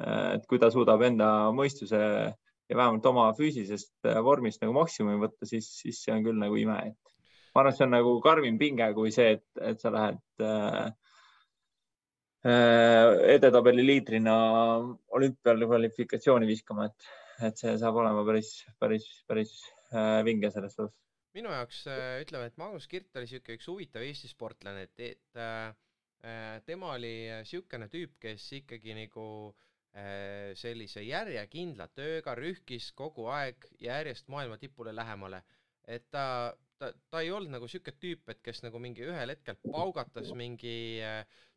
äh, 0.00 0.38
et 0.38 0.48
kui 0.50 0.58
ta 0.58 0.70
suudab 0.74 1.04
enda 1.06 1.28
mõistuse 1.54 2.00
ja 2.00 2.76
vähemalt 2.76 3.06
oma 3.06 3.28
füüsilisest 3.38 4.08
vormist 4.24 4.64
nagu 4.64 4.74
maksimumi 4.74 5.20
võtta, 5.22 5.46
siis, 5.46 5.68
siis 5.78 6.00
see 6.02 6.16
on 6.16 6.26
küll 6.26 6.40
nagu 6.40 6.58
ime, 6.58 6.80
et 6.90 7.17
ma 7.54 7.62
arvan, 7.62 7.72
et 7.72 7.78
see 7.78 7.86
on 7.86 7.94
nagu 7.96 8.16
karmim 8.24 8.58
pinge 8.58 8.90
kui 8.96 9.12
see, 9.14 9.38
et, 9.38 9.46
et 9.70 9.80
sa 9.80 9.92
lähed 9.94 10.44
äh, 10.44 10.90
äh 12.48 13.32
edetabeli 13.38 13.86
liidrina 13.86 14.36
olümpial 15.16 15.64
kvalifikatsiooni 15.66 16.46
viskama, 16.46 16.86
et, 16.86 17.10
et 17.50 17.58
see 17.64 17.74
saab 17.80 17.98
olema 18.02 18.22
päris, 18.28 18.52
päris, 18.78 19.08
päris 19.26 19.58
Äh, 19.88 20.22
vinge 20.24 20.50
selles 20.52 20.74
suhtes. 20.76 20.96
minu 21.32 21.48
jaoks 21.48 21.86
äh, 21.88 22.18
ütleme, 22.20 22.50
et 22.50 22.58
Magnus 22.60 22.84
Kirt 22.90 23.16
oli 23.16 23.28
siuke 23.30 23.54
üks 23.56 23.68
huvitav 23.70 24.02
Eesti 24.04 24.28
sportlane, 24.28 24.82
et, 24.84 25.00
et 25.00 25.38
äh, 25.40 25.70
äh 26.28 26.58
tema 26.66 26.90
oli 26.92 27.30
siukene 27.48 27.88
tüüp, 27.88 28.18
kes 28.20 28.44
ikkagi 28.58 28.92
nagu 28.98 29.24
äh, 29.96 30.52
sellise 30.60 31.06
järjekindla 31.06 31.88
tööga 31.96 32.34
rühkis 32.36 32.90
kogu 32.92 33.30
aeg 33.32 33.64
järjest 33.80 34.28
maailma 34.28 34.58
tipule 34.60 34.92
lähemale. 34.92 35.40
et 35.88 36.04
ta, 36.10 36.52
ta, 36.78 36.92
ta 37.10 37.22
ei 37.24 37.30
olnud 37.34 37.52
nagu 37.56 37.68
siuke 37.70 37.94
tüüp, 38.00 38.28
et 38.32 38.40
kes 38.44 38.62
nagu 38.64 38.80
mingi 38.82 39.04
ühel 39.06 39.34
hetkel 39.34 39.58
paugatas 39.64 40.32
mingi 40.38 41.02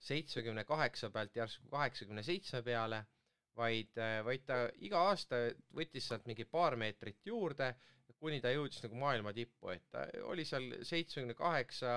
seitsmekümne 0.01 0.65
kaheksa 0.69 1.11
pealt 1.13 1.36
järsku 1.38 1.69
kaheksakümne 1.72 2.24
seitsme 2.26 2.63
peale, 2.65 3.03
vaid, 3.57 3.97
vaid 4.26 4.45
ta 4.47 4.63
iga 4.82 5.05
aasta 5.11 5.43
võttis 5.76 6.07
sealt 6.09 6.26
mingi 6.30 6.47
paar 6.49 6.78
meetrit 6.80 7.19
juurde 7.28 7.74
kuni 8.22 8.38
ta 8.41 8.51
jõudis 8.53 8.84
nagu 8.84 8.99
maailma 9.01 9.34
tippu, 9.34 9.72
et 9.74 9.88
ta 9.93 10.05
oli 10.30 10.45
seal 10.45 10.67
seitsmekümne 10.86 11.34
kaheksa 11.38 11.91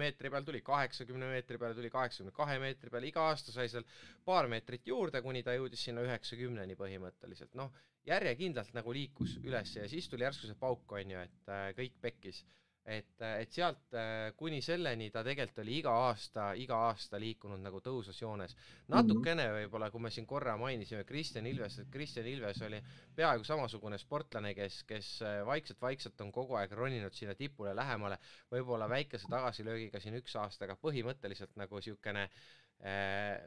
meetri 0.00 0.30
peal, 0.32 0.46
tuli 0.46 0.60
kaheksakümne 0.66 1.28
meetri 1.30 1.60
peale, 1.60 1.76
tuli 1.78 1.90
kaheksakümne 1.94 2.34
kahe 2.34 2.56
meetri 2.62 2.90
peale, 2.90 3.10
iga 3.10 3.28
aasta 3.30 3.54
sai 3.54 3.68
seal 3.70 3.86
paar 4.26 4.48
meetrit 4.50 4.86
juurde, 4.90 5.22
kuni 5.22 5.44
ta 5.46 5.54
jõudis 5.54 5.84
sinna 5.86 6.02
üheksakümneni 6.06 6.74
põhimõtteliselt, 6.80 7.54
noh, 7.60 7.70
järjekindlalt 8.06 8.74
nagu 8.76 8.92
liikus 8.92 9.38
üles 9.44 9.76
ja 9.76 9.88
siis 9.88 10.08
tuli 10.08 10.26
järsku 10.26 10.50
see 10.50 10.60
pauk, 10.60 10.92
on 10.92 11.16
ju, 11.16 11.24
et 11.24 11.50
äh, 11.52 11.70
kõik 11.78 11.96
pekkis 12.04 12.44
et, 12.84 13.22
et 13.40 13.52
sealt 13.52 13.94
äh, 13.96 14.30
kuni 14.36 14.60
selleni 14.64 15.08
ta 15.12 15.22
tegelikult 15.24 15.62
oli 15.62 15.78
iga 15.80 15.92
aasta, 16.08 16.50
iga 16.60 16.76
aasta 16.90 17.18
liikunud 17.20 17.62
nagu 17.64 17.80
tõusvas 17.84 18.20
joones. 18.20 18.56
natukene 18.92 19.46
mhm. 19.46 19.56
võib-olla, 19.58 19.90
kui 19.90 20.04
me 20.04 20.12
siin 20.12 20.26
korra 20.28 20.56
mainisime 20.60 21.04
Kristjan 21.08 21.48
Ilves, 21.48 21.78
et 21.80 21.90
Kristjan 21.92 22.28
Ilves 22.28 22.60
oli 22.66 22.80
peaaegu 23.16 23.46
samasugune 23.48 23.98
sportlane, 23.98 24.52
kes, 24.54 24.82
kes 24.88 25.10
vaikselt-vaikselt 25.48 26.20
on 26.26 26.32
kogu 26.32 26.58
aeg 26.60 26.72
roninud 26.76 27.16
sinna 27.16 27.34
tipule 27.38 27.74
lähemale, 27.76 28.20
võib-olla 28.52 28.88
väikese 28.90 29.32
tagasilöögiga 29.32 30.00
siin 30.00 30.20
üks 30.20 30.36
aasta, 30.36 30.68
aga 30.68 30.76
põhimõtteliselt 30.80 31.56
nagu 31.60 31.80
niisugune 31.80 32.28
äh, 32.28 33.40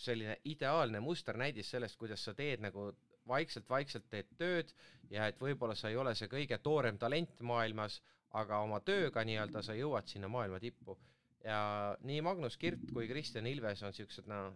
selline 0.00 0.38
ideaalne 0.48 1.04
musternäidis 1.04 1.74
sellest, 1.74 2.00
kuidas 2.00 2.24
sa 2.24 2.32
teed 2.34 2.64
nagu 2.64 2.88
vaikselt-vaikselt 3.30 4.08
teed 4.10 4.32
tööd 4.38 4.74
ja 5.10 5.28
et 5.30 5.40
võib-olla 5.40 5.76
sa 5.78 5.90
ei 5.90 5.98
ole 6.00 6.14
see 6.18 6.30
kõige 6.30 6.58
toorem 6.62 6.98
talent 6.98 7.40
maailmas, 7.46 8.00
aga 8.38 8.60
oma 8.66 8.82
tööga 8.86 9.24
nii-öelda 9.26 9.62
sa 9.62 9.74
jõuad 9.74 10.10
sinna 10.10 10.28
maailma 10.30 10.60
tippu 10.62 10.98
ja 11.44 11.96
nii 12.06 12.20
Magnus 12.22 12.58
Kirt 12.60 12.92
kui 12.92 13.08
Kristjan 13.08 13.48
Ilves 13.50 13.82
on 13.86 13.96
siuksed 13.96 14.28
noh, 14.30 14.52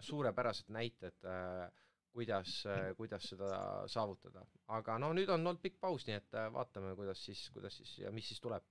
suurepärased 0.00 0.70
näited 0.72 1.28
äh, 1.28 1.68
kuidas, 2.12 2.64
kuidas 2.96 3.24
seda 3.30 3.48
saavutada, 3.90 4.44
aga 4.76 4.98
no 5.00 5.12
nüüd 5.16 5.30
on 5.32 5.40
olnud 5.46 5.62
pikk 5.62 5.80
paus, 5.80 6.04
nii 6.08 6.18
et 6.18 6.38
vaatame, 6.54 6.94
kuidas 6.98 7.22
siis, 7.24 7.42
kuidas 7.54 7.76
siis 7.80 7.94
ja 8.04 8.12
mis 8.12 8.28
siis 8.28 8.40
tuleb. 8.40 8.64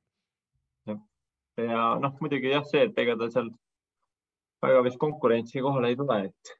ja 0.87 1.81
noh, 2.01 2.17
muidugi 2.21 2.53
jah, 2.53 2.65
see, 2.67 2.85
et 2.87 2.99
ega 3.01 3.17
ta 3.19 3.29
seal 3.33 3.49
väga 4.61 4.83
vist 4.85 5.01
konkurentsi 5.01 5.63
kohale 5.65 5.91
ei 5.91 5.97
tule, 5.97 6.19
et. 6.29 6.53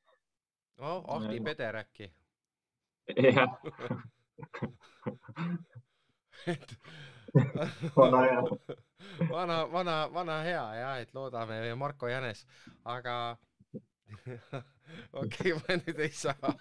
no 0.81 0.97
Ahti 1.17 1.39
Peder 1.45 1.81
äkki. 1.83 2.09
Jah 3.09 3.51
et 6.47 6.77
vana 7.95 8.21
hea. 8.27 8.41
vana, 9.31 9.65
vana, 9.71 9.95
vana 10.13 10.41
hea 10.43 10.65
ja 10.79 10.97
et 10.99 11.13
loodame 11.13 11.75
Marko 11.75 12.07
Jänes, 12.07 12.45
aga 12.85 13.37
okei 15.21 15.53
okay,, 15.53 15.59
ma 15.59 15.79
nüüd 15.81 15.99
ei 15.99 16.11
saa 16.11 16.53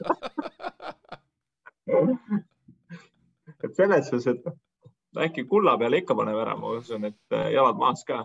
et 3.65 3.75
selles 3.77 4.11
suhtes, 4.11 4.45
et 4.45 5.23
äkki 5.27 5.45
kulla 5.51 5.77
peale 5.79 6.01
ikka 6.03 6.17
paneb 6.19 6.39
ära, 6.43 6.57
ma 6.57 6.75
usun, 6.79 7.09
et 7.11 7.37
äh, 7.37 7.51
jalad 7.55 7.79
maas 7.81 8.05
ka. 8.09 8.23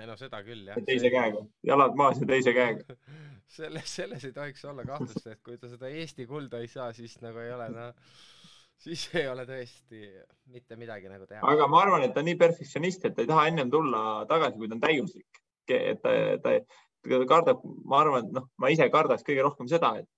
Ei 0.00 0.08
no 0.08 0.16
seda 0.18 0.40
küll 0.46 0.68
jah. 0.68 0.78
teise 0.86 1.10
käega, 1.12 1.42
jalad 1.66 1.98
maas 1.98 2.20
ja 2.22 2.28
teise 2.28 2.54
käega. 2.56 2.96
selles, 3.56 3.90
selles 4.00 4.24
ei 4.26 4.32
tohiks 4.36 4.64
olla 4.70 4.86
kahtlust, 4.88 5.26
et 5.30 5.42
kui 5.44 5.58
ta 5.60 5.70
seda 5.70 5.90
Eesti 5.90 6.26
kulda 6.30 6.62
ei 6.62 6.70
saa, 6.70 6.92
siis 6.96 7.16
nagu 7.22 7.42
ei 7.42 7.52
ole 7.54 7.68
noh, 7.74 7.92
siis 8.84 9.06
ei 9.14 9.28
ole 9.30 9.46
tõesti 9.48 10.02
mitte 10.52 10.78
midagi 10.80 11.10
nagu 11.12 11.28
teha. 11.30 11.44
aga 11.52 11.68
ma 11.70 11.84
arvan, 11.84 12.06
et 12.06 12.14
ta 12.14 12.22
on 12.24 12.28
nii 12.30 12.40
perfektsionist, 12.40 13.06
et 13.06 13.16
ta 13.16 13.24
ei 13.24 13.30
taha 13.30 13.46
ennem 13.52 13.70
tulla 13.72 14.02
tagasi, 14.30 14.58
kui 14.60 14.70
ta 14.70 14.78
on 14.78 14.84
täiuslik. 14.84 15.42
et 15.70 16.02
ta, 16.02 16.12
ta, 16.44 16.58
kardab, 17.30 17.62
ma 17.84 18.02
arvan, 18.02 18.26
et 18.26 18.36
noh, 18.36 18.50
ma 18.60 18.72
ise 18.72 18.88
kardaks 18.92 19.24
kõige 19.26 19.46
rohkem 19.46 19.68
seda, 19.70 19.94
et, 20.00 20.08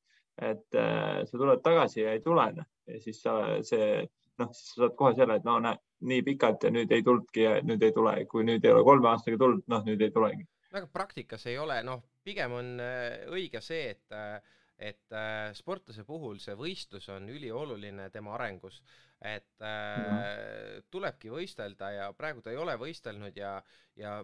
et 0.43 0.79
äh, 0.81 1.23
sa 1.29 1.39
tuled 1.39 1.63
tagasi 1.65 2.03
ja 2.03 2.17
ei 2.17 2.23
tule 2.25 2.49
noh. 2.57 2.69
ja 2.87 3.03
siis 3.03 3.21
sa, 3.23 3.37
see 3.67 4.07
noh, 4.41 4.51
siis 4.53 4.73
sa 4.73 4.85
saad 4.85 4.97
kohe 4.99 5.15
selle, 5.19 5.39
et 5.39 5.47
no 5.47 5.59
näe, 5.63 5.79
nii 6.05 6.23
pikalt 6.27 6.67
ja 6.67 6.73
nüüd 6.73 6.93
ei 6.93 7.05
tulnudki 7.05 7.47
ja 7.47 7.55
nüüd 7.65 7.83
ei 7.87 7.95
tule, 7.97 8.19
kui 8.31 8.45
nüüd 8.45 8.65
ei 8.65 8.75
ole 8.75 8.85
kolme 8.85 9.09
aastaga 9.13 9.39
tulnud, 9.41 9.65
noh, 9.73 9.85
nüüd 9.87 10.03
ei 10.05 10.13
tulegi. 10.13 10.47
aga 10.77 10.87
praktikas 10.93 11.47
ei 11.49 11.57
ole, 11.59 11.79
noh, 11.87 12.03
pigem 12.27 12.53
on 12.59 12.77
äh, 12.83 13.25
õige 13.33 13.63
see, 13.65 13.95
et 13.95 14.17
äh, 14.17 14.37
et 14.77 15.15
äh, 15.17 15.55
sportlase 15.57 16.05
puhul 16.05 16.37
see 16.43 16.53
võistlus 16.59 17.07
on 17.09 17.31
ülioluline 17.33 18.11
tema 18.13 18.35
arengus, 18.37 18.83
et 19.25 19.63
mm. 19.65 20.83
tulebki 20.93 21.31
võistelda 21.33 21.89
ja 21.95 22.11
praegu 22.13 22.43
ta 22.45 22.53
ei 22.53 22.59
ole 22.61 22.75
võistelnud 22.77 23.39
ja, 23.41 23.55
ja 23.97 24.19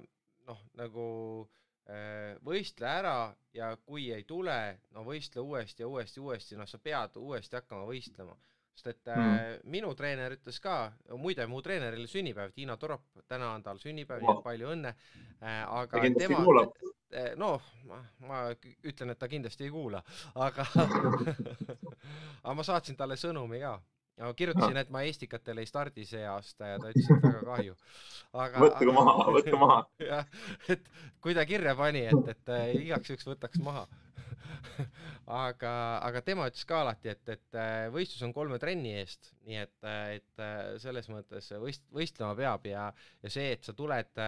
noh, 0.44 0.60
nagu 0.76 1.06
võistle 2.44 2.86
ära 2.86 3.32
ja 3.56 3.72
kui 3.80 4.10
ei 4.12 4.26
tule, 4.28 4.58
no 4.92 5.06
võistle 5.08 5.40
uuesti 5.40 5.82
ja 5.82 5.88
uuesti, 5.88 6.20
uuesti, 6.20 6.58
noh, 6.60 6.68
sa 6.68 6.76
pead 6.78 7.16
uuesti 7.16 7.56
hakkama 7.56 7.88
võistlema. 7.88 8.36
Sest 8.72 8.88
et 8.92 9.10
mm. 9.12 9.68
minu 9.70 9.92
treener 9.96 10.36
ütles 10.36 10.58
ka, 10.62 10.76
muide, 11.20 11.46
mu 11.50 11.60
treeneril 11.64 12.06
sünnipäev, 12.10 12.54
Tiina 12.56 12.76
Torop, 12.80 13.04
täna 13.28 13.52
on 13.56 13.64
tal 13.64 13.80
sünnipäev, 13.82 14.24
et 14.24 14.42
palju 14.44 14.72
õnne 14.72 14.94
äh,. 14.94 15.62
aga 15.66 16.02
tema, 16.16 16.42
äh, 17.12 17.32
noh, 17.38 17.72
ma, 17.88 18.00
ma 18.28 18.42
ütlen, 18.82 19.12
et 19.12 19.20
ta 19.20 19.28
kindlasti 19.28 19.68
ei 19.68 19.74
kuula, 19.74 20.02
aga 20.34 20.66
aga 22.42 22.54
ma 22.56 22.66
saatsin 22.66 22.98
talle 22.98 23.20
sõnumi 23.20 23.60
ka 23.62 23.76
no 24.22 24.32
kirjutasin, 24.36 24.76
et 24.76 24.90
ma 24.92 25.02
Estikatel 25.08 25.62
ei 25.62 25.68
stardi 25.68 26.04
see 26.08 26.24
aasta 26.28 26.72
ja 26.74 26.80
ta 26.80 26.92
ütles, 26.92 27.08
et 27.10 27.26
väga 27.26 27.42
kahju. 27.48 27.76
aga 28.44 28.64
võtke 28.64 28.94
maha, 28.94 29.14
võtke 29.36 29.58
maha. 29.60 29.78
jah, 30.12 30.28
et 30.72 30.88
kui 31.20 31.36
ta 31.36 31.46
kirja 31.48 31.74
pani, 31.78 32.06
et, 32.08 32.32
et 32.34 32.54
äh, 32.56 32.72
igaks 32.82 33.12
juhuks 33.12 33.28
võtaks 33.34 33.62
maha 33.64 33.86
aga, 35.46 35.72
aga 36.04 36.22
tema 36.24 36.46
ütles 36.50 36.64
ka 36.68 36.80
alati, 36.82 37.12
et, 37.12 37.22
et 37.34 37.58
äh, 37.58 37.86
võistlus 37.92 38.22
on 38.26 38.34
kolme 38.34 38.58
trenni 38.62 38.94
eest, 39.00 39.32
nii 39.46 39.58
et, 39.62 39.74
äh, 39.86 40.16
et 40.18 40.42
äh, 40.42 40.74
selles 40.82 41.08
mõttes 41.12 41.50
võist-, 41.62 41.86
võistlema 41.94 42.34
peab 42.38 42.66
ja, 42.68 42.86
ja 43.22 43.32
see, 43.32 43.52
et 43.56 43.66
sa 43.66 43.74
tuled 43.76 44.22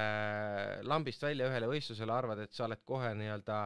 lambist 0.88 1.24
välja 1.24 1.48
ühele 1.50 1.68
võistlusele, 1.70 2.14
arvad, 2.14 2.44
et 2.44 2.56
sa 2.56 2.66
oled 2.68 2.82
kohe 2.86 3.12
nii-öelda 3.18 3.60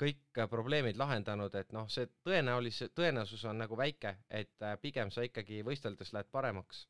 kõik 0.00 0.42
probleemid 0.50 0.98
lahendanud, 1.00 1.54
et 1.58 1.72
noh, 1.76 1.88
see 1.92 2.08
tõenäolis-, 2.26 2.84
tõenäosus 2.96 3.44
on 3.50 3.62
nagu 3.64 3.78
väike, 3.78 4.16
et 4.28 4.68
pigem 4.82 5.12
sa 5.14 5.24
ikkagi 5.26 5.62
võisteldes 5.66 6.12
lähed 6.14 6.30
paremaks. 6.32 6.86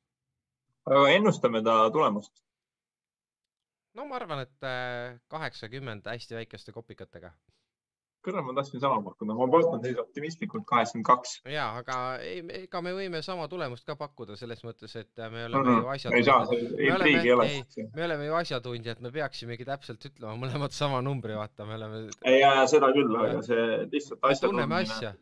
aga 0.90 1.08
ennustame 1.14 1.62
ta 1.64 1.84
tulemust? 1.94 2.42
no 3.94 4.08
ma 4.10 4.18
arvan, 4.18 4.44
et 4.44 4.70
kaheksakümmend 5.30 6.06
hästi 6.10 6.40
väikeste 6.40 6.74
kopikatega 6.74 7.30
kurat, 8.25 8.45
ma 8.45 8.55
tahtsin 8.57 8.81
sama 8.83 9.01
pakkuda, 9.05 9.35
ma 9.37 9.47
polnud 9.53 9.85
siis 9.85 9.99
optimistlikult 10.01 10.64
kaheksakümmend 10.68 11.09
kaks. 11.09 11.35
ja, 11.51 11.66
aga 11.81 11.99
ei, 12.25 12.41
ega 12.64 12.81
me 12.85 12.95
võime 12.97 13.20
sama 13.27 13.47
tulemust 13.53 13.87
ka 13.89 13.97
pakkuda 14.01 14.39
selles 14.41 14.64
mõttes, 14.66 14.95
et 15.01 15.22
me 15.33 15.45
oleme 15.49 15.61
mm 15.61 15.68
-hmm. 15.68 15.83
ju 15.83 15.93
asjatundjad. 15.95 16.55
ei 16.81 16.89
saa, 16.89 16.97
intriigi 16.97 17.29
ei 17.29 17.35
ole. 17.37 17.49
me 17.97 18.05
oleme 18.09 18.27
ju 18.27 18.39
asjatundjad, 18.41 19.05
me 19.05 19.12
peaksimegi 19.18 19.68
täpselt 19.68 20.09
ütlema 20.11 20.35
mõlemad 20.41 20.77
sama 20.77 21.03
numbri, 21.03 21.37
vaata, 21.37 21.66
me 21.68 21.79
oleme. 21.79 22.03
ja 22.41 22.66
seda 22.70 22.93
küll, 22.97 23.16
aga 23.20 23.43
see 23.43 23.64
lihtsalt 23.93 24.29
asjatundmine. 24.33 25.14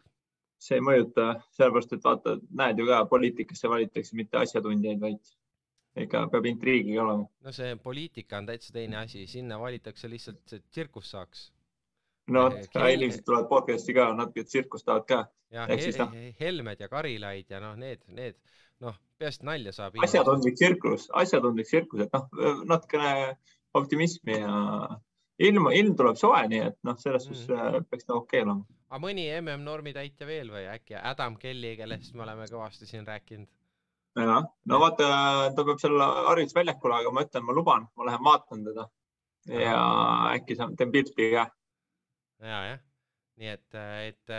see 0.63 0.79
ei 0.79 0.83
mõjuta, 0.89 1.29
sellepärast 1.59 1.97
et 1.97 2.05
vaata, 2.05 2.37
näed 2.63 2.79
ju 2.79 2.87
ka, 2.87 3.05
poliitikasse 3.11 3.69
valitakse 3.69 4.17
mitte 4.17 4.39
asjatundjaid, 4.39 5.01
vaid 5.01 5.33
ikka 6.05 6.29
peab 6.31 6.47
intriigi 6.47 6.95
olema. 6.99 7.27
no 7.41 7.53
see 7.53 7.75
poliitika 7.77 8.39
on 8.39 8.47
täitsa 8.47 8.73
teine 8.73 8.97
asi, 9.03 9.27
sinna 9.27 9.59
valitakse 9.61 10.11
lihtsalt, 10.11 10.55
tsirkus 10.71 11.11
saaks 11.11 11.51
no 12.31 12.49
inimesed 12.89 13.25
tulevad 13.27 13.49
podcast'i 13.51 13.95
ka, 13.97 14.11
natuke 14.17 14.45
tsirkust 14.47 14.87
tahavad 14.87 15.07
ka. 15.09 15.21
jah, 15.53 15.71
noh. 15.99 16.19
Helmed 16.41 16.81
ja 16.81 16.89
Karilaid 16.89 17.51
ja 17.51 17.61
noh, 17.61 17.77
need, 17.79 18.03
need 18.09 18.37
noh, 18.83 18.99
peaasi, 19.19 19.41
et 19.43 19.49
nalja 19.49 19.73
saab. 19.77 19.97
asjatundlik 20.05 20.59
tsirkus, 20.59 21.09
asjatundlik 21.23 21.69
tsirkus, 21.69 22.05
et 22.07 22.15
noh, 22.15 22.29
natukene 22.69 23.35
optimismi 23.79 24.39
ja 24.39 24.53
ilm, 25.43 25.71
ilm 25.73 25.97
tuleb 25.99 26.21
soe, 26.21 26.45
nii 26.53 26.63
et 26.69 26.79
noh, 26.87 26.99
selles 27.01 27.27
suhtes 27.27 27.49
mm. 27.49 27.89
peaks 27.91 28.07
ta 28.09 28.15
okei 28.15 28.43
okay 28.43 28.47
olema. 28.47 28.79
aga 28.93 29.03
mõni 29.03 29.27
MM-normi 29.41 29.95
täitja 29.97 30.29
veel 30.29 30.53
või 30.53 30.67
äkki 30.71 30.99
Adam 31.01 31.37
Kelly, 31.41 31.75
kellest 31.81 32.15
me 32.15 32.27
oleme 32.27 32.49
kõvasti 32.51 32.89
siin 32.89 33.07
rääkinud? 33.09 33.51
jah, 34.21 34.49
no 34.69 34.81
vaata, 34.83 35.07
ta 35.57 35.65
peab 35.65 35.81
seal 35.81 35.97
harjutusväljakul, 36.03 36.99
aga 36.99 37.15
ma 37.15 37.25
ütlen, 37.27 37.47
ma 37.49 37.57
luban, 37.57 37.89
ma 37.97 38.11
lähen 38.11 38.27
vaatan 38.27 38.67
teda 38.69 38.89
ja 39.51 39.79
äkki 40.37 40.55
teen 40.79 40.93
pilti 40.93 41.33
ka 41.33 41.49
ja, 42.43 42.61
jah, 42.73 42.83
nii 43.41 43.51
et, 43.53 43.79
et 44.09 44.35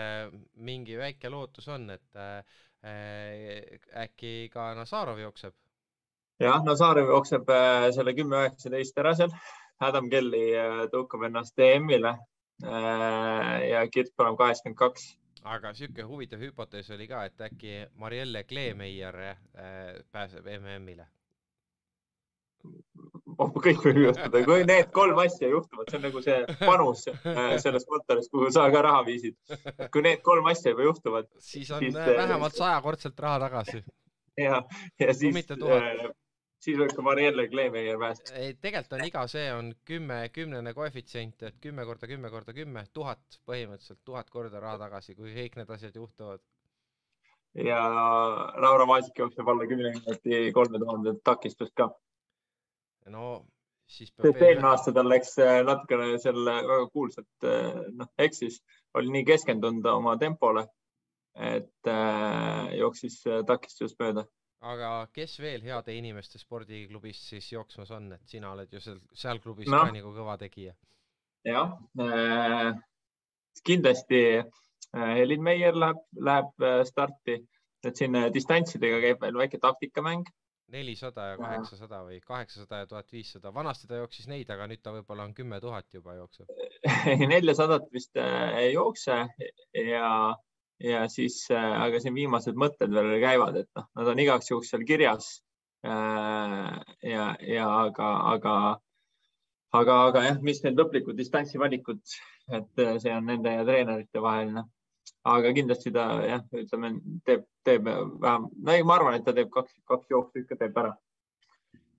mingi 0.65 0.97
väike 0.99 1.31
lootus 1.31 1.67
on, 1.73 1.89
et 1.93 2.19
äh, 2.19 2.59
äkki 4.03 4.49
ka 4.53 4.73
Nazarov 4.77 5.21
jookseb. 5.21 5.55
jah, 6.43 6.61
Nazarov 6.65 7.09
jookseb 7.15 7.49
äh, 7.49 7.89
selle 7.95 8.15
kümme 8.17 8.43
üheksateist 8.43 9.01
ära 9.03 9.15
seal. 9.17 9.33
Adam 9.83 10.07
Kelly 10.11 10.45
äh, 10.55 10.85
tõukab 10.93 11.25
ennast 11.27 11.59
EM-ile 11.59 12.13
ja 12.63 13.79
Kirt 13.91 14.13
Palam 14.15 14.37
kaheksakümmend 14.39 14.77
kaks 14.79 15.07
aga 15.49 15.73
sihuke 15.75 16.05
huvitav 16.07 16.39
hüpotees 16.39 16.91
oli 16.95 17.07
ka, 17.09 17.25
et 17.27 17.41
äkki 17.49 17.73
Marielle 17.99 18.45
Kleemeier 18.47 19.17
pääseb 20.13 20.47
MM-ile 20.53 21.09
kõik 23.37 23.83
võib 23.83 23.99
juhtuda, 24.03 24.41
kui 24.47 24.65
need 24.67 24.89
kolm 24.95 25.19
asja 25.23 25.49
juhtuvad, 25.51 25.89
see 25.89 25.99
on 25.99 26.05
nagu 26.07 26.23
see 26.23 26.39
panus 26.61 27.05
äh, 27.11 27.55
selles 27.63 27.85
kontoris, 27.89 28.29
kuhu 28.31 28.49
sa 28.53 28.69
ka 28.73 28.81
raha 28.85 29.03
viisid. 29.07 29.37
kui 29.93 30.05
need 30.05 30.23
kolm 30.25 30.49
asja 30.51 30.73
juba 30.73 30.89
juhtuvad. 30.89 31.29
siis 31.39 31.71
on 31.71 31.83
siis, 31.83 31.95
äh, 31.95 32.11
vähemalt 32.17 32.57
sajakordselt 32.57 33.19
raha 33.19 33.39
tagasi. 33.47 33.83
ja, 34.45 34.63
ja 34.99 35.13
siis, 35.13 35.51
äh, 35.51 36.05
siis 36.63 36.79
võib 36.79 36.95
ka 36.95 37.05
Marielle 37.05 37.47
Kleemeier 37.51 37.99
päästa. 37.99 38.35
ei, 38.39 38.55
tegelikult 38.55 38.97
on 38.99 39.05
iga 39.07 39.27
see 39.31 39.45
on 39.53 39.73
kümme, 39.85 40.23
kümnene 40.33 40.73
koefitsient, 40.73 41.43
et 41.49 41.61
kümme 41.61 41.85
korda 41.89 42.09
kümme 42.09 42.31
korda 42.33 42.55
kümme, 42.55 42.87
tuhat 42.93 43.41
põhimõtteliselt 43.49 44.03
tuhat 44.05 44.29
korda 44.29 44.63
raha 44.63 44.81
tagasi, 44.87 45.15
kui 45.15 45.35
kõik 45.35 45.61
need 45.61 45.77
asjad 45.77 46.01
juhtuvad 46.01 46.43
ja 47.53 47.81
Laura 48.57 48.85
Maasik 48.89 49.19
jookseb 49.19 49.47
alla 49.47 49.67
kümne 49.69 49.91
minuti 49.93 50.51
kolme 50.53 50.79
tuhandet 50.81 51.19
takistust 51.23 51.75
ka 51.77 51.91
no 53.11 53.45
siis 53.87 54.13
peab 54.15 54.39
eelmine 54.41 54.69
aasta 54.69 54.93
tal 54.95 55.09
läks 55.09 55.35
äh, 55.41 55.59
natukene 55.67 56.17
selle 56.21 56.55
väga 56.69 56.87
kuulsalt, 56.93 57.47
äh, 57.47 57.81
noh, 57.99 58.09
eksis, 58.25 58.61
oli 58.97 59.11
nii 59.17 59.25
keskendunud 59.27 59.89
oma 59.91 60.15
tempole, 60.21 60.65
et 61.51 61.91
äh, 61.91 62.73
jooksis 62.79 63.19
äh, 63.27 63.43
takistusest 63.49 63.99
mööda. 64.01 64.25
aga 64.63 64.89
kes 65.11 65.35
veel 65.43 65.63
heade 65.65 65.95
inimeste 65.97 66.39
spordiklubist 66.39 67.27
siis 67.33 67.51
jooksmas 67.51 67.91
on, 67.91 68.11
et 68.15 68.35
sina 68.35 68.53
oled 68.53 68.71
ju 68.71 68.79
seal, 68.79 68.99
seal 69.13 69.41
klubis 69.43 69.67
no. 69.67 69.81
ka 69.83 69.95
nagu 69.95 70.13
kõva 70.15 70.37
tegija. 70.39 70.75
jah 71.43 71.73
äh,, 71.99 72.69
kindlasti 73.67 74.21
Helin 74.93 75.41
Meier 75.43 75.73
läheb, 75.73 75.99
läheb 76.29 76.63
äh, 76.63 76.83
starti, 76.85 77.41
et 77.83 77.99
siin 77.99 78.15
distantsidega 78.33 79.01
käib 79.03 79.25
veel 79.25 79.41
väike 79.41 79.59
taktikamäng 79.59 80.23
nelisada 80.73 81.27
ja 81.31 81.37
kaheksasada 81.39 82.01
või 82.07 82.19
kaheksasada 82.25 82.81
ja 82.81 82.89
tuhat 82.89 83.11
viissada, 83.13 83.51
vanasti 83.55 83.89
ta 83.89 83.99
jooksis 84.01 84.27
neid, 84.31 84.49
aga 84.53 84.67
nüüd 84.69 84.81
ta 84.83 84.93
võib-olla 84.95 85.27
on 85.27 85.35
kümme 85.37 85.59
tuhat 85.63 85.87
juba 85.93 86.17
jookseb. 86.17 86.49
Neljasadat 87.33 87.87
vist 87.93 88.19
äh, 88.19 88.57
ei 88.63 88.73
jookse 88.73 89.19
ja, 89.77 90.11
ja 90.83 91.03
siis, 91.13 91.39
äh, 91.53 91.69
aga 91.85 92.01
siin 92.03 92.17
viimased 92.17 92.59
mõtted 92.59 92.93
veel 92.93 93.15
käivad, 93.23 93.61
et 93.63 93.69
noh, 93.79 93.89
nad 93.99 94.13
on 94.13 94.23
igaks 94.25 94.51
juhuks 94.51 94.73
seal 94.73 94.85
kirjas. 94.87 95.35
ja, 95.83 97.23
ja 97.43 97.63
aga, 97.75 98.09
aga, 98.33 98.53
aga, 99.75 99.95
aga 100.09 100.21
jah, 100.29 100.37
mis 100.39 100.61
need 100.63 100.79
lõplikud 100.79 101.17
distantsi 101.19 101.59
valikud, 101.59 101.99
et 102.55 102.85
see 103.03 103.11
on 103.11 103.27
nende 103.27 103.51
ja 103.51 103.65
treenerite 103.67 104.21
vaheline 104.23 104.63
aga 105.23 105.53
kindlasti 105.55 105.91
ta 105.95 106.05
jah, 106.27 106.43
ütleme, 106.59 106.93
teeb, 107.27 107.45
teeb 107.67 107.87
vähem, 107.87 108.47
no 108.51 108.75
ei, 108.75 108.83
ma 108.87 108.97
arvan, 108.97 109.17
et 109.17 109.25
ta 109.27 109.33
teeb 109.35 109.51
kaks, 109.53 109.75
kaks 109.89 110.11
jooksu 110.11 110.43
ikka 110.43 110.57
teeb 110.59 110.79
ära. 110.83 110.93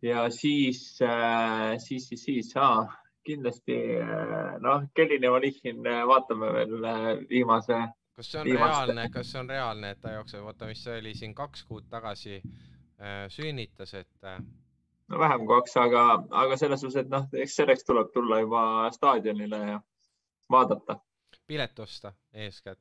ja 0.04 0.26
siis 0.30 0.82
äh,, 1.02 1.78
siis, 1.80 2.08
siis, 2.08 2.24
siis 2.24 2.50
ah, 2.60 2.90
kindlasti 3.24 3.78
äh, 4.00 4.56
noh, 4.60 4.88
Kelly 4.94 5.18
Nevalichin 5.18 5.86
äh, 5.86 6.02
vaatame 6.08 6.52
veel 6.52 6.74
viimase. 7.30 7.80
kas 8.16 8.32
see 8.32 8.40
on 8.42 8.50
viimast... 8.50 8.74
reaalne, 8.74 9.08
kas 9.14 9.32
see 9.32 9.40
on 9.40 9.48
reaalne, 9.48 9.94
et 9.94 10.02
ta 10.02 10.12
jookseb, 10.18 10.44
oota, 10.44 10.68
mis 10.68 10.84
see 10.84 10.98
oli 11.00 11.14
siin 11.16 11.34
kaks 11.34 11.64
kuud 11.70 11.88
tagasi 11.90 12.42
äh, 12.42 13.24
sünnitas, 13.32 13.94
et 13.94 14.28
äh... 14.28 14.38
no 15.08 15.18
vähem 15.24 15.46
kui 15.46 15.56
kaks, 15.56 15.78
aga, 15.80 16.04
aga 16.44 16.60
selles 16.60 16.84
suhtes, 16.84 17.06
et 17.06 17.16
noh, 17.16 17.24
eks 17.32 17.56
selleks 17.62 17.88
tuleb 17.88 18.12
tulla 18.12 18.44
juba 18.44 18.62
staadionile 18.92 19.64
ja 19.72 19.80
vaadata 20.52 21.00
pilet 21.46 21.78
osta 21.78 22.12
eeskätt. 22.32 22.80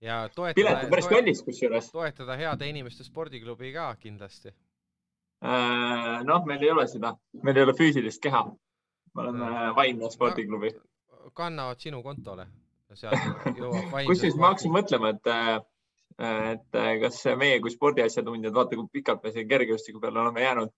ja 0.00 0.28
toetada. 0.34 0.54
pilet 0.54 0.84
on 0.84 0.90
päris 0.90 1.08
kallis 1.08 1.42
kusjuures. 1.42 1.90
toetada 1.92 2.36
heade 2.36 2.68
inimeste 2.68 3.04
spordiklubi 3.04 3.72
ka 3.72 3.96
kindlasti 4.00 4.48
äh,. 5.44 6.24
noh, 6.24 6.44
meil 6.46 6.62
ei 6.62 6.70
ole 6.70 6.86
seda, 6.86 7.16
meil 7.42 7.56
ei 7.56 7.62
ole 7.62 7.74
füüsilist 7.78 8.22
keha. 8.22 8.44
me 9.14 9.22
oleme 9.22 9.50
no. 9.50 9.74
vaimne 9.76 10.10
spordiklubi 10.10 10.70
no,. 10.70 11.30
kannavad 11.34 11.80
sinu 11.80 12.02
kontole. 12.02 12.46
kusjuures 14.08 14.36
ma 14.36 14.52
hakkasin 14.52 14.72
mõtlema, 14.72 15.10
et 15.12 15.66
et 16.18 16.78
kas 17.02 17.18
meie 17.38 17.60
kui 17.62 17.70
spordiasjatundjad, 17.70 18.54
vaata 18.54 18.76
kui 18.78 18.88
pikalt 18.92 19.22
me 19.22 19.30
siin 19.34 19.48
kergejõustiku 19.48 20.00
peale 20.02 20.20
oleme 20.20 20.42
jäänud. 20.42 20.72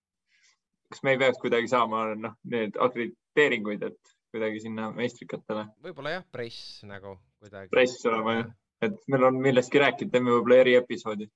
kas 0.91 1.03
me 1.03 1.11
ei 1.11 1.17
peaks 1.17 1.39
kuidagi 1.39 1.67
saama 1.71 2.01
noh, 2.15 2.33
need 2.43 2.75
akrediteeringuid, 2.85 3.83
et 3.87 4.11
kuidagi 4.31 4.63
sinna 4.63 4.89
meistrikatele. 4.95 5.67
võib-olla 5.85 6.15
jah, 6.17 6.25
press 6.31 6.81
nagu 6.87 7.17
kuidagi. 7.41 7.71
press 7.73 8.05
olema 8.09 8.37
jah, 8.39 8.51
et 8.87 9.07
meil 9.11 9.27
on 9.29 9.39
millestki 9.43 9.81
rääkida, 9.83 10.11
teeme 10.15 10.35
võib-olla 10.35 10.61
eriepisoodi. 10.65 11.27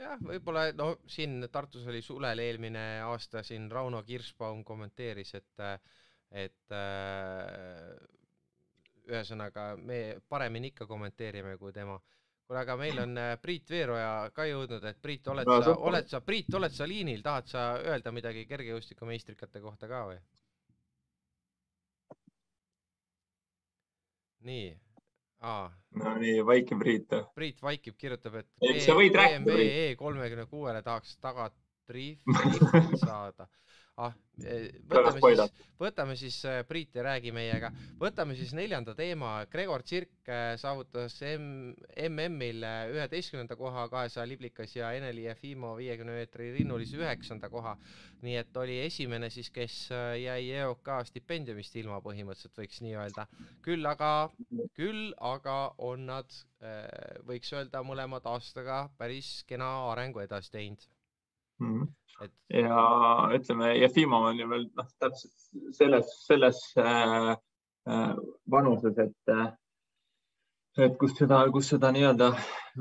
jah, 0.00 0.22
võib-olla 0.28 0.68
no 0.78 0.92
siin 1.10 1.40
Tartus 1.52 1.88
oli 1.90 2.02
suvel 2.02 2.44
eelmine 2.46 2.86
aasta 3.08 3.42
siin 3.46 3.70
Rauno 3.70 4.02
Kirsbaum 4.06 4.64
kommenteeris, 4.64 5.34
et, 5.40 5.66
et 6.44 6.78
äh, 6.78 7.92
ühesõnaga 9.10 9.74
me 9.76 10.00
paremini 10.28 10.72
ikka 10.74 10.86
kommenteerime 10.86 11.56
kui 11.58 11.72
tema 11.74 11.98
kuule, 12.50 12.60
aga 12.64 12.74
meil 12.76 12.98
on 12.98 13.18
äh, 13.18 13.36
Priit 13.38 13.70
Veeroja 13.70 14.30
ka 14.34 14.44
jõudnud, 14.48 14.84
et 14.90 14.98
Priit, 15.02 15.28
oled 15.30 15.46
no, 15.46 15.60
sa, 15.62 15.74
oled 15.86 16.08
sa, 16.10 16.20
Priit, 16.26 16.50
oled 16.58 16.74
sa 16.74 16.88
liinil, 16.88 17.22
tahad 17.22 17.46
sa 17.46 17.66
öelda 17.78 18.10
midagi 18.14 18.42
kergejõustikumeistrikate 18.50 19.62
kohta 19.62 19.90
ka 19.90 20.06
või? 20.10 20.18
Nii 24.46 24.68
ah.. 25.40 25.70
no 26.02 26.14
nii, 26.18 26.40
vaikib 26.46 26.82
Priit. 26.84 27.22
Priit 27.34 27.62
vaikib, 27.62 27.96
kirjutab, 28.00 28.40
et. 28.42 28.48
BMW 28.60 29.66
E 29.66 29.96
kolmekümne 29.98 30.46
kuuele 30.50 30.82
tahaks 30.82 31.16
taga 31.20 31.50
triif 31.90 32.22
saada 33.02 33.48
ah, 34.00 34.14
eh, 34.44 34.68
võtame 34.88 35.20
siis, 35.20 35.62
võtame 35.80 36.16
siis, 36.18 36.36
eh, 36.48 36.60
Priit 36.68 36.96
ei 36.96 37.04
räägi 37.04 37.32
meiega, 37.34 37.70
võtame 38.00 38.36
siis 38.38 38.52
neljanda 38.56 38.94
teema, 38.96 39.32
Gregor 39.52 39.84
Tsirk 39.84 40.28
eh, 40.30 40.54
saavutas 40.60 41.16
M, 41.28 41.72
MM-il 42.08 42.64
üheteistkümnenda 42.94 43.56
koha 43.60 43.86
kahesaja 43.92 44.26
liblikas 44.30 44.74
ja 44.76 44.92
Eneli 44.96 45.26
Jefimov 45.26 45.80
viiekümne 45.80 46.16
meetri 46.16 46.50
rinnulis 46.56 46.94
üheksanda 46.96 47.50
koha. 47.52 47.76
nii 48.20 48.36
et 48.36 48.56
oli 48.60 48.76
esimene 48.84 49.30
siis, 49.32 49.48
kes 49.50 49.74
jäi 50.20 50.50
EOK 50.60 50.90
stipendiumist 51.08 51.76
ilma 51.80 52.02
põhimõtteliselt 52.04 52.60
võiks 52.60 52.82
nii 52.84 52.94
öelda. 53.00 53.26
küll 53.64 53.86
aga, 53.88 54.30
küll 54.76 55.14
aga 55.16 55.58
on 55.78 56.06
nad, 56.12 56.40
võiks 57.28 57.52
öelda, 57.56 57.80
mõlemad 57.84 58.28
aastaga 58.28 58.86
päris 58.98 59.40
kena 59.48 59.70
arengu 59.92 60.20
edasi 60.20 60.52
teinud 60.52 60.88
mm. 61.60 61.72
-hmm 61.72 61.88
et... 62.24 62.32
ja 62.62 62.82
ütleme, 63.36 63.74
Jefimov 63.78 64.28
on 64.30 64.42
ju 64.42 64.48
veel 64.50 64.68
noh, 64.76 64.90
täpselt 65.00 65.74
selles, 65.76 66.12
selles 66.26 66.60
äh, 66.80 67.32
äh, 67.88 68.14
vanuses, 68.50 68.98
et 68.98 69.34
äh, 69.34 69.48
et 70.78 70.94
kus 71.00 71.16
seda, 71.18 71.40
kus 71.52 71.72
seda 71.72 71.90
nii-öelda 71.92 72.28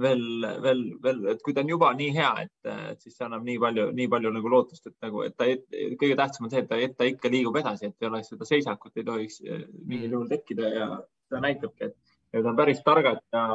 veel, 0.04 0.22
veel, 0.64 0.84
veel, 1.04 1.24
et 1.32 1.40
kui 1.44 1.56
ta 1.58 1.64
on 1.66 1.72
juba 1.72 1.90
nii 1.98 2.12
hea, 2.16 2.30
et, 2.46 2.70
et 2.94 3.02
siis 3.02 3.16
see 3.18 3.26
annab 3.26 3.48
nii 3.48 3.58
palju, 3.64 3.88
nii 3.98 4.12
palju 4.12 4.32
nagu 4.36 4.52
lootust, 4.54 4.92
et 4.92 5.08
nagu, 5.08 5.24
et 5.26 5.36
ta, 5.36 5.48
kõige 6.00 6.20
tähtsam 6.20 6.46
on 6.46 6.54
see, 6.54 6.62
et 6.64 6.70
ta, 6.70 6.78
et 6.78 6.94
ta 6.98 7.08
ikka 7.10 7.32
liigub 7.34 7.58
edasi, 7.60 7.90
et 7.90 8.06
ei 8.06 8.12
oleks 8.12 8.30
seda 8.34 8.48
seisakut 8.48 9.02
ei 9.02 9.08
tohiks 9.08 9.42
äh, 9.48 9.66
mingil 9.90 10.18
juhul 10.18 10.30
tekkida 10.30 10.74
ja 10.76 10.90
ta 11.30 11.42
näitabki, 11.44 11.90
et 11.90 11.98
ja 12.34 12.44
ta 12.44 12.52
on 12.52 12.60
päris 12.60 12.84
targad 12.86 13.24
ja, 13.34 13.46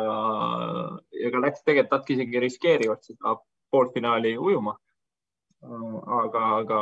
ja 1.15 1.31
ka 1.31 1.43
läks 1.45 1.63
tegelikult 1.63 1.95
natuke 1.95 2.17
isegi 2.17 2.43
riskeerivalt 2.43 3.07
seda 3.07 3.37
poolfinaali 3.71 4.35
ujuma 4.39 4.75
aga, 5.65 6.45
aga 6.61 6.81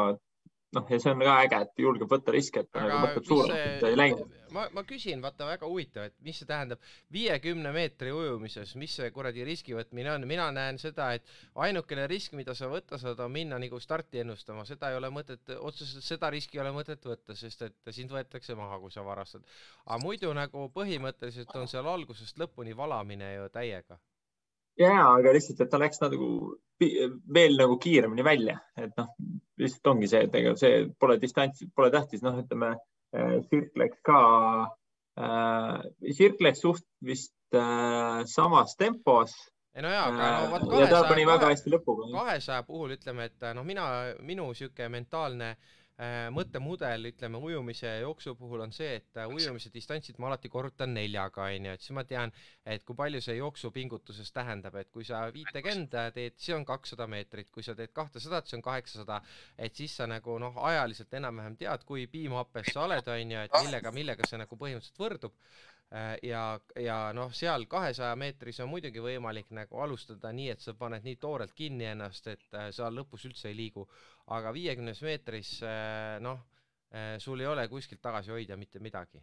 noh, 0.76 0.86
ja 0.88 0.98
see 1.00 1.12
on 1.12 1.22
ka 1.22 1.34
äge, 1.44 1.58
et 1.66 1.82
julgeb 1.84 2.10
võtta 2.10 2.32
riske, 2.34 2.62
et 2.64 2.78
nagu 2.78 3.00
mõtleb 3.04 3.26
suurelt, 3.28 3.84
ei 3.88 3.96
läinud. 3.98 4.36
ma, 4.54 4.64
ma 4.72 4.84
küsin, 4.88 5.20
vaata 5.24 5.46
väga 5.48 5.68
huvitav, 5.68 6.08
et 6.08 6.14
mis 6.24 6.38
see 6.40 6.48
tähendab 6.48 6.80
viiekümne 7.12 7.72
meetri 7.74 8.12
ujumises, 8.16 8.74
mis 8.80 8.94
see 8.98 9.10
kuradi 9.14 9.44
riski 9.48 9.76
võtmine 9.76 10.14
on, 10.14 10.26
mina 10.28 10.48
näen 10.54 10.80
seda, 10.80 11.10
et 11.18 11.28
ainukene 11.66 12.06
risk, 12.10 12.36
mida 12.38 12.56
sa 12.58 12.70
võtta 12.72 13.00
saad, 13.00 13.20
on 13.24 13.34
minna 13.34 13.60
nagu 13.62 13.80
starti 13.80 14.22
ennustama, 14.24 14.64
seda 14.68 14.92
ei 14.92 15.00
ole 15.00 15.12
mõtet, 15.14 15.54
otseselt 15.58 16.08
seda 16.08 16.32
riski 16.32 16.58
ei 16.58 16.64
ole 16.64 16.72
mõtet 16.76 17.04
võtta, 17.08 17.36
sest 17.38 17.68
et 17.68 17.92
sind 17.92 18.12
võetakse 18.12 18.56
maha, 18.58 18.80
kui 18.80 18.94
sa 18.94 19.04
varastad. 19.06 19.44
aga 19.86 20.00
muidu 20.04 20.32
nagu 20.36 20.68
põhimõtteliselt 20.74 21.52
on 21.60 21.68
seal 21.68 21.88
algusest 21.88 22.40
lõpuni 22.40 22.76
valamine 22.76 23.34
ju 23.36 23.52
täiega 23.52 24.00
ja, 24.80 24.92
aga 25.04 25.32
lihtsalt, 25.34 25.60
et 25.60 25.70
ta 25.72 25.80
läks 25.80 26.02
nagu 26.02 26.28
veel 27.34 27.58
nagu 27.58 27.76
kiiremini 27.78 28.24
välja, 28.26 28.56
et 28.76 28.94
noh, 28.98 29.12
lihtsalt 29.60 29.92
ongi 29.94 30.08
see, 30.10 30.24
et 30.26 30.34
ega 30.40 30.54
see 30.58 30.86
pole 31.00 31.18
distants, 31.22 31.62
pole 31.76 31.92
tähtis, 31.94 32.24
noh, 32.24 32.40
ütleme 32.42 32.74
Sirk 33.50 33.76
läks 33.76 34.00
ka 34.08 34.18
äh,, 35.20 35.82
Sirk 36.16 36.40
läks 36.40 36.64
suht 36.64 36.86
vist 37.04 37.36
äh, 37.54 38.22
samas 38.24 38.76
tempos 38.80 39.36
ei 39.72 39.84
no 39.84 39.88
jaa, 39.88 40.08
aga 40.08 40.24
no 40.32 40.48
vot 40.52 40.64
kahesaja. 40.68 41.44
ja 41.44 41.76
lõpuga. 41.76 42.08
kahesaja 42.12 42.64
puhul 42.68 42.96
ütleme, 42.96 43.28
et 43.30 43.46
noh, 43.56 43.64
mina, 43.64 43.86
minu 44.20 44.50
sihuke 44.56 44.88
mentaalne 44.92 45.52
äh, 45.52 45.70
Äh, 45.81 45.81
mõttemudel, 46.34 47.08
ütleme 47.12 47.38
ujumise 47.38 47.86
ja 47.86 48.02
jooksu 48.02 48.34
puhul 48.38 48.64
on 48.64 48.72
see, 48.74 48.96
et 49.00 49.20
äh, 49.20 49.28
ujumise 49.30 49.70
distantsid 49.74 50.18
ma 50.22 50.30
alati 50.30 50.50
korrutan 50.52 50.94
neljaga, 50.96 51.48
onju, 51.52 51.74
et 51.76 51.84
siis 51.84 51.94
ma 51.96 52.04
tean, 52.08 52.32
et 52.66 52.84
kui 52.88 52.96
palju 52.98 53.20
see 53.24 53.36
jooksupingutuses 53.38 54.32
tähendab, 54.34 54.76
et 54.80 54.90
kui 54.94 55.06
sa 55.08 55.24
viitekümne 55.34 56.08
teed, 56.16 56.38
see 56.42 56.56
on 56.56 56.66
kakssada 56.68 57.06
meetrit, 57.10 57.50
kui 57.54 57.64
sa 57.66 57.76
teed 57.78 57.92
kahtesadat, 57.96 58.48
see 58.48 58.58
on 58.58 58.64
kaheksasada, 58.66 59.20
et 59.58 59.76
siis 59.78 59.94
sa 60.00 60.08
nagu 60.10 60.38
noh, 60.42 60.56
ajaliselt 60.70 61.12
enam-vähem 61.20 61.58
tead, 61.60 61.84
kui 61.88 62.06
piimhappes 62.10 62.72
sa 62.72 62.86
oled, 62.88 63.12
onju, 63.16 63.44
et 63.46 63.60
millega, 63.62 63.94
millega 63.94 64.28
see 64.28 64.40
nagu 64.42 64.58
põhimõtteliselt 64.58 65.04
võrdub. 65.06 65.36
Äh, 65.36 65.71
ja, 66.22 66.60
ja 66.80 66.96
noh, 67.12 67.32
seal 67.36 67.66
kahesaja 67.68 68.16
meetris 68.16 68.60
on 68.64 68.70
muidugi 68.72 69.02
võimalik 69.04 69.50
nagu 69.52 69.82
alustada 69.84 70.30
nii, 70.32 70.48
et 70.54 70.64
sa 70.64 70.72
paned 70.78 71.04
nii 71.04 71.18
toorelt 71.20 71.52
kinni 71.56 71.90
ennast, 71.90 72.30
et 72.32 72.56
äh, 72.56 72.70
sa 72.72 72.88
lõpus 72.90 73.26
üldse 73.28 73.50
ei 73.50 73.58
liigu. 73.58 73.86
aga 74.32 74.52
viiekümnes 74.54 75.02
meetris 75.02 75.58
äh, 75.66 76.16
noh, 76.20 76.40
sul 77.18 77.40
ei 77.40 77.46
ole 77.48 77.68
kuskilt 77.68 78.02
tagasi 78.04 78.30
hoida 78.30 78.56
mitte 78.56 78.78
midagi. 78.78 79.20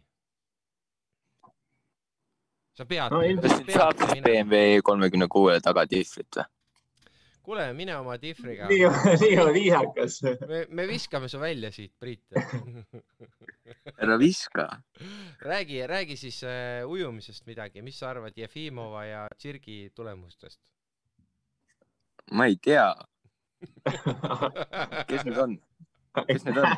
sa 2.74 2.84
pead 2.84 3.12
no,. 3.12 3.20
sind 3.22 3.70
saab 3.70 3.98
siis 3.98 4.22
BMW 4.22 4.80
kolmekümne 4.82 5.28
kuuele 5.28 5.60
taga 5.60 5.86
tihvrit 5.86 6.36
või? 6.36 6.48
Kuule, 7.50 7.72
mine 7.74 7.96
oma 7.98 8.14
tihvriga. 8.18 8.68
nii, 8.70 8.86
nii 9.20 9.38
on 9.42 9.52
viisakas. 9.54 10.20
me, 10.48 10.60
me 10.68 10.86
viskame 10.88 11.28
su 11.28 11.40
välja 11.40 11.72
siit, 11.74 11.92
Priit 11.98 12.22
ära 14.02 14.18
viska. 14.18 14.68
räägi, 15.40 15.86
räägi 15.86 16.16
siis 16.16 16.42
äh, 16.44 16.86
ujumisest 16.86 17.46
midagi, 17.46 17.82
mis 17.82 17.98
sa 17.98 18.10
arvad 18.10 18.36
Jefimova 18.36 19.04
ja 19.04 19.28
Tširgi 19.36 19.90
tulemustest? 19.94 20.60
ma 22.32 22.46
ei 22.46 22.56
tea 22.62 22.94
kes 25.08 25.24
need 25.24 25.38
on? 25.38 25.56
kes 26.28 26.44
need 26.44 26.58
on? 26.58 26.68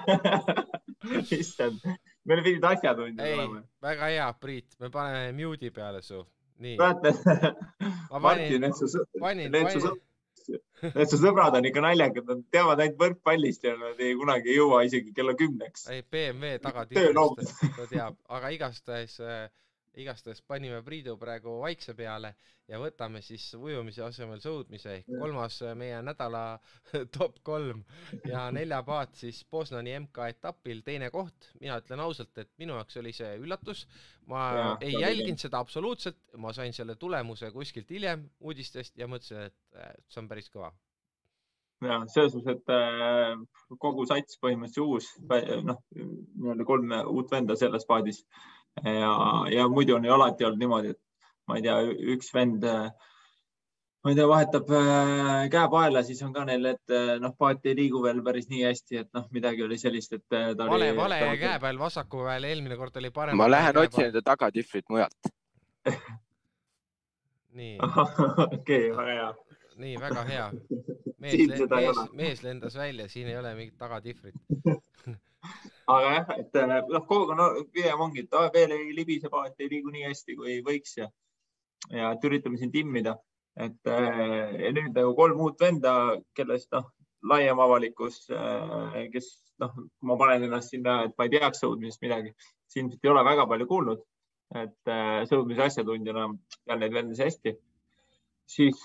issand, 1.41 1.85
meil 2.25 2.43
pidid 2.47 2.64
asjatundjad 2.64 3.35
olema. 3.35 3.61
väga 3.83 4.09
hea, 4.14 4.31
Priit, 4.41 4.79
me 4.81 4.89
paneme 4.91 5.33
mute'i 5.37 5.70
peale 5.70 6.01
su. 6.03 6.25
nii. 6.62 6.79
Martin, 8.23 8.64
et 8.64 8.77
su, 8.79 8.89
need 9.35 9.70
su 9.77 9.93
Need 10.97 11.11
su 11.11 11.18
sõbrad 11.20 11.57
on 11.59 11.68
ikka 11.68 11.84
naljakad, 11.84 12.28
nad 12.28 12.45
teavad 12.55 12.82
ainult 12.82 13.01
võrkpallist 13.01 13.66
ja 13.66 13.74
nad 13.78 14.01
ei 14.03 14.14
kunagi 14.18 14.53
ei 14.53 14.59
jõua 14.59 14.82
isegi 14.88 15.14
kella 15.16 15.34
kümneks. 15.38 15.86
ei, 15.93 16.03
BMW 16.03 16.59
Tööloom. 16.59 17.36
tagatiitrist 17.38 17.76
ta 17.78 17.88
teab, 17.90 18.18
aga 18.38 18.53
igastahes 18.57 19.18
äh, 19.22 19.47
igastahes 20.01 20.40
panime 20.49 20.80
Priidu 20.84 21.16
praegu 21.20 21.59
vaikse 21.61 21.95
peale 21.97 22.32
ja 22.70 22.78
võtame 22.80 23.20
siis 23.24 23.45
ujumise 23.59 24.05
asemel 24.07 24.40
sõudmise 24.43 24.95
ehk 24.99 25.09
kolmas 25.11 25.59
äh, 25.66 25.74
meie 25.78 25.99
nädala 26.05 26.43
top 27.16 27.40
kolm 27.45 27.82
ja 28.28 28.47
neljapaat 28.57 29.18
siis 29.20 29.43
Poznani 29.51 29.95
MK-etapil, 30.01 30.82
teine 30.86 31.11
koht. 31.12 31.51
mina 31.61 31.76
ütlen 31.82 32.01
ausalt, 32.05 32.32
et 32.38 32.53
minu 32.62 32.78
jaoks 32.78 32.97
oli 33.03 33.12
see 33.16 33.34
üllatus. 33.43 33.84
ma 34.30 34.45
ja, 34.57 34.70
ei 34.80 34.95
jälginud 35.01 35.43
seda 35.43 35.61
absoluutselt, 35.61 36.22
ma 36.38 36.55
sain 36.57 36.72
selle 36.72 36.97
tulemuse 36.97 37.51
kuskilt 37.53 37.90
hiljem 37.90 38.24
uudistest 38.40 38.97
ja 38.99 39.11
mõtlesin, 39.11 39.51
et 39.51 39.76
äh, 39.76 39.93
see 40.09 40.22
on 40.22 40.30
päris 40.30 40.49
kõva. 40.55 40.72
ja 41.84 42.01
selles 42.14 42.38
mõttes, 42.38 42.57
et 42.57 42.72
äh, 42.72 43.76
kogu 43.82 44.09
sats 44.09 44.40
põhimõtteliselt 44.40 44.86
uus, 44.86 45.12
noh, 45.68 45.84
nii-öelda 45.93 46.68
kolm 46.72 46.99
uut 47.12 47.30
venda 47.34 47.59
selles 47.59 47.84
paadis 47.88 48.24
ja, 48.85 49.14
ja 49.53 49.68
muidu 49.68 49.97
on 49.97 50.05
ju 50.05 50.12
alati 50.14 50.45
olnud 50.45 50.62
niimoodi, 50.62 50.95
et 50.95 51.01
ma 51.49 51.59
ei 51.59 51.64
tea, 51.64 51.77
üks 52.14 52.33
vend, 52.35 52.64
ma 52.64 54.11
ei 54.11 54.18
tea, 54.18 54.27
vahetab 54.31 54.73
äh, 54.79 55.45
käe 55.53 55.68
paela, 55.70 56.03
siis 56.07 56.23
on 56.27 56.33
ka 56.35 56.47
neil, 56.49 56.64
et 56.73 56.95
äh, 56.95 57.14
noh, 57.23 57.35
paat 57.39 57.66
ei 57.68 57.77
liigu 57.79 58.03
veel 58.05 58.23
päris 58.25 58.49
nii 58.51 58.64
hästi, 58.66 59.05
et 59.05 59.11
noh, 59.14 59.29
midagi 59.35 59.66
oli 59.66 59.79
sellist, 59.81 60.16
et 60.18 60.39
äh, 60.39 60.51
ta 60.59 60.66
vale, 60.70 60.91
vale 60.97 61.20
käe 61.41 61.59
peal, 61.62 61.79
vasaku 61.83 62.25
peal, 62.27 62.49
eelmine 62.51 62.79
kord 62.81 62.99
oli 63.03 63.12
parem. 63.14 63.39
ma 63.39 63.51
lähen 63.51 63.79
otsin 63.85 64.11
enda 64.11 64.25
tagatihvrit 64.33 64.89
mujalt. 64.91 65.33
nii 67.59 67.79
okei, 68.57 68.91
väga 68.97 69.12
hea. 69.12 69.35
nii 69.77 69.97
väga 70.01 70.25
hea. 70.29 70.51
mees, 71.23 71.37
mees, 71.70 72.03
mees 72.12 72.43
lendas 72.43 72.77
välja, 72.77 73.09
siin 73.09 73.29
ei 73.29 73.37
ole 73.39 73.55
mingit 73.55 73.79
tagatihvrit. 73.79 74.35
Aga 75.97 76.14
jah, 76.14 76.32
et 76.38 76.57
äh, 76.61 76.72
noh, 76.88 77.05
kogu 77.09 77.34
aeg 77.34 77.59
on 77.59 77.68
pigem 77.74 78.01
ongi, 78.05 78.24
et 78.24 78.55
veel 78.55 78.74
ei 78.76 78.95
libise 78.97 79.30
paat, 79.32 79.55
ei 79.61 79.70
liigu 79.70 79.93
nii 79.95 80.07
hästi, 80.09 80.36
kui 80.38 80.59
võiks 80.66 80.97
ja, 80.99 81.09
ja 81.90 82.12
et 82.14 82.26
üritame 82.28 82.61
siin 82.61 82.72
timmida, 82.74 83.16
et 83.57 83.90
äh, 83.90 84.57
ja 84.64 84.72
nüüd 84.76 84.93
nagu 84.97 85.14
kolm 85.18 85.40
uut 85.47 85.61
venda, 85.61 85.95
kellest 86.36 86.70
noh, 86.76 86.88
laiem 87.30 87.61
avalikkus, 87.62 88.24
kes 89.12 89.28
noh, 89.62 89.76
ma 90.03 90.16
panen 90.18 90.49
ennast 90.49 90.72
sinna, 90.74 91.05
et 91.07 91.12
ma 91.18 91.28
ei 91.28 91.36
teaks 91.36 91.62
sõudmisest 91.62 92.03
midagi, 92.03 92.32
siis 92.66 92.82
ilmselt 92.82 93.07
ei 93.07 93.12
ole 93.12 93.22
väga 93.28 93.47
palju 93.51 93.68
kuulnud, 93.70 94.03
et 94.59 94.90
äh, 94.90 95.22
sõudmise 95.30 95.68
asjatundjana 95.68 96.26
tean 96.66 96.82
neid 96.82 96.97
vendasid 96.97 97.28
hästi. 97.28 97.57
siis, 98.53 98.82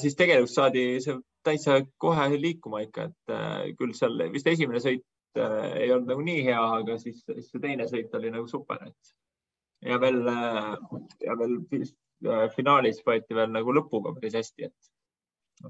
siis 0.00 0.16
tegelikult 0.18 0.50
saadi 0.50 0.84
see 1.04 1.18
täitsa 1.44 1.80
kohe 2.00 2.28
liikuma 2.40 2.82
ikka, 2.84 3.08
et 3.10 3.32
äh, 3.32 3.74
küll 3.78 3.94
seal 3.96 4.16
vist 4.32 4.48
esimene 4.50 4.80
sõit 4.82 5.04
äh, 5.40 5.68
ei 5.82 5.92
olnud 5.92 6.12
nagu 6.12 6.24
nii 6.24 6.44
hea, 6.46 6.62
aga 6.78 6.96
siis, 7.00 7.22
siis 7.26 7.50
see 7.50 7.62
teine 7.62 7.86
sõit 7.90 8.14
oli 8.18 8.32
nagu 8.34 8.48
super, 8.50 8.80
et 8.88 9.14
ja 9.90 10.00
veel 10.00 10.22
äh, 10.30 10.72
ja 11.24 11.36
veel 11.40 11.58
äh, 11.60 12.48
finaalis 12.56 13.02
võeti 13.06 13.36
veel 13.36 13.52
nagu 13.52 13.74
lõpuga 13.76 14.14
päris 14.16 14.36
hästi, 14.40 14.70
et, 14.70 14.90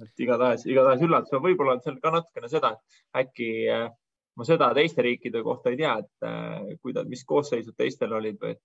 et 0.03 0.25
igatahes, 0.27 0.67
igatahes 0.71 1.05
üllatus, 1.07 1.37
võib-olla 1.43 1.79
on 1.79 1.85
seal 1.85 2.01
ka 2.03 2.15
natukene 2.15 2.51
seda, 2.53 2.75
et 2.77 3.25
äkki 3.25 3.51
äh, 3.73 3.89
ma 4.37 4.47
seda 4.47 4.71
teiste 4.77 5.03
riikide 5.07 5.43
kohta 5.47 5.73
ei 5.73 5.81
tea, 5.81 5.97
et 6.03 6.29
äh, 6.29 6.77
kuidas, 6.83 7.09
mis 7.11 7.25
koosseisud 7.29 7.77
teistel 7.79 8.15
olid 8.17 8.39
või 8.43 8.55
et 8.57 8.62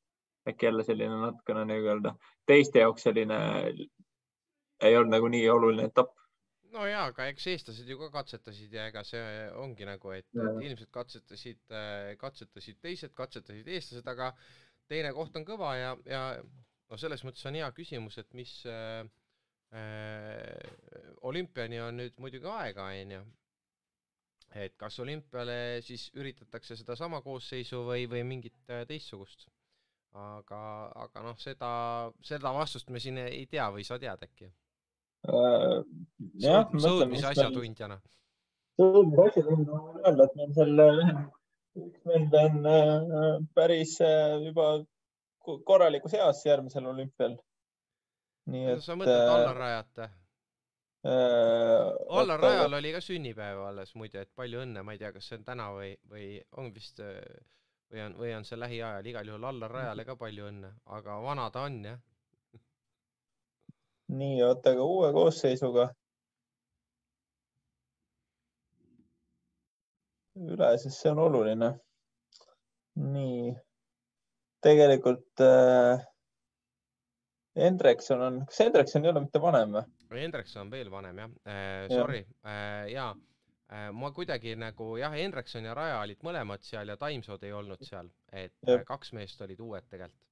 äkki 0.49 0.69
jälle 0.69 0.85
selline 0.87 1.17
natukene 1.21 1.65
nii-öelda 1.69 2.15
teiste 2.47 2.81
jaoks 2.83 3.05
selline 3.05 3.39
ei 4.79 4.95
olnud 4.95 5.11
nagu 5.13 5.27
nii 5.27 5.49
oluline 5.51 5.89
etapp. 5.89 6.13
No 6.73 6.85
ja, 6.85 7.03
aga 7.09 7.27
eks 7.31 7.47
eestlased 7.53 7.89
ju 7.89 7.97
ka 8.01 8.09
katsetasid 8.19 8.73
ja 8.73 8.87
ega 8.91 9.03
see 9.07 9.21
ongi 9.59 9.87
nagu, 9.89 10.13
et, 10.15 10.27
ilmselt 10.35 10.91
katsetasid, 10.93 11.61
katsetasid 12.21 12.81
teised, 12.83 13.13
katsetasid 13.17 13.67
eestlased, 13.67 14.07
aga 14.09 14.33
teine 14.89 15.13
koht 15.15 15.37
on 15.37 15.45
kõva 15.47 15.73
ja, 15.77 15.93
ja 16.09 16.23
no 16.89 16.97
selles 16.99 17.23
mõttes 17.25 17.45
on 17.49 17.57
hea 17.59 17.69
küsimus, 17.75 18.17
et 18.21 18.31
mis 18.37 18.53
äh, 18.69 19.03
äh, 19.75 20.71
olümpiani 21.29 21.81
on 21.85 22.01
nüüd 22.01 22.17
muidugi 22.21 22.49
aega, 22.49 22.89
onju. 23.03 23.21
et 24.57 24.75
kas 24.81 24.97
olümpiale 24.99 25.81
siis 25.85 26.09
üritatakse 26.17 26.75
sedasama 26.75 27.21
koosseisu 27.21 27.83
või, 27.85 28.07
või 28.09 28.23
mingit 28.25 28.57
äh, 28.73 28.85
teistsugust. 28.89 29.47
aga, 30.17 30.59
aga 31.05 31.21
noh, 31.21 31.37
seda, 31.37 31.71
seda 32.25 32.53
vastust 32.53 32.89
me 32.89 32.99
siin 32.99 33.19
ei 33.21 33.45
tea 33.45 33.69
või 33.69 33.85
sa 33.85 33.99
tead 34.01 34.23
äkki? 34.25 34.49
Sõudmise 36.19 37.29
asjatundjana. 37.31 37.99
sõudmise 38.79 39.27
asjatundjana 39.29 39.81
võin 39.81 40.05
öelda, 40.05 40.25
et 40.25 40.39
meil 40.39 40.55
seal 40.57 40.85
äh, 40.85 41.11
üks 41.79 42.07
vend 42.11 42.33
on 42.39 42.65
äh, 42.67 43.27
päris 43.55 43.97
äh, 44.03 44.37
juba 44.47 44.71
ko- 45.45 45.59
korralikus 45.67 46.15
eas 46.17 46.41
järgmisel 46.45 46.89
olümpial. 46.91 47.37
nii 48.49 48.65
et. 48.73 48.83
sa 48.83 48.97
mõtled 48.99 49.31
Allar 49.35 49.61
Rajat? 49.63 50.01
äh, 50.03 50.09
Allar 52.19 52.43
Rajal 52.43 52.79
oli 52.81 52.91
ka 52.95 53.03
sünnipäev 53.03 53.63
alles 53.69 53.95
muide, 53.95 54.25
et 54.25 54.33
palju 54.35 54.65
õnne, 54.65 54.83
ma 54.83 54.95
ei 54.95 55.01
tea, 55.01 55.13
kas 55.15 55.29
see 55.29 55.39
on 55.39 55.47
täna 55.47 55.69
või, 55.75 55.93
või 56.11 56.27
on 56.57 56.73
vist 56.75 56.99
või 56.99 58.03
on, 58.05 58.17
või 58.19 58.33
on 58.37 58.45
see 58.45 58.59
lähiajal, 58.59 59.07
igal 59.11 59.31
juhul 59.31 59.47
Allar 59.49 59.71
Rajale 59.71 60.05
ka 60.05 60.15
palju 60.19 60.49
õnne, 60.51 60.73
aga 60.97 61.19
vana 61.23 61.49
ta 61.53 61.65
on 61.69 61.79
jah. 61.85 61.99
nii, 64.09 64.41
oota, 64.43 64.73
aga 64.73 64.85
uue 64.85 65.11
koosseisuga. 65.13 65.89
Üle, 70.39 70.69
sest 70.81 71.01
see 71.01 71.11
on 71.11 71.19
oluline. 71.25 71.73
nii, 72.99 73.51
tegelikult 74.63 75.43
äh, 75.45 76.01
Hendrikson 77.59 78.21
on, 78.21 78.39
kas 78.47 78.59
Hendrikson 78.59 79.05
ei 79.05 79.11
ole 79.11 79.23
mitte 79.23 79.41
vanem 79.41 79.77
või? 79.77 79.85
Hendrikson 80.19 80.65
on 80.65 80.71
veel 80.73 80.91
vanem 80.91 81.21
jah 81.21 81.33
äh,, 81.47 81.87
sorry 81.91 82.21
äh, 82.43 82.89
ja 82.91 83.07
äh, 83.71 83.89
ma 83.95 84.11
kuidagi 84.15 84.55
nagu 84.59 84.91
jah, 84.99 85.15
Hendrikson 85.15 85.67
ja 85.69 85.75
Raja 85.77 86.01
olid 86.03 86.23
mõlemad 86.25 86.65
seal 86.65 86.91
ja 86.91 86.97
Taimsood 86.99 87.45
ei 87.47 87.55
olnud 87.55 87.83
seal, 87.87 88.11
et 88.31 88.55
äh, 88.67 88.83
kaks 88.87 89.13
meest 89.17 89.41
olid 89.45 89.61
uued 89.63 89.87
tegelikult. 89.89 90.25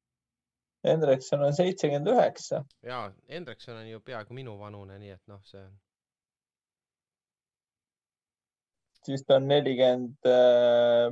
Hendrikson 0.87 1.41
on 1.43 1.55
seitsekümmend 1.57 2.13
üheksa. 2.13 2.61
ja 2.85 3.07
Hendrikson 3.29 3.79
on 3.81 3.89
ju 3.89 4.03
peaaegu 4.05 4.35
minu 4.37 4.59
vanune, 4.59 4.99
nii 5.01 5.15
et 5.15 5.23
noh, 5.31 5.41
see 5.47 5.63
on 5.63 5.73
siis 9.07 9.23
ta 9.27 9.39
on 9.41 9.47
nelikümmend 9.49 10.27
äh, 10.29 11.11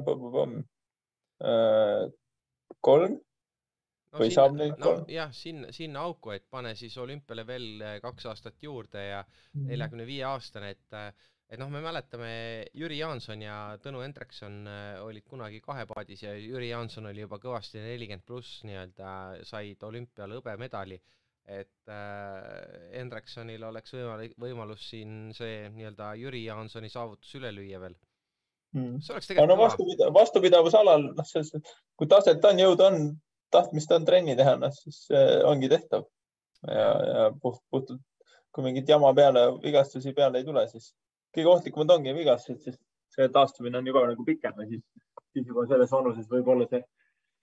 kolm 2.85 3.13
no, 3.15 4.19
Või 4.19 4.31
saab 4.33 4.55
nüüd 4.55 4.75
no, 4.77 4.83
kolm? 4.83 5.05
jah, 5.11 5.31
sinna, 5.35 5.71
sinna 5.75 6.05
auku, 6.07 6.33
et 6.35 6.45
pane 6.51 6.75
siis 6.79 6.97
olümpiale 7.01 7.45
veel 7.47 7.69
äh, 7.81 7.95
kaks 8.03 8.27
aastat 8.31 8.61
juurde 8.63 9.01
ja 9.03 9.23
neljakümne 9.55 10.05
viie 10.07 10.25
aastane, 10.27 10.75
et 10.75 10.99
et 11.45 11.61
noh, 11.61 11.69
me 11.69 11.81
mäletame 11.83 12.29
Jüri 12.73 12.97
Jaanson 12.97 13.43
ja 13.43 13.57
Tõnu 13.81 14.01
Hendrikson 14.01 14.63
äh, 14.69 14.95
olid 15.05 15.27
kunagi 15.29 15.61
kahepaadis 15.61 16.23
ja 16.25 16.33
Jüri 16.39 16.71
Jaanson 16.71 17.05
oli 17.11 17.21
juba 17.21 17.37
kõvasti 17.41 17.83
nelikümmend 17.83 18.25
pluss 18.25 18.63
nii-öelda, 18.65 19.11
said 19.45 19.83
olümpial 19.85 20.33
hõbemedali. 20.39 20.97
Et 21.45 21.91
äh, 21.93 22.95
Hendriksonil 22.95 23.63
oleks 23.67 23.93
võimalik, 23.93 24.33
võimalus 24.41 24.87
siin 24.89 25.29
see 25.37 25.67
nii-öelda 25.75 26.15
Jüri 26.17 26.41
Jaansoni 26.47 26.89
saavutus 26.89 27.35
üle 27.37 27.51
lüüa 27.53 27.81
veel. 27.83 27.95
Mm. 28.75 28.97
see 28.99 29.13
oleks 29.13 29.29
tegelikult 29.29 29.53
no 29.53 29.55
kõva. 29.55 29.67
vastupida- 29.69 30.09
vastupidavusalal, 30.15 31.05
noh, 31.15 31.27
selles 31.29 31.53
kui 31.95 32.09
taset 32.11 32.43
on, 32.49 32.59
jõudu 32.59 32.87
on, 32.87 32.97
tahtmist 33.53 33.93
on 33.95 34.07
trenni 34.07 34.35
teha, 34.35 34.57
noh 34.59 34.73
siis 34.75 35.05
äh, 35.13 35.37
ongi 35.47 35.69
tehtav. 35.71 36.07
ja, 36.65 36.89
ja 37.11 37.29
puht, 37.41 37.61
puhtalt, 37.69 38.01
kui 38.51 38.65
mingit 38.65 38.89
jama 38.89 39.11
peale, 39.13 39.45
vigastusi 39.61 40.15
peale 40.17 40.41
ei 40.41 40.47
tule, 40.47 40.65
siis 40.71 40.89
kõige 41.35 41.51
ohtlikumad 41.51 41.93
ongi 41.97 42.13
vigastused, 42.15 42.63
sest 42.63 42.81
see 43.15 43.29
taastumine 43.31 43.77
on 43.77 43.87
juba 43.87 44.05
nagu 44.09 44.25
pikem 44.27 44.57
ja 44.63 44.67
siis, 44.71 44.83
siis 45.35 45.45
juba 45.45 45.67
selles 45.69 45.91
vanuses 45.93 46.27
võib 46.31 46.49
olla 46.55 46.67
see, 46.71 46.81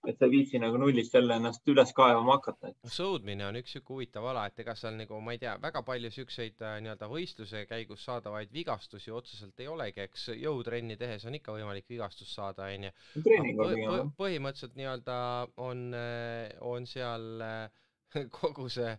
et 0.07 0.19
sa 0.19 0.27
ei 0.27 0.33
viitsi 0.33 0.59
nagu 0.59 0.77
nullist 0.79 1.13
jälle 1.15 1.37
ennast 1.39 1.67
üles 1.71 1.93
kaevama 1.95 2.37
hakata. 2.37 2.73
sõudmine 2.95 3.45
on 3.47 3.59
üks 3.59 3.75
sihuke 3.75 3.93
huvitav 3.95 4.25
ala, 4.31 4.45
et 4.49 4.59
ega 4.63 4.75
seal 4.79 4.97
nagu 4.99 5.19
ma 5.23 5.35
ei 5.35 5.41
tea, 5.41 5.53
väga 5.63 5.83
palju 5.87 6.11
siukseid 6.13 6.63
äh, 6.63 6.77
nii-öelda 6.83 7.09
võistluse 7.11 7.63
käigus 7.69 8.03
saadavaid 8.09 8.51
vigastusi 8.53 9.13
otseselt 9.15 9.63
ei 9.63 9.69
olegi, 9.71 10.03
eks 10.07 10.29
jõutrenni 10.35 10.97
tehes 10.99 11.25
on 11.29 11.39
ikka 11.39 11.55
võimalik 11.55 11.87
vigastust 11.89 12.35
saada, 12.35 12.67
onju. 12.73 12.91
põhimõtteliselt 14.19 14.75
nii-öelda 14.79 15.17
on, 15.63 15.87
on 16.73 16.89
seal 16.89 17.47
äh, 17.47 17.83
kogu 18.39 18.67
see, 18.71 18.93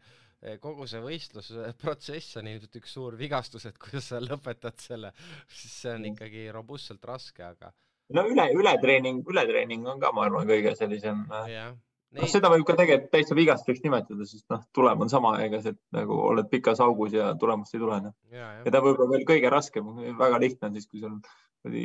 kogu 0.62 0.88
see 0.90 1.00
võistlusprotsess 1.04 2.40
on 2.40 2.50
ilmselt 2.50 2.80
üks 2.80 2.96
suur 2.96 3.16
vigastus, 3.20 3.68
et 3.68 3.78
kuidas 3.80 4.10
sa 4.12 4.20
lõpetad 4.22 4.80
selle, 4.82 5.12
siis 5.48 5.80
see 5.84 5.94
on 5.94 6.04
Mm. 6.04 6.12
ikkagi 6.12 6.48
robustselt 6.52 7.04
raske, 7.08 7.44
aga 7.44 7.72
no 8.12 8.26
üle, 8.28 8.46
ületreening, 8.58 9.24
ületreening 9.30 9.88
on 9.88 10.00
ka, 10.02 10.12
ma 10.14 10.26
arvan, 10.28 10.46
kõige 10.48 10.74
sellisem 10.78 11.24
äh, 11.32 11.48
jah, 11.52 11.70
noh, 12.18 12.28
seda 12.30 12.50
võib 12.52 12.66
ka 12.68 12.76
tegelikult 12.78 13.12
täitsa 13.14 13.36
vigastuseks 13.38 13.84
nimetada, 13.84 14.26
sest 14.28 14.44
noh, 14.52 14.62
tulem 14.76 15.04
on 15.06 15.12
sama, 15.12 15.34
ega 15.44 15.60
see 15.64 15.74
nagu 15.96 16.18
oled 16.28 16.50
pikas 16.52 16.82
augus 16.84 17.14
ja 17.16 17.32
tulemust 17.40 17.76
ei 17.76 17.82
tule 17.82 18.00
no.. 18.04 18.12
ja, 18.34 18.50
ja. 18.58 18.70
ta 18.70 18.82
võib-olla 18.84 19.14
veel 19.14 19.26
kõige 19.28 19.52
raskem, 19.52 19.88
väga 20.20 20.40
lihtne 20.42 20.70
on 20.70 20.78
siis, 20.78 20.88
kui 20.90 21.02
sul 21.02 21.18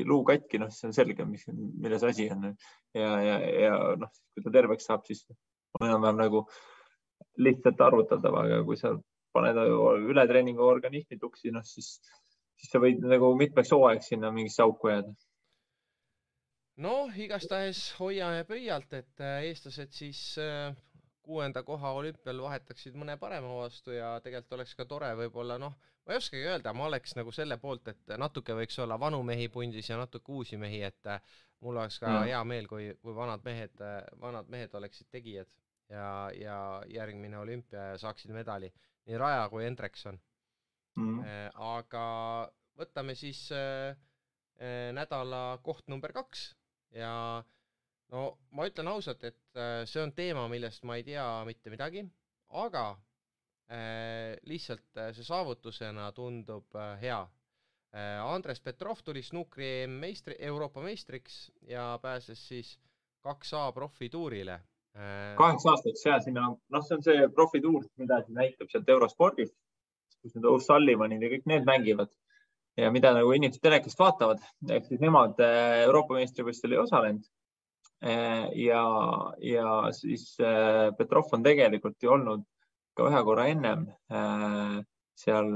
luu 0.10 0.26
katki, 0.28 0.60
noh, 0.60 0.72
siis 0.74 0.90
on 0.90 0.96
selge, 0.96 1.24
mis, 1.28 1.46
milles 1.54 2.04
asi 2.04 2.28
on. 2.34 2.50
ja, 2.98 3.14
ja, 3.24 3.38
ja 3.64 3.78
noh, 4.02 4.12
kui 4.36 4.44
ta 4.44 4.54
terveks 4.58 4.90
saab, 4.90 5.06
siis 5.08 5.24
on 5.80 5.88
enam-vähem 5.88 6.20
nagu 6.20 6.44
lihtsalt 7.40 7.80
arvutatav, 7.86 8.36
aga 8.42 8.60
kui 8.68 8.76
sa 8.80 8.92
paned 9.36 9.58
ületreeningu 10.10 10.66
organismi 10.66 11.20
tuksi, 11.22 11.54
noh 11.56 11.64
siis, 11.64 12.00
siis 12.60 12.72
sa 12.74 12.82
võid 12.84 13.00
nagu 13.06 13.32
mitmeks 13.40 13.72
hooajaks 13.72 14.12
sinna 14.12 14.34
mingisse 14.36 14.66
auku 14.66 14.92
jääda 14.92 15.14
noh, 16.84 17.12
igastahes 17.20 17.82
hoiame 18.00 18.46
pöialt, 18.48 18.94
et 18.98 19.24
äh, 19.24 19.44
eestlased 19.50 19.92
siis 19.96 20.22
äh, 20.42 20.72
kuuenda 21.26 21.64
koha 21.64 21.92
olümpial 22.00 22.42
vahetaksid 22.42 22.96
mõne 22.98 23.18
parema 23.22 23.52
vastu 23.60 23.94
ja 23.94 24.16
tegelikult 24.24 24.58
oleks 24.58 24.76
ka 24.78 24.86
tore 24.90 25.12
võib-olla 25.20 25.60
noh, 25.62 25.76
ma 26.06 26.16
ei 26.16 26.22
oskagi 26.22 26.48
öelda, 26.48 26.74
ma 26.74 26.88
oleks 26.88 27.16
nagu 27.20 27.34
selle 27.36 27.60
poolt, 27.62 27.92
et 27.92 28.16
natuke 28.18 28.56
võiks 28.58 28.80
olla 28.82 28.98
vanu 29.00 29.22
mehi 29.28 29.50
pundis 29.54 29.92
ja 29.92 30.00
natuke 30.00 30.32
uusi 30.40 30.58
mehi, 30.58 30.82
et 30.88 31.12
äh, 31.12 31.22
mul 31.66 31.78
oleks 31.78 32.00
ka 32.02 32.10
mm. 32.10 32.30
hea 32.32 32.44
meel, 32.48 32.70
kui, 32.72 32.92
kui 33.04 33.16
vanad 33.16 33.44
mehed, 33.46 33.84
vanad 34.22 34.50
mehed 34.50 34.76
oleksid 34.80 35.10
tegijad 35.12 35.52
ja, 35.92 36.30
ja 36.38 36.60
järgmine 36.88 37.38
olümpia 37.42 37.92
ja 37.92 37.98
saaksid 38.00 38.32
medali, 38.34 38.72
nii 39.10 39.20
Raja 39.20 39.50
kui 39.52 39.66
Hendrikson 39.66 40.20
mm.. 40.96 41.26
aga 41.66 42.06
võtame 42.80 43.18
siis 43.20 43.50
äh, 43.52 43.98
nädala 44.96 45.60
koht 45.66 45.92
number 45.92 46.14
kaks 46.16 46.54
ja 46.96 47.44
no 48.14 48.24
ma 48.56 48.68
ütlen 48.70 48.90
ausalt, 48.92 49.24
et 49.24 49.60
äh, 49.60 49.84
see 49.90 50.02
on 50.04 50.14
teema, 50.18 50.48
millest 50.52 50.86
ma 50.88 50.98
ei 51.00 51.06
tea 51.08 51.26
mitte 51.48 51.72
midagi, 51.74 52.04
aga 52.62 52.86
äh, 53.70 54.38
lihtsalt 54.50 54.98
äh, 54.98 55.12
see 55.16 55.28
saavutusena 55.28 56.10
tundub 56.18 56.76
äh, 56.76 56.96
hea 57.02 57.22
äh,. 57.94 58.18
Andres 58.26 58.62
Petrov 58.62 59.04
tuli 59.06 59.24
snukri 59.26 59.88
meistri, 59.90 60.36
Euroopa 60.40 60.82
meistriks 60.82 61.50
ja 61.68 61.92
pääses 62.02 62.42
siis 62.48 62.78
kaks 63.26 63.54
A 63.54 63.72
profituurile 63.72 64.60
äh,. 64.96 65.36
kaheks 65.38 65.66
aastaks 65.70 66.06
ja 66.06 66.20
sinna, 66.24 66.50
noh, 66.50 66.86
see 66.86 66.98
on 66.98 67.06
see 67.06 67.28
profituur, 67.36 67.86
mida 68.02 68.24
siis 68.24 68.38
näitab 68.38 68.74
sealt 68.74 68.90
eurospordist, 68.90 69.58
kus 70.22 70.36
need 70.36 70.50
O'Sullivanid 70.50 71.24
ja 71.24 71.34
kõik 71.36 71.46
need 71.50 71.70
mängivad 71.70 72.14
ja 72.80 72.92
mida 72.92 73.12
nagu 73.16 73.34
inimesed 73.36 73.62
telekast 73.64 74.00
vaatavad, 74.00 74.42
ehk 74.70 74.88
siis 74.88 75.02
nemad 75.04 75.40
äh, 75.44 75.84
Euroopa 75.86 76.18
meistrivõistlustel 76.18 76.76
ei 76.76 76.82
osalenud. 76.84 77.28
Äh, 78.00 78.46
ja, 78.64 78.84
ja 79.44 79.74
siis 79.96 80.32
äh, 80.40 80.90
Petrov 80.98 81.34
on 81.36 81.44
tegelikult 81.44 81.98
ju 82.04 82.14
olnud 82.16 82.46
ka 82.96 83.08
ühe 83.10 83.20
korra 83.28 83.46
ennem 83.52 83.86
seal 85.20 85.50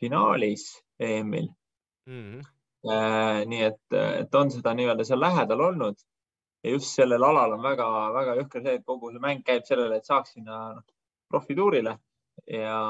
finaalis 0.00 0.64
EM-il 1.02 1.48
mm. 2.06 2.22
-hmm. 2.22 3.44
nii 3.50 3.62
et, 3.66 3.96
et 3.98 4.34
on 4.34 4.50
seda 4.50 4.72
nii-öelda 4.74 5.06
seal 5.06 5.20
lähedal 5.22 5.60
olnud 5.66 5.98
ja 6.64 6.70
just 6.70 6.94
sellel 6.94 7.24
alal 7.26 7.54
on 7.56 7.62
väga-väga 7.62 8.36
jõhker 8.40 8.64
see, 8.64 8.74
et 8.78 8.86
kogu 8.86 9.12
see 9.12 9.22
mäng 9.22 9.44
käib 9.46 9.66
sellele, 9.68 9.98
et 9.98 10.08
saaks 10.08 10.34
sinna 10.36 10.58
noh, 10.74 10.82
profituurile 11.30 11.96
ja 12.46 12.80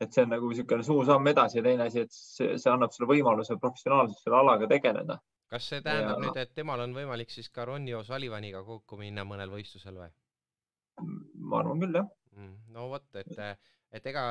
et 0.00 0.12
see 0.12 0.26
on 0.26 0.34
nagu 0.34 0.50
niisugune 0.50 0.84
suur 0.86 1.06
samm 1.08 1.30
edasi 1.32 1.60
ja 1.60 1.64
teine 1.64 1.86
asi, 1.88 2.04
et 2.04 2.12
see, 2.12 2.56
see 2.60 2.72
annab 2.72 2.92
sulle 2.94 3.08
võimaluse 3.14 3.56
professionaalselt 3.62 4.20
selle 4.20 4.40
alaga 4.42 4.68
tegeleda. 4.72 5.18
kas 5.52 5.70
see 5.72 5.80
tähendab 5.84 6.18
ja... 6.18 6.26
nüüd, 6.26 6.40
et 6.42 6.52
temal 6.58 6.82
on 6.84 6.94
võimalik 6.96 7.32
siis 7.32 7.48
ka 7.54 7.64
Ronnie 7.68 7.96
O'Sullivaniga 7.96 8.62
kokku 8.66 8.98
minna 9.00 9.24
mõnel 9.24 9.52
võistlusel 9.52 9.96
või? 10.02 10.12
ma 11.48 11.60
arvan 11.62 11.82
küll, 11.84 12.00
jah 12.00 12.08
mm,. 12.36 12.54
no 12.76 12.88
vot, 12.92 13.08
et, 13.22 13.36
et 13.96 14.08
ega 14.12 14.24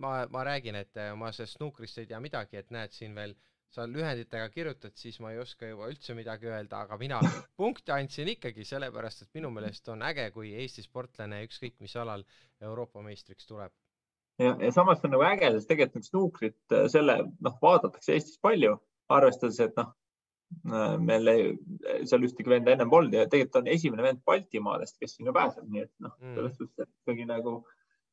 ma, 0.00 0.14
ma 0.32 0.44
räägin, 0.48 0.80
et 0.80 1.02
ma 1.18 1.32
sellest 1.32 1.60
nukrist 1.60 2.00
ei 2.00 2.08
tea 2.08 2.20
midagi, 2.20 2.60
et 2.60 2.72
näed 2.74 2.96
siin 2.96 3.16
veel 3.16 3.36
sa 3.72 3.86
lühenditega 3.88 4.50
kirjutad, 4.52 4.92
siis 5.00 5.16
ma 5.24 5.30
ei 5.32 5.38
oska 5.40 5.70
juba 5.70 5.86
üldse 5.88 6.12
midagi 6.16 6.50
öelda, 6.50 6.82
aga 6.84 6.98
mina 7.00 7.20
punkte 7.60 7.94
andsin 7.96 8.28
ikkagi 8.32 8.66
sellepärast, 8.68 9.24
et 9.24 9.38
minu 9.40 9.52
meelest 9.52 9.88
on 9.92 10.04
äge, 10.08 10.28
kui 10.34 10.52
Eesti 10.60 10.84
sportlane 10.84 11.40
ükskõik 11.46 11.80
mis 11.84 11.96
alal 12.00 12.24
Euroopa 12.60 13.04
meistriks 13.04 13.48
tuleb 13.48 13.72
ja, 14.38 14.56
ja 14.60 14.72
samas 14.72 15.02
on 15.04 15.14
nagu 15.14 15.26
äge, 15.26 15.50
sest 15.54 15.68
tegelikult 15.70 16.00
nagu 16.00 16.08
snuukrit 16.08 16.76
äh, 16.76 16.86
selle, 16.92 17.18
noh, 17.44 17.58
vaadatakse 17.62 18.16
Eestis 18.16 18.40
palju, 18.42 18.76
arvestades, 19.12 19.60
et 19.64 19.76
noh, 19.78 19.92
äh, 20.72 20.96
meil 21.02 21.32
ei, 21.32 21.46
seal 22.08 22.26
ühtegi 22.28 22.52
venda 22.52 22.74
ennem 22.74 22.90
polnud 22.92 23.16
ja 23.18 23.28
tegelikult 23.28 23.62
on 23.62 23.70
esimene 23.74 24.06
vend 24.06 24.24
Baltimaadest, 24.28 24.98
kes 25.00 25.16
sinna 25.18 25.34
pääseb, 25.36 25.68
nii 25.68 25.86
et 25.86 25.92
noh 26.04 26.14
mm., 26.18 26.36
selles 26.36 26.58
suhtes 26.60 26.90
ikkagi 26.90 27.28
nagu 27.28 27.60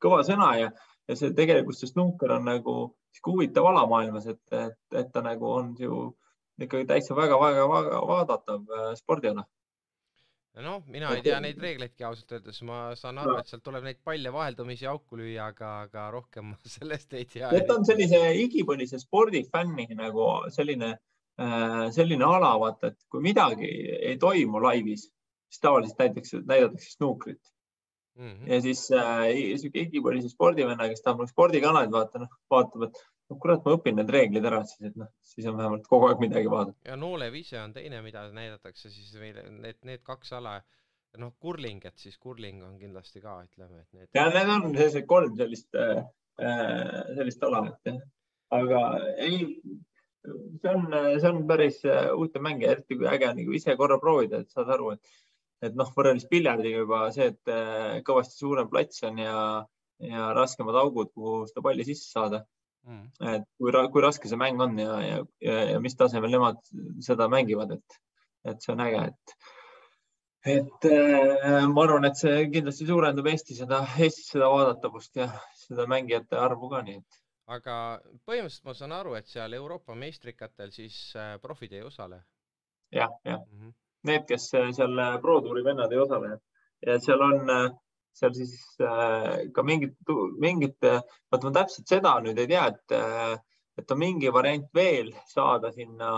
kõva 0.03 0.21
sõna 0.27 0.53
ja, 0.59 0.71
ja 1.09 1.19
see 1.19 1.35
tegelikult 1.35 1.79
see 1.79 1.91
snuuker 1.91 2.37
on 2.37 2.47
nagu 2.47 2.79
sihuke 3.15 3.35
huvitav 3.35 3.67
ala 3.71 3.85
maailmas, 3.89 4.27
et, 4.31 4.41
et, 4.55 4.79
et 4.95 5.13
ta 5.13 5.23
nagu 5.25 5.47
on 5.51 5.73
ju 5.79 6.09
ikkagi 6.59 6.87
täitsa 6.87 7.15
väga-väga 7.17 7.67
vaadatav 7.69 8.75
äh, 8.75 8.91
spordiala 8.99 9.47
noh, 10.65 10.81
mina 10.91 11.11
ei 11.15 11.23
tea 11.25 11.39
neid 11.43 11.59
reegleidki 11.61 12.05
ausalt 12.07 12.33
öeldes, 12.37 12.61
ma 12.67 12.79
saan 12.99 13.19
aru, 13.21 13.35
et 13.39 13.51
sealt 13.51 13.63
tuleb 13.65 13.85
neid 13.85 13.99
palle 14.05 14.31
vaheldumisi 14.33 14.87
auku 14.89 15.19
lüüa, 15.19 15.49
aga, 15.53 15.71
aga 15.87 16.07
rohkem 16.15 16.51
ma 16.51 16.57
sellest 16.77 17.13
ei 17.19 17.27
tea. 17.29 17.51
et 17.55 17.71
on 17.73 17.85
sellise 17.87 18.19
igipõlise 18.43 19.01
spordifänni 19.01 19.87
nagu 19.99 20.27
selline, 20.55 20.95
äh, 21.41 21.85
selline 21.95 22.27
ala, 22.27 22.55
vaata, 22.63 22.93
et 22.93 23.07
kui 23.11 23.23
midagi 23.25 23.69
ei 23.99 24.17
toimu 24.21 24.63
laivis, 24.65 25.07
siis 25.49 25.63
tavaliselt 25.63 26.03
näiteks 26.03 26.35
näidatakse 26.43 26.91
snuukrit 26.97 27.41
mm. 28.19 28.31
-hmm. 28.31 28.51
ja 28.53 28.61
siis 28.61 28.83
äh, 28.91 29.23
sihuke 29.61 29.85
igipõlise 29.87 30.29
spordivenna, 30.33 30.89
kes 30.89 31.01
tahab 31.05 31.23
nagu 31.23 31.31
spordikanalit 31.31 31.91
vaata, 31.95 32.25
noh, 32.25 32.35
vaatab, 32.51 32.89
et 32.89 33.01
no 33.29 33.37
kurat, 33.41 33.63
ma 33.65 33.75
õpin 33.77 33.97
need 33.99 34.11
reeglid 34.13 34.45
ära, 34.49 34.61
siis 34.67 34.89
et 34.89 34.99
noh, 34.99 35.09
siis 35.25 35.47
on 35.49 35.57
vähemalt 35.59 35.87
kogu 35.89 36.09
aeg 36.09 36.21
midagi 36.23 36.51
vaadata. 36.51 36.77
ja 36.89 36.97
noolev 36.99 37.37
ise 37.39 37.59
on 37.61 37.73
teine, 37.75 38.01
mida 38.05 38.25
näidatakse 38.33 38.91
siis 38.93 39.13
veel 39.19 39.41
need, 39.59 39.79
need 39.87 40.03
kaks 40.05 40.33
ala, 40.39 40.57
noh, 41.21 41.35
kurling, 41.41 41.83
et 41.85 41.97
siis 42.01 42.17
kurling 42.21 42.63
on 42.65 42.77
kindlasti 42.81 43.21
ka, 43.23 43.39
ütleme, 43.45 43.83
et 43.83 43.99
need. 43.99 44.09
ja 44.17 44.27
need 44.33 44.53
on 44.55 44.67
sellised 44.71 45.07
kolm 45.09 45.37
sellist 45.39 45.77
äh,, 45.77 46.01
sellist 47.19 47.45
ala, 47.45 47.65
et 47.69 47.93
jah, 47.93 48.03
aga 48.59 48.83
ei, 49.21 49.41
see 50.25 50.73
on, 50.73 50.85
see 50.91 51.31
on 51.31 51.41
päris 51.49 51.81
huvitav 51.85 52.45
mäng 52.45 52.63
ja 52.65 52.75
eriti 52.75 52.97
kui 52.97 53.09
äge 53.09 53.33
nagu 53.37 53.57
ise 53.57 53.75
korra 53.79 53.99
proovida, 54.01 54.41
et 54.41 54.53
saad 54.55 54.71
aru, 54.73 54.93
et, 54.97 55.17
et 55.69 55.75
noh, 55.77 55.89
võrreldes 55.95 56.29
piljardiga 56.31 56.85
juba 56.85 57.07
see, 57.13 57.29
et 57.35 57.53
äh, 57.53 57.99
kõvasti 58.07 58.41
suurem 58.41 58.69
plats 58.71 59.03
on 59.05 59.21
ja, 59.21 59.35
ja 60.01 60.31
raskemad 60.37 60.77
augud, 60.81 61.13
kuhu 61.13 61.43
seda 61.51 61.61
palli 61.65 61.85
sisse 61.85 62.09
saada 62.09 62.47
mm.. 62.87 63.05
et 63.33 63.45
kui, 63.57 63.73
kui 63.93 64.03
raske 64.03 64.31
see 64.31 64.39
mäng 64.39 64.61
on 64.63 64.77
ja, 64.79 64.97
ja, 65.03 65.21
ja, 65.45 65.55
ja 65.73 65.79
mis 65.83 65.97
tasemel 65.99 66.31
nemad 66.33 66.59
seda 67.05 67.29
mängivad, 67.31 67.75
et, 67.77 67.97
et 68.51 68.61
see 68.63 68.73
on 68.75 68.83
äge, 68.85 69.05
et, 69.11 69.35
et 70.55 70.89
äh, 70.91 71.65
ma 71.71 71.85
arvan, 71.85 72.09
et 72.09 72.19
see 72.19 72.45
kindlasti 72.53 72.87
suurendab 72.89 73.31
Eesti 73.33 73.57
seda, 73.57 73.81
Eestis 73.97 74.31
seda 74.35 74.51
vaadatavust 74.53 75.19
ja 75.21 75.29
seda 75.65 75.87
mängijate 75.91 76.39
arvu 76.39 76.71
ka, 76.73 76.83
nii 76.87 77.01
et. 77.01 77.21
aga 77.57 77.75
põhimõtteliselt 78.29 78.69
ma 78.69 78.77
saan 78.77 78.95
aru, 78.99 79.17
et 79.19 79.29
seal 79.31 79.57
Euroopa 79.57 79.97
meistrikatel 79.97 80.73
siis 80.75 81.01
äh, 81.17 81.35
profid 81.43 81.75
ei 81.75 81.85
osale 81.85 82.21
ja,. 82.21 83.05
jah, 83.05 83.21
jah 83.25 83.45
mm 83.45 83.61
-hmm. 83.61 83.77
Need, 84.07 84.23
kes 84.29 84.45
seal 84.55 85.01
Pro 85.19 85.41
Touri 85.43 85.59
vennad 85.63 85.91
ei 85.91 85.99
osale 85.99 86.37
ja 86.87 86.99
seal 87.03 87.21
on 87.21 87.49
äh, 87.51 87.71
seal 88.19 88.35
siis 88.35 88.55
äh, 88.83 89.47
ka 89.55 89.63
mingit, 89.65 89.95
mingit, 90.41 90.77
vot 91.31 91.47
ma 91.47 91.53
täpselt 91.55 91.89
seda 91.91 92.17
nüüd 92.23 92.39
ei 92.41 92.49
tea, 92.51 92.67
et, 92.73 92.95
äh, 92.95 93.35
et 93.79 93.95
on 93.95 94.01
mingi 94.01 94.31
variant 94.35 94.67
veel 94.75 95.11
saada 95.29 95.71
sinna 95.75 96.11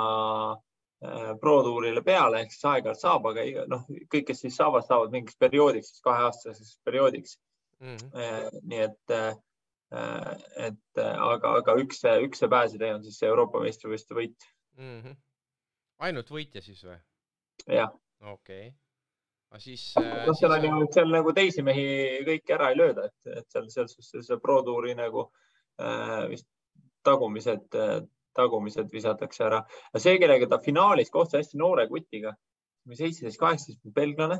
äh, 0.53 1.31
Pro 1.41 1.59
Tourile 1.65 2.03
peale 2.05 2.43
ehk 2.43 2.53
siis 2.53 2.67
aeg-ajalt 2.71 3.03
saab, 3.03 3.29
aga 3.31 3.45
noh, 3.71 3.85
kõik, 4.11 4.27
kes 4.31 4.43
siis 4.45 4.57
saavad, 4.59 4.85
saavad 4.87 5.13
mingiks 5.13 5.39
perioodiks, 5.41 5.93
siis 5.93 6.05
kaheaastaseks 6.05 6.75
perioodiks 6.87 7.37
mm. 7.79 7.97
-hmm. 8.03 8.59
nii 8.73 8.83
et, 8.87 9.15
et 10.69 11.01
aga, 11.01 11.55
aga 11.61 11.75
üks, 11.81 12.05
üks 12.27 12.43
see 12.43 12.51
pääsetee 12.51 12.93
on 12.95 13.03
siis 13.05 13.17
see 13.21 13.29
Euroopa 13.29 13.63
meistrivõistluste 13.63 14.19
võit 14.19 14.51
mm. 14.77 15.01
-hmm. 15.01 15.17
ainult 16.07 16.31
võitja 16.31 16.61
siis 16.65 16.85
või? 16.85 17.01
jah. 17.67 17.91
okei 18.21 18.67
okay 18.69 18.79
aga 19.51 19.59
siis 19.59 19.83
äh,. 19.99 20.25
noh, 20.27 20.37
seal 20.37 20.55
on 20.55 20.65
ju, 20.65 20.87
seal 20.95 21.11
nagu 21.11 21.33
teisi 21.35 21.63
mehi 21.65 21.85
kõiki 22.27 22.55
ära 22.55 22.71
ei 22.71 22.79
lööda, 22.79 23.09
et, 23.09 23.31
et 23.41 23.47
seal, 23.51 23.67
seal 23.69 24.23
see 24.23 24.39
Pro 24.43 24.61
Touri 24.63 24.95
nagu 24.95 25.27
äh, 25.81 26.23
vist 26.31 26.47
tagumised 27.03 27.75
äh,, 27.75 27.99
tagumised 28.37 28.91
visatakse 28.93 29.43
ära. 29.49 29.61
see, 29.97 30.15
kellega 30.21 30.47
ta 30.47 30.61
finaalis 30.63 31.11
kohtus 31.11 31.41
hästi 31.41 31.59
noore 31.59 31.87
kutiga, 31.91 32.31
seitseteist, 32.87 33.39
kaheksateist, 33.41 33.83
belglane 33.95 34.39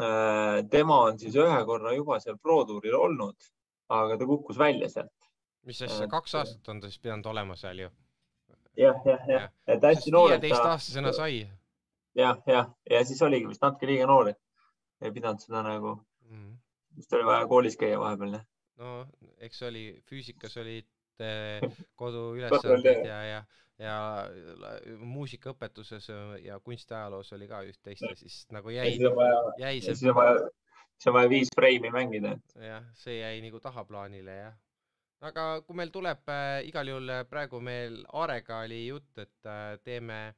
äh,. 0.00 0.64
tema 0.70 1.02
on 1.08 1.18
siis 1.22 1.38
ühe 1.38 1.60
korra 1.68 1.94
juba 1.94 2.18
seal 2.20 2.40
Pro 2.42 2.64
Touril 2.66 2.98
olnud, 2.98 3.50
aga 3.94 4.18
ta 4.18 4.26
kukkus 4.26 4.58
välja 4.58 4.90
sealt. 4.90 5.14
mis 5.62 5.82
asja, 5.86 6.10
kaks 6.10 6.40
aastat 6.40 6.74
on 6.74 6.82
ta 6.82 6.90
siis 6.90 6.98
pidanud 7.06 7.30
olema 7.30 7.54
seal 7.60 7.86
ju? 7.86 7.92
jah, 8.82 8.98
jah, 9.06 9.28
jah, 9.30 9.52
et 9.70 9.92
hästi 9.92 10.10
noor. 10.10 10.34
viieteist 10.34 10.72
aastasena 10.72 11.14
sai 11.14 11.44
jah, 12.18 12.40
jah, 12.46 12.70
ja 12.90 13.04
siis 13.04 13.22
oligi 13.22 13.48
vist 13.50 13.62
natuke 13.64 13.88
liiga 13.90 14.06
noor, 14.10 14.32
ei 15.02 15.12
pidanud 15.14 15.42
seda 15.42 15.62
nagu 15.66 15.96
mm., 16.28 16.56
vist 16.98 17.12
oli 17.16 17.26
vaja 17.26 17.46
koolis 17.50 17.76
käia 17.80 17.98
vahepeal, 18.00 18.38
no 18.80 18.94
eks 19.44 19.62
oli, 19.68 19.84
füüsikas 20.08 20.56
olid 20.62 20.88
eh, 21.24 21.64
koduülesanded 22.00 23.06
ja, 23.08 23.20
ja, 23.28 23.40
ja 23.82 23.96
muusikaõpetuses 25.02 26.10
ja 26.44 26.58
kunstiajaloos 26.62 27.32
oli 27.36 27.48
ka 27.50 27.64
üht-teist 27.66 28.06
ja 28.06 28.14
siis 28.18 28.44
nagu 28.54 28.74
jäi, 28.74 28.94
jäi 29.58 29.80
see. 29.80 29.94
siis 29.94 30.10
on 30.10 30.18
vaja, 30.20 30.36
siis 30.98 31.10
on 31.10 31.18
vaja 31.18 31.32
viis 31.32 31.50
freimi 31.54 31.90
mängida. 31.94 32.36
jah, 32.60 32.86
see 32.98 33.18
jäi 33.20 33.40
nagu 33.44 33.62
tahaplaanile 33.62 34.38
jah 34.42 34.54
aga 35.24 35.44
kui 35.64 35.76
meil 35.78 35.90
tuleb 35.92 36.28
äh, 36.28 36.62
igal 36.68 36.88
juhul 36.90 37.12
praegu 37.30 37.60
meil 37.64 38.02
Aarega 38.12 38.60
oli 38.66 38.86
jutt, 38.86 39.12
et 39.18 39.48
äh, 39.48 39.76
teeme 39.84 40.34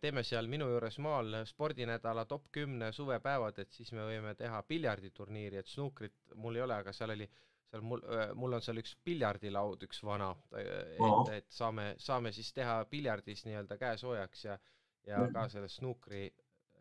teeme 0.00 0.22
seal 0.24 0.48
minu 0.48 0.68
juures 0.70 0.96
maal 1.04 1.42
spordinädala 1.48 2.24
top 2.24 2.46
kümne 2.52 2.92
suvepäevad, 2.92 3.58
et 3.58 3.72
siis 3.72 3.92
me 3.92 4.06
võime 4.08 4.34
teha 4.38 4.62
piljarditurniiri, 4.68 5.60
et 5.60 5.68
snuukrit 5.68 6.34
mul 6.34 6.56
ei 6.56 6.64
ole, 6.64 6.78
aga 6.80 6.92
seal 6.96 7.12
oli, 7.12 7.28
seal 7.68 7.84
mul 7.84 8.04
äh,, 8.08 8.32
mul 8.34 8.56
on 8.56 8.64
seal 8.64 8.80
üks 8.80 8.94
piljardilaud, 9.04 9.84
üks 9.88 10.00
vana, 10.08 10.30
et, 10.56 11.32
et 11.36 11.50
saame, 11.52 11.90
saame 12.00 12.32
siis 12.32 12.52
teha 12.56 12.80
piljardis 12.90 13.44
nii-öelda 13.44 13.76
käe 13.80 14.00
soojaks 14.00 14.44
ja, 14.48 14.58
ja 15.06 15.26
ka 15.34 15.48
selle 15.52 15.68
snuukri 15.72 16.24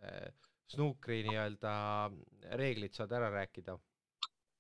äh,, 0.03 0.31
snuukri 0.71 1.21
nii-öelda 1.27 1.73
reeglid 2.59 2.95
saad 2.95 3.11
ära 3.19 3.29
rääkida 3.35 3.77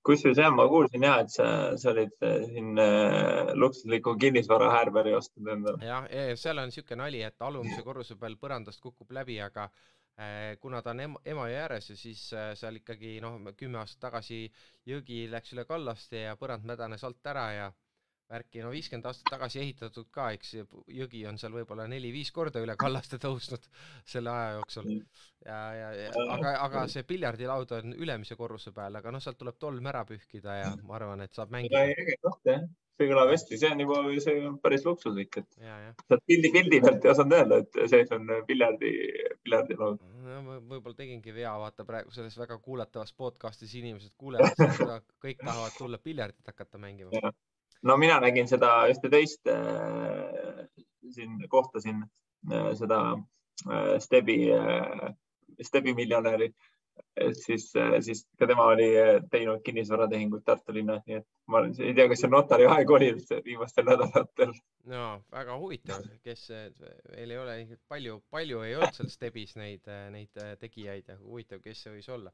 kusjuures 0.07 0.39
jah, 0.39 0.53
ma 0.53 0.67
kuulsin 0.71 1.05
ja, 1.07 1.17
et 1.23 1.33
sa, 1.33 1.49
sa 1.79 1.91
olid 1.91 2.15
äh, 2.25 2.39
siin 2.47 2.79
äh, 2.81 3.53
luksusliku 3.59 4.15
kinnisvara 4.21 4.71
Häärbergi 4.75 5.15
ostnud 5.17 5.51
endale. 5.53 5.83
jah, 5.85 6.07
seal 6.39 6.63
on 6.63 6.71
niisugune 6.71 7.03
nali, 7.03 7.21
et 7.27 7.47
alumise 7.49 7.83
korruse 7.85 8.17
peal 8.19 8.37
põrandast 8.41 8.83
kukub 8.83 9.11
läbi, 9.17 9.39
aga 9.43 9.67
äh, 9.67 10.55
kuna 10.61 10.81
ta 10.81 10.93
on 10.95 11.03
ema, 11.07 11.23
Emajõe 11.35 11.59
ääres 11.63 11.91
ja 11.91 11.97
siis 11.99 12.27
äh, 12.33 12.53
seal 12.59 12.79
ikkagi 12.81 13.17
noh, 13.23 13.39
kümme 13.59 13.81
aastat 13.83 14.07
tagasi 14.07 14.45
jõgi 14.87 15.25
läks 15.31 15.55
üle 15.55 15.67
kallaste 15.69 16.27
ja 16.27 16.37
põrand 16.39 16.67
mädanes 16.67 17.03
alt 17.07 17.33
ära 17.33 17.49
ja 17.55 17.71
värki, 18.31 18.61
no 18.63 18.71
viiskümmend 18.73 19.07
aastat 19.09 19.31
tagasi 19.31 19.61
ehitatud 19.63 20.09
ka, 20.13 20.29
eks 20.35 20.55
jõgi 20.57 21.23
on 21.29 21.39
seal 21.41 21.53
võib-olla 21.55 21.87
neli-viis 21.91 22.31
korda 22.35 22.63
üle 22.63 22.75
kallaste 22.79 23.19
tõusnud 23.23 23.69
selle 24.13 24.33
aja 24.33 24.57
jooksul. 24.57 24.89
ja, 25.45 25.61
ja, 25.81 25.93
ja 26.01 26.25
aga, 26.35 26.57
aga 26.65 26.87
see 26.91 27.07
piljardilaud 27.07 27.77
on 27.79 27.95
ülemise 27.95 28.39
korruse 28.39 28.75
peal, 28.75 28.99
aga 28.99 29.13
noh, 29.13 29.23
sealt 29.23 29.39
tuleb 29.39 29.59
tolm 29.59 29.93
ära 29.93 30.03
pühkida 30.07 30.59
ja 30.63 30.75
ma 30.83 30.99
arvan, 30.99 31.23
et 31.23 31.33
saab 31.37 31.55
mängida. 31.55 31.87
see 32.97 33.07
kõlab 33.11 33.29
hästi, 33.29 33.57
see 33.61 33.69
on 33.71 33.81
juba, 33.83 33.97
see 34.25 34.37
on 34.49 34.55
päris 34.61 34.83
luksuslik, 34.87 35.39
et 35.39 35.59
sealt 35.61 36.23
pildi, 36.27 36.51
pildi 36.55 36.79
pealt 36.83 37.05
ei 37.05 37.11
osanud 37.13 37.35
öelda, 37.39 37.59
et 37.63 37.81
sees 37.91 38.13
on 38.15 38.31
piljardi, 38.47 38.93
piljardilaud. 39.45 40.01
No 40.27 40.39
ma 40.43 40.57
võib-olla 40.59 40.97
tegingi 40.97 41.35
vea, 41.35 41.53
vaata 41.61 41.85
praegu 41.87 42.11
selles 42.15 42.35
väga 42.41 42.57
kuulatavas 42.63 43.13
podcast'is 43.15 43.77
inimesed 43.79 44.17
kuulevad 44.17 44.57
seda, 44.57 44.97
kõik 45.23 45.45
tahavad 45.45 45.77
tulla 45.77 46.01
piljardit 46.01 46.51
hakata 46.51 46.81
mängima 46.81 47.21
no 47.83 47.97
mina 47.97 48.19
nägin 48.23 48.47
seda 48.49 48.71
ühte 48.91 49.09
teist 49.13 49.47
äh, 49.51 50.65
siin, 51.13 51.37
kohtasin 51.49 52.03
äh, 52.51 52.71
seda 52.79 53.01
äh, 53.69 53.99
Stebi 53.99 54.51
äh,, 54.53 55.13
Stebi 55.61 55.93
miljonäri. 55.93 56.53
siis 57.31 57.75
äh,, 57.75 58.01
siis 58.01 58.27
ka 58.39 58.47
tema 58.47 58.63
oli 58.73 58.87
äh, 58.99 59.21
teinud 59.31 59.61
kinnisvaratehingut 59.65 60.43
Tartu 60.45 60.73
linnas, 60.73 61.03
nii 61.05 61.19
et 61.19 61.25
ma 61.47 61.61
ei 61.67 61.93
tea, 61.93 62.07
kas 62.09 62.23
see 62.23 62.29
notari 62.29 62.65
aeg 62.65 62.91
oli 62.91 63.11
viimastel 63.45 63.85
nädalatel. 63.85 64.53
no 64.85 65.03
väga 65.31 65.57
huvitav, 65.61 66.05
kes, 66.23 66.47
meil 67.13 67.31
ei 67.31 67.37
ole 67.37 67.57
palju, 67.87 68.21
palju 68.29 68.63
ei 68.65 68.75
olnud 68.75 68.97
seal 68.97 69.13
Stebis 69.13 69.55
neid, 69.61 69.85
neid 70.13 70.41
tegijaid 70.59 71.13
ja 71.13 71.19
huvitav, 71.21 71.61
kes 71.61 71.85
see 71.85 71.99
võis 71.99 72.09
olla 72.09 72.33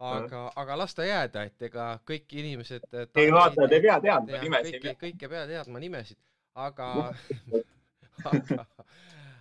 aga, 0.00 0.42
aga 0.56 0.76
las 0.78 0.94
ta 0.94 1.04
jääda, 1.04 1.44
et 1.50 1.62
ega 1.68 1.86
kõik 2.08 2.36
inimesed. 2.42 2.86
ei 3.20 3.32
vaatajad 3.32 3.72
ei 3.76 3.82
pea 3.84 3.98
teadma 4.00 4.42
nimesid. 4.44 4.86
kõik 5.00 5.24
ei 5.26 5.32
pea 5.34 5.46
teadma 5.50 5.82
nimesid, 5.82 6.18
aga 6.54 6.88
aga, 8.30 8.64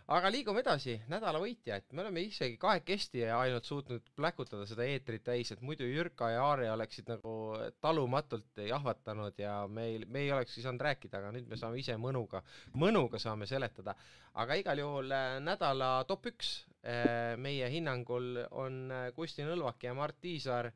aga 0.10 0.32
liigume 0.34 0.64
edasi, 0.64 0.95
nädala 1.12 1.41
võitja, 1.41 1.78
et 1.80 1.93
me 1.93 2.01
oleme 2.03 2.24
isegi 2.26 2.57
kahekesti 2.62 3.28
ainult 3.30 3.68
suutnud 3.70 4.07
pläkutada 4.18 4.66
seda 4.70 4.88
eetrit 4.89 5.24
täis, 5.28 5.51
et 5.53 5.62
muidu 5.62 5.86
Jürka 5.86 6.32
ja 6.34 6.45
Aare 6.47 6.72
oleksid 6.72 7.12
nagu 7.12 7.34
talumatult 7.82 8.64
jahvatanud 8.66 9.38
ja 9.38 9.60
meil, 9.70 10.07
me 10.10 10.26
ei 10.26 10.34
olekski 10.34 10.66
saanud 10.66 10.82
rääkida, 10.88 11.22
aga 11.22 11.36
nüüd 11.36 11.51
me 11.51 11.60
saame 11.62 11.78
ise 11.82 11.97
mõnuga, 12.01 12.41
mõnuga 12.74 13.22
saame 13.22 13.47
seletada. 13.49 13.95
aga 14.34 14.55
igal 14.55 14.80
juhul 14.80 15.12
äh, 15.12 15.38
nädala 15.43 16.03
top 16.07 16.28
üks 16.30 16.60
Äh, 16.80 17.36
meie 17.36 17.68
hinnangul 17.68 18.38
on 18.55 18.86
äh, 18.91 19.10
Kusti 19.12 19.43
Nõlvak 19.43 19.84
ja 19.84 19.91
Mart 19.97 20.16
Tiisaar 20.24 20.70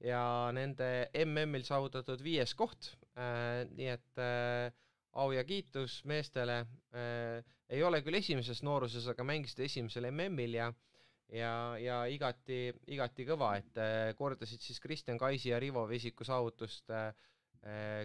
ja 0.00 0.22
nende 0.56 1.10
MM-il 1.26 1.66
saavutatud 1.68 2.22
viies 2.24 2.54
koht. 2.56 2.94
Nii 3.12 3.88
et 3.92 4.20
au 5.12 5.32
ja 5.32 5.44
kiitus 5.44 6.02
meestele. 6.04 6.66
ei 7.68 7.82
ole 7.82 8.02
küll 8.04 8.18
esimeses 8.18 8.62
nooruses, 8.62 9.06
aga 9.08 9.24
mängisid 9.24 9.60
esimesel 9.64 10.10
MM-il 10.10 10.54
ja 10.54 10.72
ja, 11.32 11.52
ja 11.80 11.98
igati, 12.12 12.72
igati 12.92 13.24
kõva, 13.24 13.54
et 13.56 14.16
kordasid 14.16 14.60
siis 14.60 14.80
Kristjan 14.80 15.18
Kaisi 15.18 15.48
ja 15.48 15.60
Rivo 15.60 15.86
Vesiku 15.88 16.24
saavutust 16.24 16.92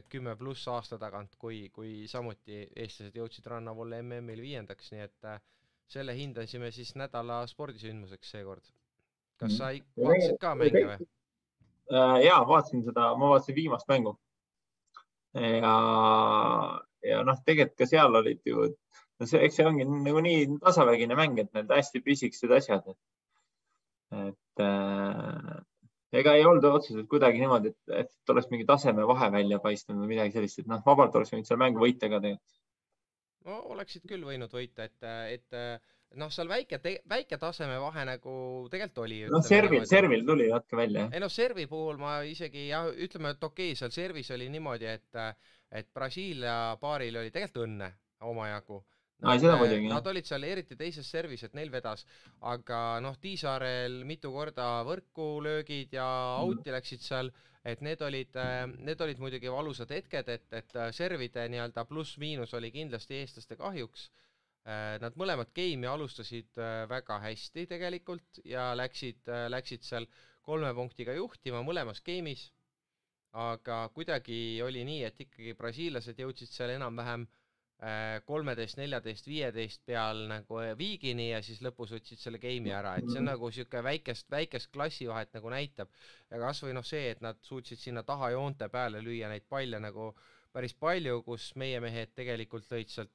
kümme 0.09 0.35
pluss 0.37 0.67
aasta 0.67 0.99
tagant, 1.01 1.35
kui, 1.41 1.69
kui 1.73 2.07
samuti 2.07 2.61
eestlased 2.75 3.15
jõudsid 3.17 3.47
rannavolle 3.49 4.01
MM-il 4.03 4.41
viiendaks, 4.41 4.91
nii 4.93 5.01
et 5.01 5.25
äh, 5.25 5.39
selle 5.89 6.15
hindasime 6.15 6.71
siis 6.71 6.93
nädala 6.99 7.41
spordisündmuseks 7.47 8.35
seekord. 8.35 8.73
kas 9.37 9.57
sa 9.57 9.69
vaatasid 9.97 10.39
ka 10.41 10.53
mänge 10.57 10.83
või? 10.91 11.07
Äh, 11.93 12.17
ja 12.25 12.37
vaatasin 12.47 12.83
seda, 12.85 13.11
ma 13.15 13.31
vaatasin 13.33 13.55
viimast 13.55 13.87
mängu. 13.89 14.17
ja, 15.33 15.73
ja 17.05 17.21
noh, 17.27 17.39
tegelikult 17.45 17.77
ka 17.81 17.89
seal 17.89 18.19
olid 18.19 18.41
ju, 18.45 18.67
no 19.19 19.29
see, 19.29 19.41
eks 19.45 19.59
see 19.59 19.69
ongi 19.69 19.87
nagu 19.87 20.21
nii 20.23 20.59
tasavägine 20.63 21.17
mäng, 21.19 21.39
et 21.43 21.53
need 21.57 21.73
hästi 21.73 22.03
püsiksid 22.05 22.53
asjad. 22.57 22.93
et 24.17 24.63
äh, 24.63 25.57
ega 26.15 26.37
ei 26.37 26.45
olnud 26.47 26.63
otseselt 26.69 27.09
kuidagi 27.11 27.41
niimoodi, 27.43 27.73
et, 27.73 28.05
et 28.05 28.33
oleks 28.33 28.47
mingi 28.53 28.65
tasemevahe 28.69 29.31
välja 29.33 29.59
paistnud 29.59 29.99
või 29.99 30.15
midagi 30.15 30.37
sellist, 30.37 30.63
et 30.63 30.71
noh, 30.71 30.81
vabalt 30.85 31.15
oleks 31.15 31.33
võinud 31.33 31.49
seal 31.49 31.59
mängu 31.61 31.83
võita 31.83 32.09
ka 32.09 32.21
tegelikult 32.23 32.63
no 33.47 33.61
oleksid 33.73 34.07
küll 34.07 34.25
võinud 34.27 34.51
võita, 34.51 34.87
et, 34.87 35.05
et 35.37 36.17
noh, 36.19 36.31
seal 36.33 36.49
väike, 36.51 36.79
väike 37.09 37.39
tasemevahe 37.41 38.05
nagu 38.07 38.33
tegelikult 38.71 39.03
oli. 39.05 39.19
noh, 39.31 39.43
servil, 39.45 39.85
servil 39.89 40.25
tuli 40.27 40.49
natuke 40.51 40.79
välja. 40.79 41.07
ei 41.11 41.23
noh, 41.23 41.31
servi 41.31 41.67
puhul 41.69 41.99
ma 42.01 42.19
isegi 42.27 42.67
jah, 42.69 42.89
ütleme, 42.91 43.35
et 43.35 43.43
okei 43.49 43.71
okay,, 43.71 43.79
seal 43.79 43.93
servis 43.95 44.31
oli 44.35 44.49
niimoodi, 44.53 44.89
et, 44.97 45.21
et 45.71 45.89
Brasiilia 45.93 46.77
paaril 46.81 47.17
oli 47.17 47.33
tegelikult 47.33 47.65
õnne 47.67 47.91
omajagu. 48.27 48.83
Nad, 49.17 49.41
no, 49.41 49.55
muidugi, 49.57 49.87
nad 49.89 50.05
olid 50.05 50.27
seal 50.29 50.43
eriti 50.45 50.75
teises 50.77 51.07
servis, 51.09 51.41
et 51.43 51.55
neil 51.57 51.71
vedas, 51.73 52.03
aga 52.45 52.99
noh, 53.01 53.15
Tiisaarel 53.17 54.03
mitu 54.05 54.29
korda 54.29 54.83
võrku 54.85 55.39
löögid 55.41 55.95
ja 55.97 56.05
out'i 56.43 56.69
läksid 56.75 57.01
seal 57.01 57.31
et 57.67 57.83
need 57.83 58.01
olid, 58.05 58.35
äh, 58.39 58.63
need 58.87 59.01
olid 59.03 59.19
muidugi 59.21 59.51
valusad 59.51 59.91
hetked, 59.91 60.31
et, 60.31 60.47
et 60.55 60.77
äh, 60.77 60.91
servide 60.95 61.43
nii-öelda 61.51 61.83
pluss-miinus 61.89 62.53
oli 62.57 62.71
kindlasti 62.71 63.19
eestlaste 63.19 63.57
kahjuks. 63.59 64.07
Äh, 64.67 64.95
nad 65.03 65.17
mõlemad 65.19 65.51
game'i 65.55 65.89
alustasid 65.89 66.59
väga 66.91 67.19
hästi 67.23 67.67
tegelikult 67.71 68.41
ja 68.47 68.71
läksid, 68.77 69.27
läksid 69.51 69.83
seal 69.87 70.07
kolme 70.47 70.71
punktiga 70.75 71.15
juhtima 71.17 71.63
mõlemas 71.67 72.03
game'is. 72.05 72.47
Aga 73.37 73.83
kuidagi 73.93 74.61
oli 74.65 74.83
nii, 74.87 75.03
et 75.07 75.19
ikkagi 75.27 75.53
brasiillased 75.57 76.19
jõudsid 76.19 76.49
seal 76.49 76.73
enam-vähem 76.73 77.27
Äh, 77.77 78.23
kolmeteist, 78.25 78.79
neljateist, 78.79 79.27
viieteist 79.29 79.83
peal 79.85 80.23
nagu 80.31 80.61
viigini 80.79 81.27
ja 81.27 81.43
siis 81.45 81.59
lõpus 81.61 81.91
võtsid 81.93 82.17
selle 82.17 82.39
game'i 82.41 82.71
ära, 82.73 82.95
et 82.97 83.05
see 83.05 83.19
on 83.21 83.27
nagu 83.29 83.51
sihuke 83.53 83.83
väikest, 83.85 84.25
väikest 84.33 84.71
klassivahet 84.73 85.37
nagu 85.37 85.51
näitab. 85.53 85.91
ja 86.31 86.39
kasvõi 86.41 86.73
noh, 86.73 86.85
see, 86.89 87.11
et 87.11 87.21
nad 87.21 87.37
suutsid 87.45 87.77
sinna 87.77 88.01
taha 88.07 88.31
joonte 88.33 88.65
peale 88.73 89.03
lüüa 89.05 89.29
neid 89.29 89.45
palle 89.45 89.77
nagu 89.77 90.07
päris 90.51 90.73
palju, 90.73 91.21
kus 91.21 91.51
meie 91.53 91.77
mehed 91.79 92.15
tegelikult 92.17 92.65
lõid 92.73 92.89
sealt 92.89 93.13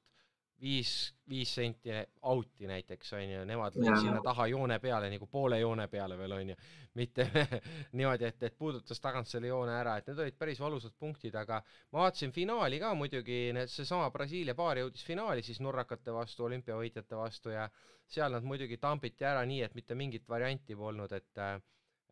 viis, 0.63 0.91
viis 1.29 1.51
senti 1.55 1.95
out'i 2.31 2.69
näiteks 2.71 3.13
onju, 3.19 3.43
nemad 3.49 3.77
lõid 3.77 3.97
sinna 3.99 4.21
taha 4.25 4.47
joone 4.53 4.79
peale 4.83 5.09
nagu 5.11 5.27
poole 5.31 5.59
joone 5.61 5.89
peale 5.91 6.17
veel 6.19 6.37
onju, 6.37 6.57
mitte 7.01 7.27
niimoodi, 7.99 8.29
et, 8.29 8.47
et 8.47 8.57
puudutas 8.59 9.03
tagant 9.03 9.29
selle 9.29 9.51
joone 9.51 9.75
ära, 9.75 9.97
et 9.99 10.11
need 10.11 10.23
olid 10.23 10.39
päris 10.39 10.63
valusad 10.63 10.95
punktid, 10.99 11.35
aga 11.39 11.59
ma 11.93 12.05
vaatasin 12.05 12.35
finaali 12.35 12.79
ka 12.83 12.93
muidugi, 12.99 13.41
seesama 13.67 14.11
Brasiilia 14.15 14.55
paar 14.59 14.83
jõudis 14.85 15.05
finaali 15.07 15.43
siis 15.47 15.61
nurrakate 15.65 16.15
vastu, 16.15 16.47
olümpiavõitjate 16.47 17.19
vastu 17.19 17.55
ja 17.57 17.67
seal 18.13 18.33
nad 18.37 18.47
muidugi 18.47 18.79
tambiti 18.79 19.27
ära 19.27 19.43
nii, 19.49 19.63
et 19.67 19.77
mitte 19.79 19.99
mingit 19.99 20.29
varianti 20.29 20.79
polnud, 20.79 21.13
et 21.19 21.45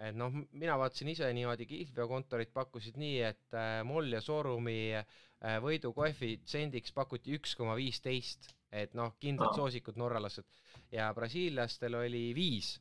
et 0.01 0.17
noh, 0.17 0.33
mina 0.57 0.79
vaatasin 0.81 1.11
ise 1.13 1.27
niimoodi, 1.37 1.67
kihlveokontorid 1.69 2.49
pakkusid 2.57 2.97
nii, 2.97 3.19
et 3.21 3.57
äh, 3.57 3.83
Moll 3.85 4.15
ja 4.17 4.23
Soorumi 4.25 4.95
äh, 4.97 5.19
võidu 5.65 5.93
koefitsiendiks 5.97 6.93
pakuti 6.93 7.37
üks 7.39 7.55
koma 7.57 7.75
viisteist, 7.79 8.51
et 8.73 8.95
noh, 8.95 9.15
kindlad 9.21 9.57
soosikud 9.57 9.97
norralased. 9.97 10.47
Ja 10.93 11.11
brasiillastel 11.17 11.97
oli 11.97 12.31
viis. 12.37 12.75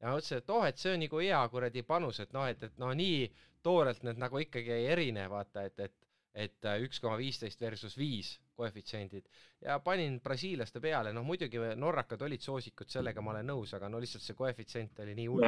Ja 0.00 0.14
mõtlesin, 0.14 0.38
et 0.40 0.50
oh, 0.54 0.64
et 0.66 0.78
see 0.78 0.94
on 0.94 1.02
nagu 1.02 1.20
hea 1.20 1.40
kuradi 1.52 1.82
panus, 1.82 2.20
et 2.22 2.32
noh, 2.32 2.46
et, 2.46 2.62
et 2.62 2.78
noh, 2.78 2.94
nii 2.94 3.26
toorelt 3.66 4.04
need 4.06 4.20
nagu 4.22 4.40
ikkagi 4.40 4.72
ei 4.76 4.86
erine, 4.94 5.26
vaata, 5.30 5.64
et, 5.66 5.80
et 5.88 6.07
et 6.38 6.68
äh, 6.68 6.78
üks 6.86 7.00
koma 7.02 7.16
viisteist 7.18 7.60
versus 7.60 7.96
viis 7.98 8.36
koefitsiendid. 8.58 9.26
Ja 9.62 9.78
panin 9.82 10.18
brasiillaste 10.22 10.80
peale, 10.82 11.12
noh 11.14 11.24
muidugi 11.26 11.60
norrakad 11.78 12.22
olid 12.26 12.42
soosikud, 12.42 12.90
sellega 12.90 13.22
ma 13.22 13.32
olen 13.34 13.50
nõus, 13.50 13.72
aga 13.74 13.90
no 13.90 14.00
lihtsalt 14.02 14.24
see 14.24 14.38
koefitsient 14.38 15.02
oli 15.02 15.16
nii 15.18 15.26
hull. 15.30 15.46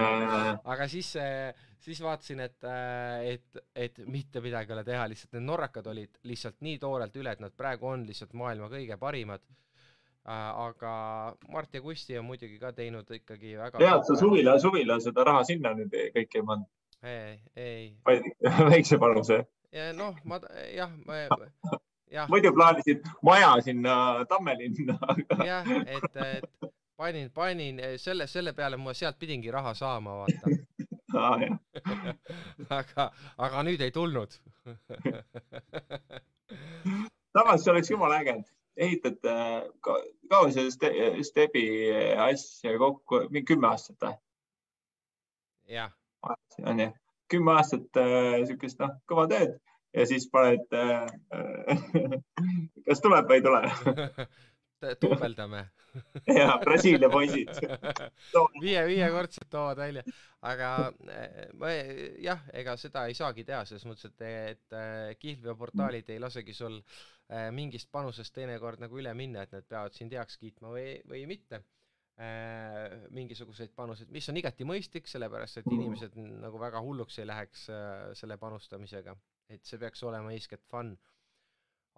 aga 0.75 0.89
siis, 0.91 1.13
siis 1.83 2.03
vaatasin, 2.03 2.43
et, 2.47 2.59
äh, 2.67 3.37
et, 3.37 3.63
et 3.75 4.03
mitte 4.07 4.43
midagi 4.43 4.73
ei 4.73 4.79
ole 4.79 4.85
teha, 4.87 5.07
lihtsalt 5.13 5.39
need 5.39 5.47
norrakad 5.47 5.91
olid 5.91 6.21
lihtsalt 6.31 6.59
nii 6.67 6.79
toorelt 6.83 7.17
üle, 7.23 7.35
et 7.35 7.43
nad 7.43 7.55
praegu 7.57 7.91
on 7.91 8.07
lihtsalt 8.09 8.35
maailma 8.39 8.71
kõige 8.73 8.99
parimad. 8.99 9.47
Äh, 10.31 10.51
aga 10.67 10.91
Mart 11.51 11.75
ja 11.75 11.81
Kusti 11.83 12.19
on 12.19 12.27
muidugi 12.29 12.59
ka 12.61 12.75
teinud 12.77 13.09
ikkagi 13.15 13.55
väga 13.59 13.81
tead 13.81 14.05
sa 14.07 14.19
suvila, 14.21 14.59
suvila 14.61 14.99
seda 15.01 15.25
raha 15.27 15.47
sinna 15.49 15.73
nüüd 15.79 15.95
kõik 16.19 16.37
ei 16.37 16.45
pannud? 16.51 16.69
ei, 17.01 17.39
ei. 17.57 17.87
väikse 18.75 18.99
panuse 19.01 19.41
noh, 19.95 20.17
ma 20.25 20.41
jah, 20.75 20.91
jah. 22.17 22.29
muidu 22.29 22.53
plaanisid 22.55 23.07
maja 23.23 23.55
sinna 23.63 24.25
Tammelinna 24.29 24.99
jah, 25.45 25.67
et, 25.87 26.17
et 26.17 26.71
panin, 26.97 27.31
panin 27.31 27.81
selle, 27.97 28.27
selle 28.27 28.53
peale 28.53 28.77
ma 28.77 28.95
sealt 28.95 29.19
pidingi 29.19 29.51
raha 29.51 29.75
saama, 29.75 30.17
vaata 30.23 30.55
ah,. 31.21 31.41
aga, 32.81 33.11
aga 33.39 33.63
nüüd 33.67 33.83
ei 33.87 33.95
tulnud 33.95 34.35
samas 37.35 37.63
see 37.63 37.73
oleks 37.73 37.91
jumala 37.93 38.21
äge, 38.25 38.37
ehitad 38.77 39.21
ka,, 39.23 40.01
kaua 40.31 40.51
see 40.55 40.71
ste, 40.75 40.91
Stebi 41.27 41.65
asja 42.27 42.75
kokku, 42.79 43.27
mingi 43.31 43.53
kümme 43.55 43.71
aastat 43.71 44.03
või? 44.03 44.19
jah. 45.79 45.95
on 46.67 46.83
ju 46.87 46.91
kümme 47.31 47.57
aastat 47.59 48.01
äh, 48.01 48.41
siukest 48.49 48.81
noh, 48.83 48.95
kõva 49.11 49.27
tööd 49.31 49.59
ja 49.97 50.07
siis 50.07 50.29
paned 50.33 50.77
äh,, 50.77 51.07
kas 52.87 53.03
tuleb 53.05 53.31
või 53.31 53.41
ei 53.41 53.47
tule? 53.47 54.29
Duubeldame 55.03 55.67
ja 56.41 56.59
Brasiilia 56.65 57.11
poisid. 57.11 57.49
Viie, 58.61 58.83
viiekordselt 58.87 59.51
toovad 59.51 59.81
välja, 59.81 60.05
aga 60.47 60.71
äh, 61.11 61.41
ma 61.59 61.73
jah, 62.23 62.43
ega 62.57 62.77
seda 62.81 63.07
ei 63.09 63.17
saagi 63.19 63.45
teha 63.49 63.65
selles 63.69 63.87
mõttes, 63.89 64.11
et, 64.11 64.27
et 64.55 64.77
äh, 64.77 65.11
kihlveoportaalid 65.21 66.11
ei 66.15 66.23
lasegi 66.23 66.55
sul 66.57 66.79
äh, 66.81 67.51
mingist 67.55 67.91
panusest 67.93 68.35
teinekord 68.37 68.83
nagu 68.83 69.03
üle 69.03 69.15
minna, 69.19 69.45
et 69.45 69.55
need 69.57 69.69
peavad 69.69 69.97
sind 69.97 70.15
heaks 70.17 70.39
kiitma 70.41 70.73
või, 70.75 70.89
või 71.11 71.27
mitte 71.31 71.65
mingisuguseid 73.17 73.73
panuseid, 73.77 74.11
mis 74.13 74.29
on 74.29 74.37
igati 74.37 74.67
mõistlik, 74.69 75.07
sellepärast 75.09 75.61
et 75.61 75.71
inimesed 75.73 76.19
nagu 76.43 76.59
väga 76.61 76.83
hulluks 76.85 77.17
ei 77.21 77.29
läheks 77.29 77.69
äh, 77.73 78.11
selle 78.19 78.37
panustamisega, 78.41 79.15
et 79.49 79.65
see 79.65 79.81
peaks 79.81 80.03
olema 80.05 80.35
eeskätt 80.35 80.67
fun. 80.69 80.97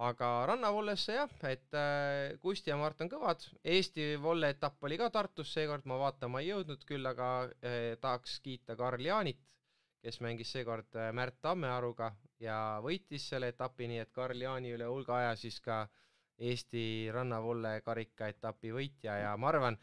aga 0.02 0.28
rannavollesse 0.48 1.14
jah, 1.14 1.32
et 1.50 1.74
äh, 1.78 2.38
Kusti 2.40 2.70
ja 2.70 2.76
Mart 2.78 3.02
on 3.02 3.10
kõvad, 3.10 3.44
Eesti 3.64 4.14
volle 4.22 4.52
etapp 4.54 4.84
oli 4.84 4.98
ka 4.98 5.10
Tartus 5.10 5.52
seekord, 5.54 5.86
ma 5.90 5.98
vaatama 5.98 6.40
ei 6.40 6.52
jõudnud, 6.52 6.84
küll 6.86 7.06
aga 7.06 7.48
tahaks 8.00 8.38
kiita 8.44 8.76
Karl 8.76 9.02
Jaanit, 9.04 9.42
kes 10.02 10.20
mängis 10.22 10.52
seekord 10.54 10.98
Märt 11.14 11.40
Tammearuga 11.42 12.12
ja 12.42 12.78
võitis 12.82 13.26
selle 13.30 13.50
etapi, 13.52 13.90
nii 13.90 14.04
et 14.04 14.14
Karl 14.14 14.40
Jaani 14.40 14.72
üle 14.76 14.86
hulga 14.90 15.18
aja 15.18 15.34
siis 15.38 15.60
ka 15.60 15.84
Eesti 16.42 17.10
rannavolle 17.12 17.80
karikaetapi 17.84 18.72
võitja. 18.74 19.16
Ja 19.20 19.34
ma 19.38 19.50
arvan, 19.52 19.76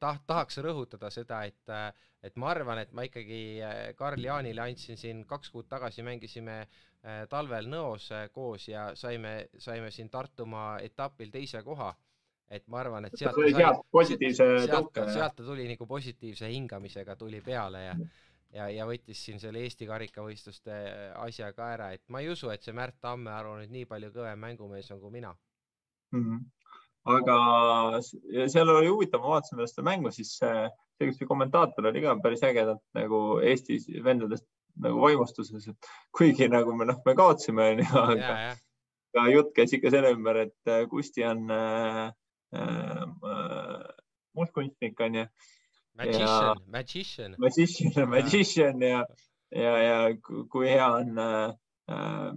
taht-, 0.00 0.26
tahaks 0.26 0.60
rõhutada 0.62 1.10
seda, 1.10 1.42
et, 1.44 1.62
eh, 1.68 2.08
et 2.22 2.36
ma 2.36 2.50
arvan, 2.54 2.78
et 2.78 2.92
ma 2.92 3.06
ikkagi 3.06 3.40
eh, 3.58 3.94
Karl 3.98 4.22
Jaanile 4.22 4.62
andsin 4.62 4.98
siin 5.00 5.24
kaks 5.26 5.50
kuud 5.54 5.68
tagasi, 5.68 6.04
mängisime 6.06 6.66
talvel 7.30 7.68
Nõos 7.70 8.08
koos 8.34 8.64
ja 8.66 8.88
saime, 8.98 9.48
saime 9.62 9.92
siin 9.94 10.08
Tartumaa 10.10 10.80
etapil 10.82 11.30
teise 11.30 11.60
koha. 11.62 11.94
et 12.50 12.62
ma 12.70 12.78
arvan, 12.78 13.04
et 13.04 13.14
sealt 13.18 13.34
ta 13.34 13.48
sai, 13.50 13.70
positiivse 13.90 14.44
sealt, 14.66 14.98
sealt 15.12 15.34
ta 15.34 15.42
tuli 15.42 15.64
nagu 15.66 15.86
positiivse 15.86 16.46
hingamisega 16.46 17.16
tuli 17.18 17.40
peale 17.42 17.80
ja 17.84 17.94
ja, 18.54 18.68
ja 18.70 18.86
võttis 18.86 19.18
siin 19.24 19.40
selle 19.42 19.64
Eesti 19.66 19.86
karikavõistluste 19.86 20.76
asja 21.18 21.50
ka 21.56 21.72
ära, 21.74 21.88
et 21.96 22.04
ma 22.08 22.22
ei 22.22 22.30
usu, 22.30 22.50
et 22.54 22.62
see 22.62 22.74
Märt 22.76 23.00
Tammearu 23.02 23.56
nüüd 23.60 23.74
nii 23.74 23.88
palju 23.90 24.12
kõvem 24.14 24.38
mängumees 24.46 24.90
on 24.94 25.00
kui 25.02 25.10
mina 25.18 25.34
mm. 26.12 26.22
-hmm 26.22 26.44
aga 27.06 28.00
seal 28.50 28.70
oli 28.72 28.90
huvitav, 28.90 29.22
ma 29.22 29.36
vaatasin 29.36 29.62
seda 29.70 29.84
mängu, 29.86 30.10
siis 30.14 30.32
see, 30.40 30.66
see 30.98 31.28
kommentaator 31.28 31.90
oli 31.90 32.02
ka 32.02 32.16
päris 32.22 32.42
ägedalt 32.46 32.82
nagu 32.98 33.40
Eesti 33.46 33.78
vendadest 34.04 34.46
nagu 34.82 35.00
vaimustuses, 35.00 35.68
et 35.70 35.90
kuigi 36.16 36.48
nagu 36.52 36.74
me 36.76 36.88
noh, 36.88 36.98
me 37.06 37.14
kaotasime 37.16 37.70
onju, 37.72 37.86
aga 38.02 38.16
ja, 38.20 38.54
ja. 39.16 39.26
jutt 39.32 39.54
käis 39.56 39.72
ikka 39.76 39.92
selle 39.94 40.12
ümber, 40.16 40.42
et 40.48 40.72
äh, 40.72 40.82
Kusti 40.90 41.24
on 41.24 41.46
äh, 41.54 42.02
äh, 42.56 43.04
mustkunstnik 44.36 45.00
onju. 45.00 45.28
Magician, 45.96 46.58
magician. 46.68 47.36
Magician, 47.40 48.08
magician 48.12 48.82
ja, 48.84 48.98
ja, 49.48 49.76
ja 49.80 50.00
kui 50.52 50.68
hea 50.68 50.90
on 50.92 51.16
äh, 51.22 51.54
äh 51.88 52.32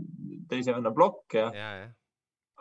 teise 0.47 0.71
venna 0.77 0.93
plokk 0.95 1.35
ja, 1.35 1.49
ja, 1.53 1.71
ja 1.81 1.89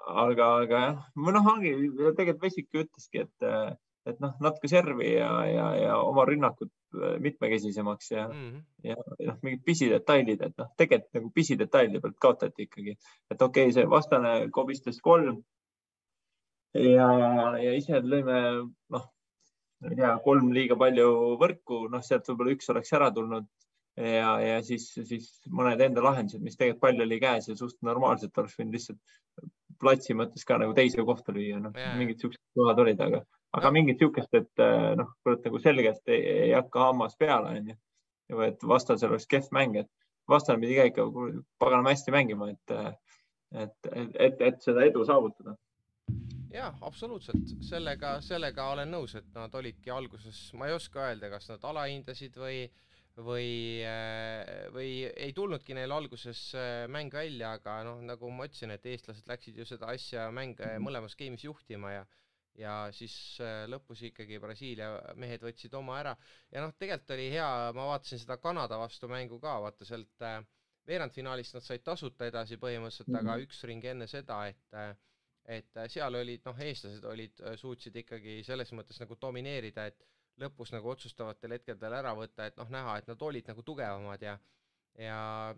aga, 0.07 0.49
aga 0.63 0.81
jah, 0.85 1.05
noh, 1.17 1.53
ongi 1.53 1.75
tegelikult 2.17 2.43
Vesik 2.47 2.81
ütleski, 2.83 3.25
et, 3.25 3.77
et 4.09 4.23
noh, 4.23 4.35
natuke 4.45 4.71
servi 4.71 5.13
ja, 5.15 5.31
ja, 5.51 5.67
ja 5.77 5.99
oma 6.03 6.25
rünnakut 6.29 6.73
mitmekesisemaks 7.21 8.11
ja 8.11 8.29
mm, 8.29 8.49
-hmm. 8.49 8.63
ja 8.89 8.97
noh, 9.29 9.37
mingid 9.43 9.63
pisidetailid, 9.65 10.43
et 10.43 10.57
noh, 10.57 10.71
tegelikult 10.77 11.21
nagu 11.21 11.31
pisidetailide 11.35 12.01
pealt 12.01 12.19
kaotati 12.21 12.69
ikkagi, 12.69 12.97
et 13.31 13.43
okei 13.43 13.69
okay,, 13.69 13.77
see 13.77 13.91
vastane 13.91 14.35
kobistas 14.51 15.01
kolm. 15.01 15.43
ja, 16.75 17.09
ja 17.59 17.75
ise 17.77 18.01
lõime 18.01 18.41
noh, 18.95 19.07
ma 19.81 19.93
ei 19.93 19.97
tea, 20.01 20.17
kolm 20.25 20.53
liiga 20.53 20.77
palju 20.77 21.37
võrku, 21.41 21.87
noh, 21.93 22.03
sealt 22.05 22.29
võib-olla 22.29 22.57
üks 22.57 22.71
oleks 22.73 22.93
ära 22.97 23.11
tulnud 23.15 23.47
ja, 23.99 24.33
ja 24.41 24.59
siis, 24.63 24.89
siis 24.95 25.29
mõned 25.51 25.81
enda 25.85 26.03
lahendused, 26.05 26.43
mis 26.43 26.57
tegelikult 26.57 26.85
pall 26.87 27.07
oli 27.07 27.21
käes 27.23 27.49
ja 27.51 27.57
suht 27.59 27.79
normaalselt 27.87 28.37
oleks 28.39 28.59
võinud 28.59 28.79
lihtsalt 28.79 29.17
platsi 29.81 30.17
mõttes 30.19 30.47
ka 30.49 30.59
nagu 30.61 30.75
teise 30.77 31.05
kohta 31.07 31.35
lüüa, 31.35 31.61
noh 31.63 31.77
mingid 31.99 32.23
siuksed 32.23 32.43
kohad 32.59 32.81
olid, 32.85 33.01
aga, 33.05 33.23
aga 33.59 33.71
mingit 33.75 34.03
siukest, 34.03 34.35
et 34.35 34.65
eh, 34.65 34.89
noh, 34.99 35.13
kurat 35.23 35.47
nagu 35.47 35.61
selgelt 35.63 36.13
ei, 36.15 36.25
ei 36.49 36.57
hakka 36.57 36.89
hammas 36.89 37.17
peale, 37.21 37.55
onju. 37.61 37.79
et 38.49 38.67
vastasel 38.75 39.15
oleks 39.15 39.29
kehv 39.31 39.49
mäng, 39.57 39.79
et 39.85 39.91
vastane 40.29 40.61
pidi 40.61 40.77
ka 40.77 40.89
ikka 40.91 41.07
paganama 41.63 41.95
hästi 41.95 42.13
mängima, 42.13 42.51
et, 42.53 42.77
et, 43.55 43.89
et, 43.93 44.21
et, 44.29 44.45
et 44.51 44.61
seda 44.63 44.85
edu 44.85 45.05
saavutada. 45.09 45.57
Ja 46.53 46.73
absoluutselt, 46.81 47.57
sellega, 47.65 48.19
sellega 48.25 48.71
olen 48.73 48.91
nõus, 48.93 49.15
et 49.19 49.27
nad 49.37 49.55
olidki 49.55 49.93
alguses, 49.93 50.47
ma 50.57 50.69
ei 50.69 50.77
oska 50.77 51.11
öelda, 51.11 51.29
kas 51.33 51.51
nad 51.53 51.65
alahindasid 51.69 52.37
või 52.41 52.63
äh, 52.65 52.88
või, 53.25 53.83
äh, 53.87 54.69
või 54.75 54.91
ei 55.09 55.33
tulnudki 55.35 55.75
neil 55.77 55.93
alguses 55.95 56.41
äh, 56.57 56.85
mäng 56.91 57.13
välja, 57.15 57.55
aga 57.59 57.81
noh, 57.87 58.03
nagu 58.05 58.31
ma 58.35 58.47
ütlesin, 58.49 58.73
et 58.75 58.87
eestlased 58.87 59.29
läksid 59.29 59.59
ju 59.59 59.67
seda 59.69 59.91
asja 59.95 60.29
mänge 60.35 60.65
mhm. 60.65 60.85
mõlemas 60.87 61.19
game'is 61.19 61.47
juhtima 61.49 61.99
ja 61.99 62.07
ja 62.59 62.73
siis 62.91 63.15
äh, 63.45 63.69
lõpus 63.71 64.01
ikkagi 64.09 64.41
Brasiilia 64.43 64.91
mehed 65.15 65.45
võtsid 65.47 65.75
oma 65.79 66.01
ära 66.01 66.15
ja 66.51 66.63
noh, 66.65 66.73
tegelikult 66.75 67.13
oli 67.15 67.29
hea, 67.31 67.51
ma 67.75 67.91
vaatasin 67.93 68.23
seda 68.23 68.39
Kanada 68.43 68.81
vastu 68.81 69.11
mängu 69.11 69.39
ka, 69.43 69.61
vaata 69.63 69.87
sealt 69.87 70.25
veerandfinaalist 70.89 71.55
nad 71.55 71.63
said 71.63 71.85
tasuta 71.87 72.27
edasi 72.27 72.59
põhimõtteliselt, 72.59 73.13
aga 73.15 73.37
mhm. 73.37 73.45
üks 73.47 73.63
ring 73.69 73.87
enne 73.87 74.11
seda, 74.11 74.47
et 74.51 74.81
et 75.49 75.79
seal 75.89 76.13
olid 76.13 76.43
noh, 76.45 76.59
eestlased 76.61 77.05
olid, 77.09 77.39
suutsid 77.57 77.95
ikkagi 78.03 78.43
selles 78.45 78.69
mõttes 78.77 78.99
nagu 79.01 79.17
domineerida, 79.17 79.87
et 79.89 80.03
lõpus 80.39 80.73
nagu 80.75 80.91
otsustavatel 80.93 81.57
hetkedel 81.57 81.95
ära 81.99 82.15
võtta, 82.17 82.47
et 82.47 82.57
noh, 82.61 82.69
näha, 82.71 82.99
et 82.99 83.11
nad 83.11 83.23
olid 83.23 83.49
nagu 83.51 83.65
tugevamad 83.67 84.23
ja 84.23 84.39
ja, 84.99 85.55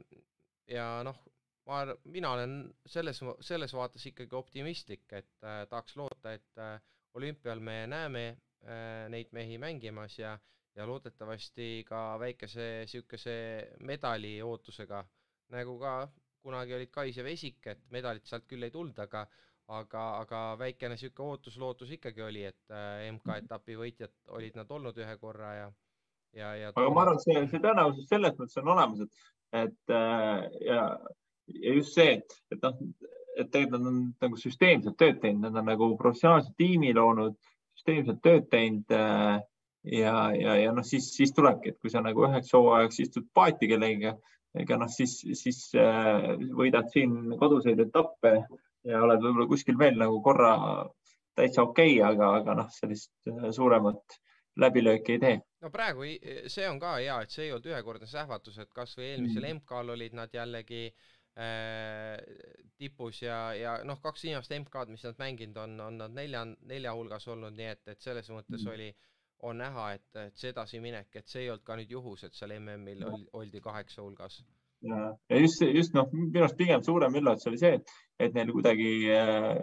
ja 0.69 0.86
noh, 1.07 1.19
ma, 1.69 1.81
mina 2.05 2.35
olen 2.36 2.55
selles, 2.86 3.20
selles 3.47 3.74
vaates 3.77 4.07
ikkagi 4.11 4.36
optimistlik, 4.36 5.07
et 5.12 5.47
äh, 5.47 5.65
tahaks 5.70 5.97
loota, 6.01 6.35
et 6.36 6.62
äh, 6.62 6.77
olümpial 7.19 7.62
me 7.65 7.82
näeme 7.90 8.24
äh, 8.31 9.07
neid 9.12 9.32
mehi 9.36 9.59
mängimas 9.59 10.19
ja, 10.19 10.36
ja 10.77 10.86
loodetavasti 10.86 11.85
ka 11.89 12.19
väikese 12.23 12.70
niisuguse 12.85 13.36
medali 13.86 14.36
ootusega, 14.43 15.05
nagu 15.55 15.78
ka 15.81 15.94
kunagi 16.40 16.74
olid 16.77 16.93
Kais 16.93 17.19
ja 17.19 17.24
Vesik, 17.24 17.66
et 17.69 17.82
medalit 17.93 18.27
sealt 18.27 18.47
küll 18.48 18.65
ei 18.65 18.73
tulnud, 18.73 18.97
aga 19.02 19.27
aga, 19.79 20.05
aga 20.25 20.41
väikene 20.61 20.97
niisugune 20.97 21.35
ootus-lootus 21.35 21.93
ikkagi 21.97 22.25
oli, 22.27 22.45
et 22.49 22.75
äh, 22.75 23.07
MK-etapi 23.13 23.79
võitjad 23.79 24.15
olid 24.37 24.59
nad 24.59 24.71
olnud 24.77 24.99
ühe 24.99 25.17
korra 25.21 25.53
ja, 25.55 25.69
ja, 26.37 26.55
ja. 26.59 26.73
aga 26.75 26.89
ma 26.91 27.05
arvan, 27.05 27.21
et 27.21 27.27
see, 27.27 27.45
see 27.53 27.63
tõenäosus 27.63 28.09
selles 28.11 28.37
mõttes 28.39 28.61
on 28.63 28.73
olemas, 28.75 29.05
et, 29.07 29.29
et 29.63 29.95
äh, 29.95 30.49
ja, 30.67 30.81
ja 31.55 31.77
just 31.79 31.95
see, 31.99 32.19
et, 32.19 32.37
et 32.55 32.67
noh, 32.67 32.81
et 33.39 33.51
tegelikult 33.53 33.85
nad 33.85 33.93
on 33.93 34.01
nagu 34.27 34.41
süsteemselt 34.41 34.99
tööd 35.01 35.21
teinud, 35.23 35.47
nad 35.47 35.61
on 35.63 35.71
nagu 35.71 35.93
professionaalse 36.01 36.53
tiimi 36.59 36.91
loonud, 36.97 37.39
süsteemselt 37.79 38.19
tööd 38.25 38.49
teinud 38.53 38.97
äh, 38.97 39.39
ja, 40.01 40.17
ja, 40.37 40.57
ja 40.65 40.75
noh, 40.75 40.87
siis, 40.87 41.13
siis 41.15 41.33
tulebki, 41.37 41.75
et 41.75 41.79
kui 41.81 41.93
sa 41.93 42.03
nagu 42.05 42.27
üheks 42.27 42.51
hooajaks 42.57 43.01
istud 43.07 43.31
paati 43.35 43.71
kellegiga, 43.71 44.17
ega 44.59 44.81
noh, 44.81 44.91
siis, 44.91 45.21
siis 45.39 45.69
äh, 45.79 46.33
võidad 46.59 46.91
siin 46.91 47.37
koduseid 47.39 47.81
etappe 47.87 48.35
ja 48.89 49.02
oled 49.05 49.23
võib-olla 49.23 49.48
kuskil 49.51 49.78
veel 49.78 49.98
nagu 50.01 50.23
korra 50.24 50.55
täitsa 51.36 51.65
okei 51.66 51.98
okay,, 51.98 52.12
aga, 52.12 52.32
aga 52.40 52.57
noh, 52.62 52.73
sellist 52.74 53.12
äh, 53.28 53.48
suuremat 53.55 54.19
läbilööki 54.61 55.16
ei 55.16 55.23
tee. 55.23 55.36
no 55.62 55.70
praegu 55.73 56.09
see 56.51 56.66
on 56.69 56.81
ka 56.82 56.97
hea, 56.98 57.20
et 57.23 57.32
see 57.35 57.47
ei 57.47 57.55
olnud 57.55 57.70
ühekordne 57.70 58.09
sähvatus, 58.11 58.59
et 58.59 58.73
kasvõi 58.74 59.12
eelmisel 59.12 59.44
mm. 59.44 59.61
MK-l 59.61 59.94
olid 59.94 60.16
nad 60.19 60.35
jällegi 60.35 60.82
äh, 60.89 62.16
tipus 62.81 63.23
ja, 63.23 63.39
ja 63.57 63.77
noh, 63.86 64.01
kaks 64.02 64.27
viimast 64.27 64.52
MK-d, 64.57 64.90
mis 64.94 65.07
nad 65.07 65.20
mänginud 65.20 65.62
on, 65.65 65.78
on 65.86 66.02
nad 66.05 66.16
nelja, 66.16 66.44
nelja 66.73 66.94
hulgas 66.97 67.28
olnud, 67.28 67.57
nii 67.57 67.70
et, 67.74 67.86
et 67.94 68.02
selles 68.02 68.31
mõttes 68.32 68.65
mm. 68.65 68.73
oli, 68.74 68.90
on 69.48 69.61
näha, 69.62 69.93
et, 69.97 70.09
et 70.27 70.36
see 70.36 70.52
edasiminek, 70.52 71.15
et 71.16 71.28
see 71.28 71.47
ei 71.47 71.52
olnud 71.52 71.65
ka 71.65 71.77
nüüd 71.78 71.93
juhus, 71.94 72.24
et 72.27 72.36
seal 72.36 72.52
MM-il 72.59 73.07
oldi 73.36 73.62
kaheksa 73.65 74.02
hulgas. 74.05 74.43
Ja, 74.82 75.12
ja 75.31 75.40
just, 75.40 75.62
just 75.62 75.94
noh, 75.94 76.09
minu 76.12 76.44
arust 76.44 76.59
pigem 76.59 76.82
suurem 76.85 77.15
üllatus 77.20 77.48
oli 77.51 77.61
see, 77.61 77.78
et, 78.20 78.35
neil 78.35 78.52
kuidagi 78.55 78.90
äh, 79.15 79.61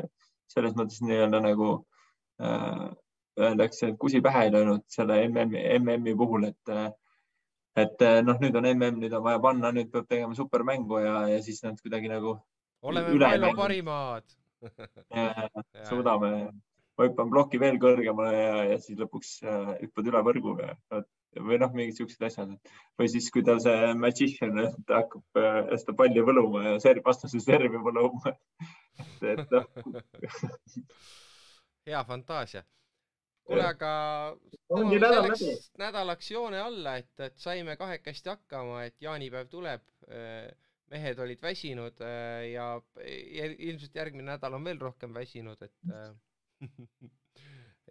selles 0.51 0.75
mõttes 0.77 1.01
nii-öelda 1.05 1.41
nagu 1.43 1.71
äh, 2.43 2.87
öeldakse, 3.39 3.91
et 3.91 3.99
kusi 4.01 4.21
pähe 4.25 4.47
ei 4.47 4.53
löönud 4.53 4.85
selle 4.91 5.19
MM-i, 5.27 5.63
MM-i 5.79 6.15
puhul, 6.17 6.47
et 6.51 6.73
äh, 6.73 6.89
et 7.77 8.01
äh, 8.01 8.21
noh, 8.25 8.39
nüüd 8.41 8.55
on 8.57 8.65
MM, 8.71 9.01
nüüd 9.03 9.13
on 9.13 9.25
vaja 9.25 9.41
panna, 9.41 9.71
nüüd 9.73 9.91
peab 9.93 10.07
tegema 10.09 10.37
supermängu 10.37 11.01
ja, 11.03 11.17
ja 11.29 11.41
siis 11.45 11.61
nad 11.65 11.77
kuidagi 11.81 12.09
nagu. 12.09 12.37
oleme 12.81 13.13
maailma 13.13 13.51
parimad 13.57 14.25
suudame, 15.89 16.31
ma 16.97 17.05
hüppan 17.05 17.29
ploki 17.29 17.59
veel 17.61 17.77
kõrgemale 17.81 18.33
ja, 18.33 18.55
ja 18.71 18.79
siis 18.81 18.97
lõpuks 18.97 19.35
hüppad 19.83 20.09
üle 20.09 20.23
võrgu 20.25 20.55
ja, 20.63 20.73
või 21.43 21.59
noh, 21.61 21.73
mingid 21.77 21.99
siuksed 21.99 22.23
asjad. 22.27 22.55
või 22.99 23.11
siis, 23.13 23.29
kui 23.33 23.45
tal 23.47 23.61
see 23.63 23.93
magician 23.99 24.57
hakkab 24.63 25.41
äh, 25.41 25.61
seda 25.77 25.95
palli 25.99 26.25
võluma 26.25 26.65
ja 26.65 26.75
serv, 26.83 27.05
vastase 27.05 27.41
servi 27.43 27.81
võluma 27.89 28.33
et, 28.33 29.23
et 29.35 29.55
noh 29.55 29.65
hea 31.87 32.03
fantaasia. 32.03 32.63
kuule, 33.47 33.63
aga 33.63 33.91
ongi 34.75 34.99
nädal 34.99 35.29
läbi. 35.29 35.51
nädalaks 35.79 36.31
joone 36.31 36.59
alla, 36.59 36.97
et, 37.01 37.13
et 37.23 37.37
saime 37.39 37.77
kahekesti 37.79 38.33
hakkama, 38.33 38.83
et 38.89 38.97
jaanipäev 39.01 39.51
tuleb. 39.51 39.85
Äh, 40.07 40.47
mehed 40.87 41.19
olid 41.19 41.41
väsinud 41.43 41.99
äh, 41.99 42.45
ja 42.53 42.67
ilmselt 43.03 43.95
järgmine 43.95 44.29
nädal 44.29 44.53
on 44.55 44.63
veel 44.63 44.77
rohkem 44.79 45.11
väsinud, 45.15 45.59
et 45.61 45.91
äh, 45.91 46.13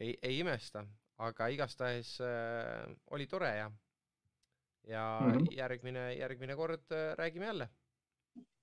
ei, 0.01 0.14
ei 0.23 0.39
imesta, 0.39 0.86
aga 1.19 1.49
igastahes 1.49 2.21
äh, 2.21 2.97
oli 3.11 3.27
tore 3.27 3.57
ja, 3.57 3.71
ja 4.89 5.21
mm 5.23 5.33
-hmm. 5.33 5.47
järgmine, 5.57 6.15
järgmine 6.15 6.57
kord 6.57 6.93
äh, 6.93 7.17
räägime 7.17 7.47
jälle. 7.47 7.69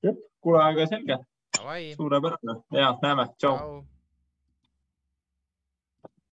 jah, 0.04 0.16
kuule, 0.42 0.64
aga 0.64 0.88
selge. 0.88 1.18
suurepärane 1.96 2.62
ja 2.72 2.98
näeme, 3.02 3.28
tšau. 3.38 3.84